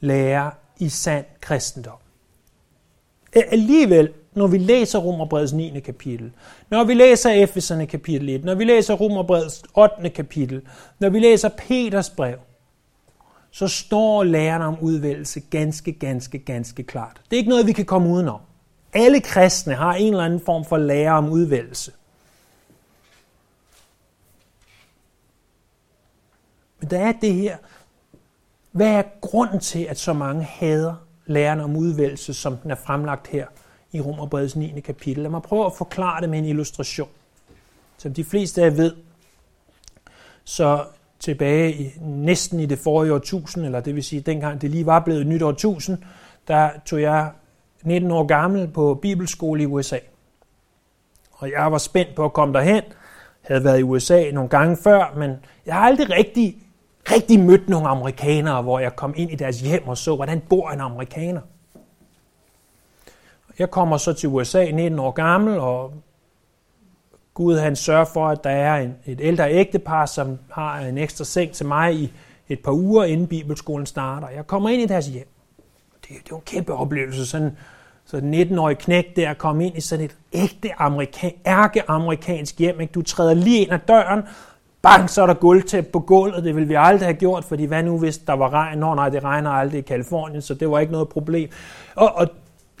lærer 0.00 0.50
i 0.78 0.88
sand 0.88 1.24
kristendom. 1.40 1.98
Alligevel, 3.32 4.12
når 4.34 4.46
vi 4.46 4.58
læser 4.58 4.98
Romerbreds 4.98 5.52
9. 5.52 5.80
kapitel, 5.80 6.32
når 6.70 6.84
vi 6.84 6.94
læser 6.94 7.30
Efeserne 7.30 7.86
kapitel 7.86 8.28
1, 8.28 8.44
når 8.44 8.54
vi 8.54 8.64
læser 8.64 8.94
Romerbreds 8.94 9.62
8. 9.74 10.10
kapitel, 10.10 10.62
når 10.98 11.08
vi 11.08 11.18
læser 11.18 11.48
Peters 11.48 12.10
brev, 12.10 12.38
så 13.50 13.68
står 13.68 14.24
læren 14.24 14.62
om 14.62 14.78
udvælgelse 14.80 15.40
ganske, 15.40 15.92
ganske, 15.92 16.38
ganske 16.38 16.82
klart. 16.82 17.20
Det 17.30 17.36
er 17.36 17.38
ikke 17.38 17.50
noget, 17.50 17.66
vi 17.66 17.72
kan 17.72 17.84
komme 17.84 18.08
udenom. 18.08 18.40
Alle 18.92 19.20
kristne 19.20 19.74
har 19.74 19.94
en 19.94 20.12
eller 20.12 20.24
anden 20.24 20.40
form 20.40 20.64
for 20.64 20.76
lære 20.76 21.12
om 21.12 21.28
udvælgelse. 21.28 21.92
Men 26.80 26.90
der 26.90 26.98
er 26.98 27.12
det 27.12 27.34
her. 27.34 27.56
Hvad 28.72 28.88
er 28.88 29.02
grunden 29.20 29.60
til, 29.60 29.84
at 29.84 29.98
så 29.98 30.12
mange 30.12 30.42
hader 30.42 30.94
læren 31.26 31.60
om 31.60 31.76
udvælgelse, 31.76 32.34
som 32.34 32.56
den 32.56 32.70
er 32.70 32.74
fremlagt 32.74 33.26
her 33.26 33.46
i 33.92 34.00
Romerbreds 34.00 34.56
9. 34.56 34.80
kapitel? 34.80 35.22
Lad 35.22 35.30
mig 35.30 35.42
prøve 35.42 35.66
at 35.66 35.72
forklare 35.78 36.20
det 36.20 36.28
med 36.28 36.38
en 36.38 36.44
illustration. 36.44 37.08
Som 37.98 38.14
de 38.14 38.24
fleste 38.24 38.62
af 38.62 38.70
jer 38.70 38.76
ved, 38.76 38.96
så 40.44 40.84
tilbage 41.20 41.72
i, 41.72 41.92
næsten 42.00 42.60
i 42.60 42.66
det 42.66 42.78
forrige 42.78 43.14
årtusind, 43.14 43.64
eller 43.64 43.80
det 43.80 43.94
vil 43.94 44.04
sige 44.04 44.20
dengang 44.20 44.60
det 44.60 44.70
lige 44.70 44.86
var 44.86 45.00
blevet 45.00 45.20
et 45.20 45.26
nyt 45.26 45.42
årtusind, 45.42 45.98
der 46.48 46.70
tog 46.86 47.02
jeg 47.02 47.30
19 47.82 48.10
år 48.10 48.26
gammel 48.26 48.68
på 48.68 48.94
bibelskole 49.02 49.62
i 49.62 49.66
USA. 49.66 49.98
Og 51.32 51.50
jeg 51.50 51.72
var 51.72 51.78
spændt 51.78 52.14
på 52.14 52.24
at 52.24 52.32
komme 52.32 52.54
derhen. 52.54 52.82
Jeg 53.48 53.54
havde 53.54 53.64
været 53.64 53.78
i 53.78 53.82
USA 53.82 54.30
nogle 54.30 54.48
gange 54.48 54.76
før, 54.76 55.14
men 55.16 55.36
jeg 55.66 55.74
har 55.74 55.80
aldrig 55.80 56.10
rigtig, 56.10 56.56
rigtig 57.12 57.40
mødt 57.40 57.68
nogle 57.68 57.88
amerikanere, 57.88 58.62
hvor 58.62 58.78
jeg 58.78 58.96
kom 58.96 59.14
ind 59.16 59.30
i 59.30 59.34
deres 59.34 59.60
hjem 59.60 59.88
og 59.88 59.98
så, 59.98 60.16
hvordan 60.16 60.40
bor 60.48 60.70
en 60.70 60.80
amerikaner. 60.80 61.40
Jeg 63.58 63.70
kommer 63.70 63.96
så 63.96 64.12
til 64.12 64.28
USA 64.28 64.70
19 64.70 64.98
år 64.98 65.10
gammel, 65.10 65.58
og 65.58 65.92
Gud 67.40 67.58
han 67.58 67.76
sørger 67.76 68.04
for, 68.04 68.28
at 68.28 68.44
der 68.44 68.50
er 68.50 68.76
en, 68.76 68.94
et 69.06 69.20
ældre 69.22 69.52
ægtepar, 69.52 70.06
som 70.06 70.38
har 70.52 70.78
en 70.78 70.98
ekstra 70.98 71.24
seng 71.24 71.52
til 71.52 71.66
mig 71.66 71.94
i 71.94 72.12
et 72.48 72.60
par 72.60 72.72
uger, 72.72 73.04
inden 73.04 73.26
bibelskolen 73.26 73.86
starter. 73.86 74.28
Jeg 74.28 74.46
kommer 74.46 74.68
ind 74.68 74.82
i 74.82 74.86
deres 74.86 75.06
hjem. 75.06 75.28
Det, 76.02 76.08
det 76.08 76.16
er 76.16 76.20
jo 76.30 76.36
en 76.36 76.42
kæmpe 76.46 76.72
oplevelse, 76.72 77.26
sådan 77.26 77.56
så 78.04 78.20
den 78.20 78.34
19-årige 78.34 78.76
knæk 78.76 79.16
der 79.16 79.34
kom 79.34 79.60
ind 79.60 79.76
i 79.76 79.80
sådan 79.80 80.04
et 80.04 80.16
ægte 80.32 80.80
amerikan, 80.80 81.32
ærke-amerikansk 81.46 82.58
hjem. 82.58 82.80
Ikke? 82.80 82.92
Du 82.92 83.02
træder 83.02 83.34
lige 83.34 83.58
ind 83.58 83.72
ad 83.72 83.78
døren, 83.88 84.22
bang, 84.82 85.10
så 85.10 85.22
er 85.22 85.26
der 85.26 85.34
gulvtæp 85.34 85.86
på 85.92 86.00
gulvet. 86.00 86.44
Det 86.44 86.54
ville 86.54 86.68
vi 86.68 86.74
aldrig 86.78 87.06
have 87.06 87.16
gjort, 87.16 87.44
fordi 87.44 87.64
hvad 87.64 87.82
nu 87.82 87.98
hvis 87.98 88.18
der 88.18 88.32
var 88.32 88.52
regn? 88.52 88.78
Nå 88.78 88.94
nej, 88.94 89.08
det 89.08 89.24
regner 89.24 89.50
aldrig 89.50 89.78
i 89.78 89.82
Kalifornien, 89.82 90.42
så 90.42 90.54
det 90.54 90.70
var 90.70 90.78
ikke 90.78 90.92
noget 90.92 91.08
problem. 91.08 91.50
Og, 91.94 92.16
og 92.16 92.28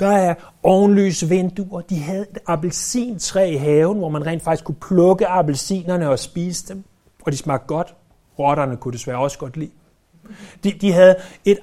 der 0.00 0.10
er 0.10 0.34
ovenlyse 0.62 1.28
vinduer. 1.28 1.80
De 1.80 1.98
havde 1.98 2.26
et 2.30 2.38
appelsintræ 2.46 3.50
i 3.50 3.56
haven, 3.56 3.98
hvor 3.98 4.08
man 4.08 4.26
rent 4.26 4.42
faktisk 4.42 4.64
kunne 4.64 4.80
plukke 4.88 5.26
appelsinerne 5.26 6.08
og 6.08 6.18
spise 6.18 6.68
dem. 6.68 6.84
Og 7.22 7.32
de 7.32 7.36
smagte 7.36 7.66
godt. 7.66 7.94
Rotterne 8.38 8.76
kunne 8.76 8.92
desværre 8.92 9.18
også 9.18 9.38
godt 9.38 9.56
lide. 9.56 9.70
De, 10.64 10.72
de 10.72 10.92
havde 10.92 11.16
et 11.44 11.58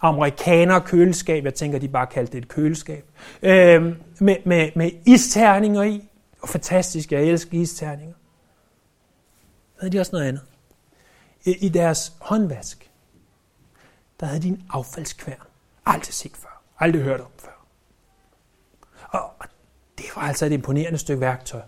amerikaner 0.00 0.78
køleskab, 0.78 1.44
jeg 1.44 1.54
tænker, 1.54 1.78
de 1.78 1.88
bare 1.88 2.06
kaldte 2.06 2.32
det 2.32 2.38
et 2.38 2.48
køleskab, 2.48 3.04
øh, 3.42 3.82
med, 4.20 4.36
med, 4.44 4.70
med 4.76 4.90
isterninger 5.06 5.82
i. 5.82 6.08
Og 6.40 6.48
fantastisk, 6.48 7.12
jeg 7.12 7.22
elsker 7.22 7.60
isterninger. 7.60 8.14
Havde 9.80 9.92
de 9.92 10.00
også 10.00 10.12
noget 10.12 10.28
andet. 10.28 10.42
I, 11.44 11.52
i 11.66 11.68
deres 11.68 12.12
håndvask, 12.20 12.90
der 14.20 14.26
havde 14.26 14.42
de 14.42 14.48
en 14.48 14.62
affaldskværn. 14.70 15.46
Aldrig 15.86 16.14
set 16.14 16.36
før. 16.36 16.57
Aldrig 16.80 17.02
hørt 17.02 17.20
om 17.20 17.26
før. 17.38 17.50
Og, 19.08 19.30
det 19.98 20.06
var 20.16 20.22
altså 20.22 20.46
et 20.46 20.52
imponerende 20.52 20.98
stykke 20.98 21.20
værktøj. 21.20 21.60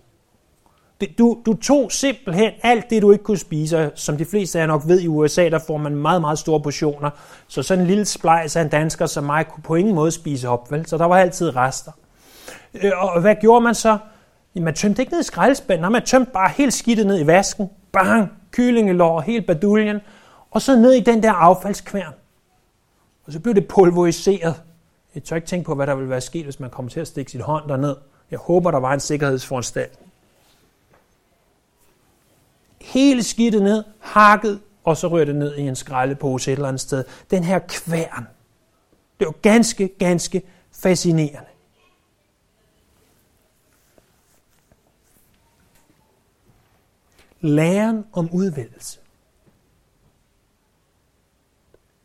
Du, 1.18 1.42
du 1.46 1.54
tog 1.54 1.92
simpelthen 1.92 2.52
alt 2.62 2.90
det, 2.90 3.02
du 3.02 3.12
ikke 3.12 3.24
kunne 3.24 3.38
spise, 3.38 3.90
som 3.94 4.16
de 4.16 4.24
fleste 4.24 4.58
af 4.58 4.62
jer 4.62 4.66
nok 4.66 4.82
ved 4.86 5.00
i 5.00 5.08
USA, 5.08 5.48
der 5.48 5.58
får 5.58 5.76
man 5.76 5.96
meget, 5.96 6.20
meget 6.20 6.38
store 6.38 6.60
portioner. 6.60 7.10
Så 7.48 7.62
sådan 7.62 7.82
en 7.82 7.86
lille 7.86 8.04
splejs 8.04 8.56
af 8.56 8.62
en 8.62 8.68
dansker 8.68 9.06
som 9.06 9.24
mig 9.24 9.46
kunne 9.46 9.62
på 9.62 9.74
ingen 9.74 9.94
måde 9.94 10.10
spise 10.10 10.48
op, 10.48 10.72
vel? 10.72 10.86
Så 10.86 10.98
der 10.98 11.04
var 11.04 11.18
altid 11.18 11.56
rester. 11.56 11.92
Øh, 12.74 12.92
og 12.96 13.20
hvad 13.20 13.34
gjorde 13.40 13.60
man 13.60 13.74
så? 13.74 13.98
Man 14.54 14.74
tømte 14.74 15.02
ikke 15.02 15.12
ned 15.12 15.20
i 15.20 15.24
skraldespanden, 15.24 15.92
man 15.92 16.04
tømte 16.04 16.32
bare 16.32 16.50
helt 16.56 16.74
skidtet 16.74 17.06
ned 17.06 17.20
i 17.20 17.26
vasken. 17.26 17.70
Bang! 17.92 18.32
Kyllingelår, 18.50 19.20
helt 19.20 19.46
baduljen. 19.46 20.00
Og 20.50 20.62
så 20.62 20.76
ned 20.76 20.92
i 20.92 21.00
den 21.00 21.22
der 21.22 21.32
affaldskværn. 21.32 22.12
Og 23.26 23.32
så 23.32 23.40
blev 23.40 23.54
det 23.54 23.68
pulveriseret. 23.68 24.62
Jeg 25.14 25.24
tør 25.24 25.36
ikke 25.36 25.48
tænke 25.48 25.66
på, 25.66 25.74
hvad 25.74 25.86
der 25.86 25.94
ville 25.94 26.10
være 26.10 26.20
sket, 26.20 26.44
hvis 26.44 26.60
man 26.60 26.70
kom 26.70 26.88
til 26.88 27.00
at 27.00 27.06
stikke 27.06 27.30
sit 27.30 27.40
hånd 27.40 27.68
derned. 27.68 27.96
Jeg 28.30 28.38
håber, 28.38 28.70
der 28.70 28.78
var 28.78 28.94
en 28.94 29.00
sikkerhedsforanstaltning 29.00 30.10
hele 32.92 33.22
skidtet 33.22 33.62
ned, 33.62 33.84
hakket, 34.00 34.60
og 34.84 34.96
så 34.96 35.08
rører 35.08 35.24
det 35.24 35.36
ned 35.36 35.56
i 35.56 35.60
en 35.60 35.76
skraldepose 35.76 36.52
et 36.52 36.56
eller 36.56 36.68
andet 36.68 36.80
sted. 36.80 37.04
Den 37.30 37.44
her 37.44 37.58
kværn. 37.58 38.26
Det 39.18 39.26
var 39.26 39.32
ganske, 39.32 39.88
ganske 39.88 40.42
fascinerende. 40.72 41.48
Læren 47.40 48.04
om 48.12 48.30
udvælgelse 48.32 49.00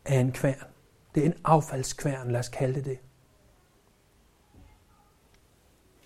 er 0.04 0.20
en 0.20 0.32
kværn. 0.32 0.75
Det 1.16 1.24
er 1.24 1.26
en 1.26 1.34
affaldskværn, 1.44 2.30
lad 2.30 2.40
os 2.40 2.48
kalde 2.48 2.74
det 2.74 2.84
det. 2.84 2.98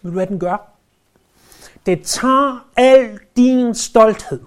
Ved 0.02 0.10
du, 0.10 0.14
hvad 0.14 0.26
den 0.26 0.38
gør? 0.38 0.70
Det 1.86 2.02
tager 2.02 2.66
al 2.76 3.18
din 3.36 3.74
stolthed 3.74 4.40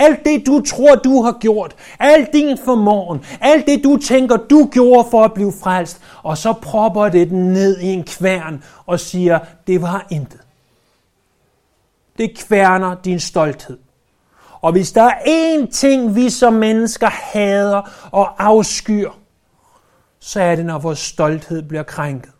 alt 0.00 0.24
det, 0.24 0.46
du 0.46 0.60
tror, 0.60 0.94
du 0.94 1.22
har 1.22 1.36
gjort, 1.40 1.76
alt 1.98 2.32
din 2.32 2.58
formåen, 2.64 3.24
alt 3.40 3.66
det, 3.66 3.84
du 3.84 3.96
tænker, 3.96 4.36
du 4.36 4.68
gjorde 4.72 5.08
for 5.10 5.24
at 5.24 5.34
blive 5.34 5.52
frelst, 5.62 6.00
og 6.22 6.38
så 6.38 6.52
propper 6.52 7.08
det 7.08 7.30
den 7.30 7.52
ned 7.52 7.78
i 7.78 7.86
en 7.86 8.04
kværn 8.04 8.64
og 8.86 9.00
siger, 9.00 9.38
det 9.66 9.82
var 9.82 10.06
intet. 10.10 10.40
Det 12.18 12.38
kværner 12.38 12.96
din 13.04 13.20
stolthed. 13.20 13.78
Og 14.60 14.72
hvis 14.72 14.92
der 14.92 15.02
er 15.02 15.14
én 15.20 15.70
ting, 15.70 16.14
vi 16.14 16.30
som 16.30 16.52
mennesker 16.52 17.08
hader 17.10 18.08
og 18.10 18.44
afskyr, 18.44 19.10
så 20.20 20.40
er 20.40 20.56
det, 20.56 20.66
når 20.66 20.78
vores 20.78 20.98
stolthed 20.98 21.62
bliver 21.62 21.82
krænket. 21.82 22.32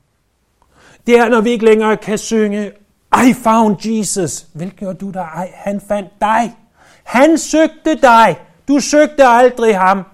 Det 1.07 1.19
er, 1.19 1.29
når 1.29 1.41
vi 1.41 1.51
ikke 1.51 1.65
længere 1.65 1.97
kan 1.97 2.19
synge, 2.19 2.73
I 3.15 3.35
found 3.45 3.77
Jesus. 3.85 4.47
Hvilket 4.53 4.79
gjorde 4.79 4.99
du 4.99 5.11
der? 5.11 5.23
Ej, 5.23 5.51
han 5.55 5.81
fandt 5.89 6.11
dig. 6.21 6.57
Han 7.05 7.39
søgte 7.39 7.95
dig. 8.03 8.37
Du 8.69 8.81
søgte 8.81 9.27
aldrig 9.27 9.79
ham. 9.79 10.05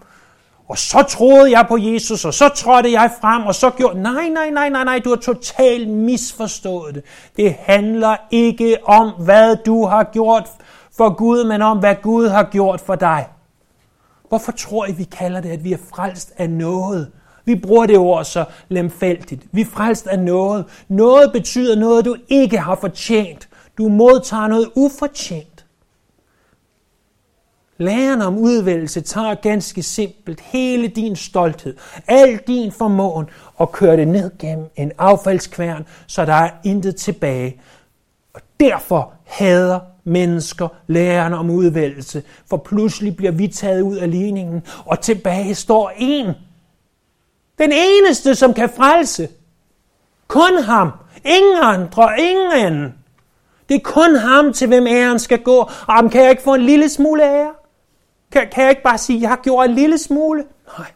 Og 0.68 0.78
så 0.78 1.02
troede 1.02 1.50
jeg 1.50 1.66
på 1.68 1.76
Jesus, 1.76 2.24
og 2.24 2.34
så 2.34 2.48
trådte 2.48 2.92
jeg 2.92 3.10
frem, 3.20 3.46
og 3.46 3.54
så 3.54 3.70
gjorde... 3.70 4.02
Nej, 4.02 4.28
nej, 4.28 4.50
nej, 4.50 4.68
nej, 4.68 4.84
nej, 4.84 4.98
du 4.98 5.08
har 5.08 5.16
totalt 5.16 5.88
misforstået 5.88 6.94
det. 6.94 7.04
Det 7.36 7.56
handler 7.60 8.16
ikke 8.30 8.78
om, 8.84 9.10
hvad 9.10 9.56
du 9.66 9.86
har 9.86 10.04
gjort 10.04 10.48
for 10.96 11.14
Gud, 11.14 11.44
men 11.44 11.62
om, 11.62 11.78
hvad 11.78 11.94
Gud 12.02 12.28
har 12.28 12.42
gjort 12.42 12.80
for 12.80 12.94
dig. 12.94 13.28
Hvorfor 14.28 14.52
tror 14.52 14.86
I, 14.86 14.92
vi 14.92 15.04
kalder 15.04 15.40
det, 15.40 15.50
at 15.50 15.64
vi 15.64 15.72
er 15.72 15.78
frelst 15.94 16.32
af 16.36 16.50
noget? 16.50 17.12
Vi 17.47 17.55
bruger 17.55 17.86
det 17.86 17.99
ord 17.99 18.24
så 18.24 18.44
lemfældigt. 18.68 19.42
Vi 19.53 19.61
er 19.61 19.64
frelst 19.64 20.07
af 20.07 20.18
noget. 20.18 20.64
Noget 20.88 21.32
betyder 21.32 21.76
noget, 21.76 22.05
du 22.05 22.16
ikke 22.28 22.59
har 22.59 22.74
fortjent. 22.74 23.49
Du 23.78 23.88
modtager 23.88 24.49
noget 24.49 24.70
ufortjent. 24.74 25.66
Læren 27.78 28.22
om 28.22 28.38
udvælgelse 28.38 29.01
tager 29.01 29.34
ganske 29.34 29.82
simpelt 29.82 30.40
hele 30.40 30.88
din 30.88 31.16
stolthed, 31.16 31.76
al 32.07 32.36
din 32.36 32.72
formåen 32.72 33.26
og 33.57 33.72
kører 33.72 33.97
det 33.97 34.09
ned 34.09 34.30
gennem 34.38 34.66
en 34.76 34.92
affaldskværn, 34.99 35.86
så 36.07 36.24
der 36.24 36.32
er 36.32 36.51
intet 36.64 36.97
tilbage. 36.97 37.61
Og 38.34 38.40
derfor 38.61 39.12
hader 39.24 39.80
mennesker 40.05 40.68
læren 40.86 41.32
om 41.32 41.51
udvælgelse, 41.51 42.22
for 42.51 42.57
pludselig 42.57 43.16
bliver 43.16 43.32
vi 43.32 43.49
taget 43.49 43.80
ud 43.80 43.97
af 43.97 44.11
ligningen, 44.11 44.62
og 44.84 45.01
tilbage 45.01 45.55
står 45.55 45.92
en. 45.97 46.34
Den 47.59 47.72
eneste, 47.72 48.34
som 48.34 48.54
kan 48.54 48.70
frelse. 48.76 49.28
Kun 50.28 50.62
ham. 50.62 50.90
Ingen 51.24 51.59
andre. 51.62 52.20
Ingen 52.20 52.52
anden. 52.52 52.94
Det 53.68 53.74
er 53.74 53.80
kun 53.84 54.16
ham, 54.16 54.52
til 54.52 54.68
hvem 54.68 54.86
æren 54.86 55.18
skal 55.18 55.42
gå. 55.42 55.70
Og 55.88 56.11
kan 56.11 56.22
jeg 56.22 56.30
ikke 56.30 56.42
få 56.42 56.54
en 56.54 56.62
lille 56.62 56.88
smule 56.88 57.24
ære? 57.24 57.52
Kan, 58.32 58.48
kan 58.52 58.62
jeg 58.62 58.70
ikke 58.70 58.82
bare 58.82 58.98
sige, 58.98 59.16
at 59.16 59.22
jeg 59.22 59.30
har 59.30 59.36
gjort 59.36 59.68
en 59.68 59.74
lille 59.74 59.98
smule? 59.98 60.44
Nej. 60.78 60.86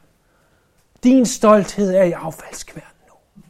Din 1.05 1.27
stolthed 1.27 1.95
er 1.95 2.03
i 2.03 2.13
affaldskværn 2.13 2.85
nu. 3.09 3.43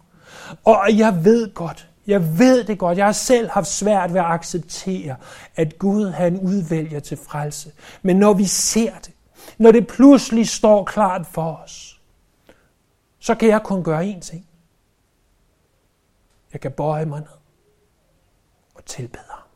Og 0.64 0.98
jeg 0.98 1.24
ved 1.24 1.54
godt, 1.54 1.86
jeg 2.06 2.38
ved 2.38 2.64
det 2.64 2.78
godt. 2.78 2.98
Jeg 2.98 3.06
har 3.06 3.12
selv 3.12 3.50
haft 3.50 3.66
svært 3.66 4.14
ved 4.14 4.20
at 4.20 4.26
acceptere, 4.26 5.16
at 5.56 5.78
Gud 5.78 6.10
han 6.10 6.38
udvælger 6.38 7.00
til 7.00 7.18
frelse. 7.28 7.72
Men 8.02 8.16
når 8.16 8.32
vi 8.32 8.44
ser 8.44 8.92
det, 9.04 9.14
når 9.58 9.72
det 9.72 9.86
pludselig 9.86 10.48
står 10.48 10.84
klart 10.84 11.26
for 11.32 11.60
os, 11.64 11.89
så 13.20 13.34
kan 13.34 13.48
jeg 13.48 13.62
kun 13.62 13.84
gøre 13.84 14.10
én 14.10 14.20
ting. 14.20 14.46
Jeg 16.52 16.60
kan 16.60 16.72
bøje 16.72 17.06
mig 17.06 17.20
ned 17.20 17.38
og 18.74 18.84
tilbede 18.84 19.24
ham. 19.30 19.48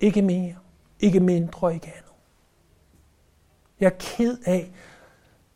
Ikke 0.00 0.22
mere, 0.22 0.56
ikke 1.00 1.20
mindre, 1.20 1.74
ikke 1.74 1.86
andet. 1.86 2.12
Jeg 3.80 3.86
er 3.86 3.96
ked 3.98 4.38
af 4.44 4.72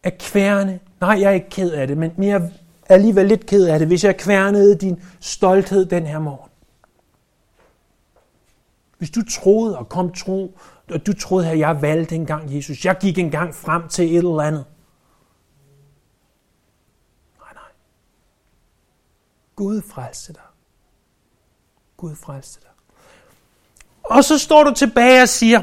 at 0.02 0.18
kværne. 0.18 0.80
Nej, 1.00 1.20
jeg 1.20 1.28
er 1.28 1.34
ikke 1.34 1.50
ked 1.50 1.72
af 1.72 1.86
det, 1.86 1.98
men 1.98 2.14
jeg 2.18 2.36
er 2.36 2.48
alligevel 2.88 3.26
lidt 3.26 3.46
ked 3.46 3.66
af 3.66 3.78
det, 3.78 3.88
hvis 3.88 4.04
jeg 4.04 4.16
kværnede 4.16 4.78
din 4.78 5.02
stolthed 5.20 5.86
den 5.86 6.06
her 6.06 6.18
morgen. 6.18 6.50
Hvis 8.98 9.10
du 9.10 9.20
troede 9.30 9.78
og 9.78 9.88
kom 9.88 10.12
tro, 10.12 10.58
og 10.90 11.06
du 11.06 11.12
troede, 11.12 11.50
at 11.50 11.58
jeg 11.58 11.82
valgte 11.82 12.14
engang 12.14 12.56
Jesus, 12.56 12.84
jeg 12.84 12.96
gik 13.00 13.18
engang 13.18 13.54
frem 13.54 13.88
til 13.88 14.04
et 14.04 14.16
eller 14.16 14.40
andet. 14.40 14.64
Nej, 17.38 17.52
nej. 17.54 17.70
Gud 19.56 19.82
frelste 19.82 20.32
dig. 20.32 20.42
Gud 21.96 22.16
frelste 22.16 22.60
dig. 22.60 22.70
Og 24.02 24.24
så 24.24 24.38
står 24.38 24.64
du 24.64 24.74
tilbage 24.74 25.22
og 25.22 25.28
siger, 25.28 25.62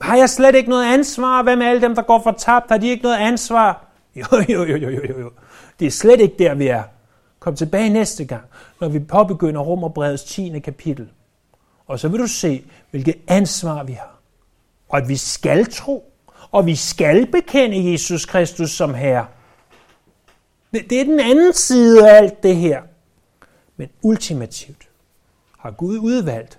har 0.00 0.16
jeg 0.16 0.30
slet 0.30 0.54
ikke 0.54 0.68
noget 0.68 0.84
ansvar? 0.84 1.42
Hvad 1.42 1.56
med 1.56 1.66
alle 1.66 1.82
dem, 1.82 1.94
der 1.94 2.02
går 2.02 2.22
for 2.22 2.32
tabt? 2.32 2.66
Har 2.68 2.78
de 2.78 2.88
ikke 2.88 3.02
noget 3.02 3.16
ansvar? 3.16 3.80
Jo, 4.16 4.24
jo, 4.48 4.64
jo, 4.64 4.76
jo, 4.76 4.90
jo, 4.90 5.20
jo. 5.20 5.30
Det 5.80 5.86
er 5.86 5.90
slet 5.90 6.20
ikke 6.20 6.34
der, 6.38 6.54
vi 6.54 6.66
er. 6.66 6.82
Kom 7.38 7.56
tilbage 7.56 7.88
næste 7.88 8.24
gang, 8.24 8.42
når 8.80 8.88
vi 8.88 8.98
påbegynder 8.98 9.60
Romerbrevets 9.60 10.24
10. 10.24 10.58
kapitel. 10.58 11.08
Og 11.86 12.00
så 12.00 12.08
vil 12.08 12.20
du 12.20 12.26
se, 12.26 12.64
hvilket 12.90 13.14
ansvar 13.28 13.82
vi 13.82 13.92
har. 13.92 14.18
Og 14.88 14.98
at 14.98 15.08
vi 15.08 15.16
skal 15.16 15.66
tro, 15.70 16.12
og 16.50 16.66
vi 16.66 16.76
skal 16.76 17.26
bekende 17.26 17.92
Jesus 17.92 18.26
Kristus 18.26 18.70
som 18.70 18.94
Herre. 18.94 19.26
Det 20.80 21.00
er 21.00 21.04
den 21.04 21.20
anden 21.20 21.52
side 21.52 22.10
af 22.10 22.16
alt 22.16 22.42
det 22.42 22.56
her. 22.56 22.82
Men 23.76 23.88
ultimativt 24.02 24.88
har 25.58 25.70
Gud 25.70 25.98
udvalgt 25.98 26.58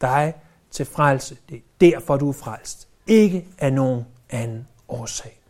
dig 0.00 0.34
til 0.70 0.86
frelse. 0.86 1.36
Det 1.48 1.56
er 1.56 1.60
derfor, 1.80 2.16
du 2.16 2.28
er 2.28 2.32
frelst. 2.32 2.88
Ikke 3.06 3.46
af 3.58 3.72
nogen 3.72 4.06
anden 4.30 4.68
årsag. 4.88 5.40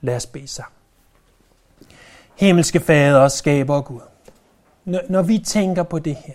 Lad 0.00 0.16
os 0.16 0.26
bede 0.26 0.48
sammen. 0.48 0.76
Himmelske 2.36 2.80
Fader, 2.80 3.28
skaber 3.28 3.80
Gud. 3.80 4.00
Når 4.84 5.22
vi 5.22 5.38
tænker 5.38 5.82
på 5.82 5.98
det 5.98 6.16
her, 6.16 6.34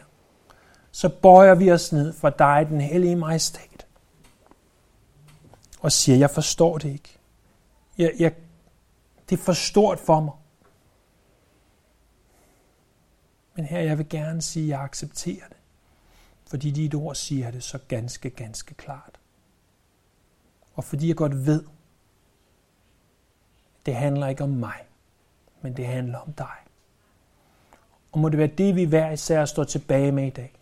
så 0.91 1.09
bøjer 1.09 1.55
vi 1.55 1.71
os 1.71 1.91
ned 1.91 2.13
for 2.13 2.29
dig, 2.29 2.67
den 2.69 2.81
hellige 2.81 3.15
majestæt. 3.15 3.85
Og 5.79 5.91
siger, 5.91 6.17
jeg 6.17 6.29
forstår 6.29 6.77
det 6.77 6.89
ikke. 6.89 7.17
Jeg, 7.97 8.11
jeg, 8.19 8.31
det 9.29 9.39
er 9.39 9.43
for 9.43 9.53
stort 9.53 9.99
for 9.99 10.19
mig. 10.19 10.33
Men 13.55 13.65
her, 13.65 13.79
jeg 13.79 13.97
vil 13.97 14.09
gerne 14.09 14.41
sige, 14.41 14.63
at 14.63 14.69
jeg 14.69 14.81
accepterer 14.81 15.47
det. 15.47 15.57
Fordi 16.47 16.71
dit 16.71 16.95
ord 16.95 17.15
siger 17.15 17.51
det 17.51 17.63
så 17.63 17.79
ganske, 17.87 18.29
ganske 18.29 18.73
klart. 18.73 19.19
Og 20.73 20.83
fordi 20.83 21.07
jeg 21.07 21.15
godt 21.15 21.45
ved, 21.45 21.63
det 23.85 23.95
handler 23.95 24.27
ikke 24.27 24.43
om 24.43 24.49
mig, 24.49 24.79
men 25.61 25.77
det 25.77 25.87
handler 25.87 26.19
om 26.19 26.33
dig. 26.33 26.55
Og 28.11 28.19
må 28.19 28.29
det 28.29 28.37
være 28.37 28.47
det, 28.47 28.75
vi 28.75 28.83
hver 28.83 29.11
især 29.11 29.45
står 29.45 29.63
tilbage 29.63 30.11
med 30.11 30.27
i 30.27 30.29
dag. 30.29 30.53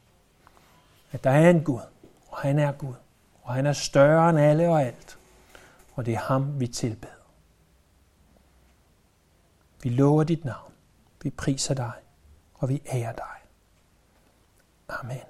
At 1.12 1.24
der 1.24 1.30
er 1.30 1.50
en 1.50 1.64
Gud, 1.64 1.82
og 2.28 2.38
han 2.38 2.60
er 2.60 2.72
Gud, 2.72 2.94
og 3.42 3.54
han 3.54 3.66
er 3.66 3.74
større 3.74 4.30
end 4.30 4.40
alle 4.40 4.70
og 4.70 4.84
alt. 4.84 5.18
Og 5.96 6.06
det 6.06 6.14
er 6.14 6.20
ham, 6.20 6.60
vi 6.60 6.68
tilbeder. 6.68 7.14
Vi 9.84 9.90
lover 9.90 10.24
dit 10.24 10.46
navn, 10.46 10.74
vi 11.24 11.30
priser 11.30 11.74
dig, 11.74 11.92
og 12.60 12.70
vi 12.70 12.82
ærer 12.94 13.14
dig. 13.14 13.38
Amen. 14.90 15.29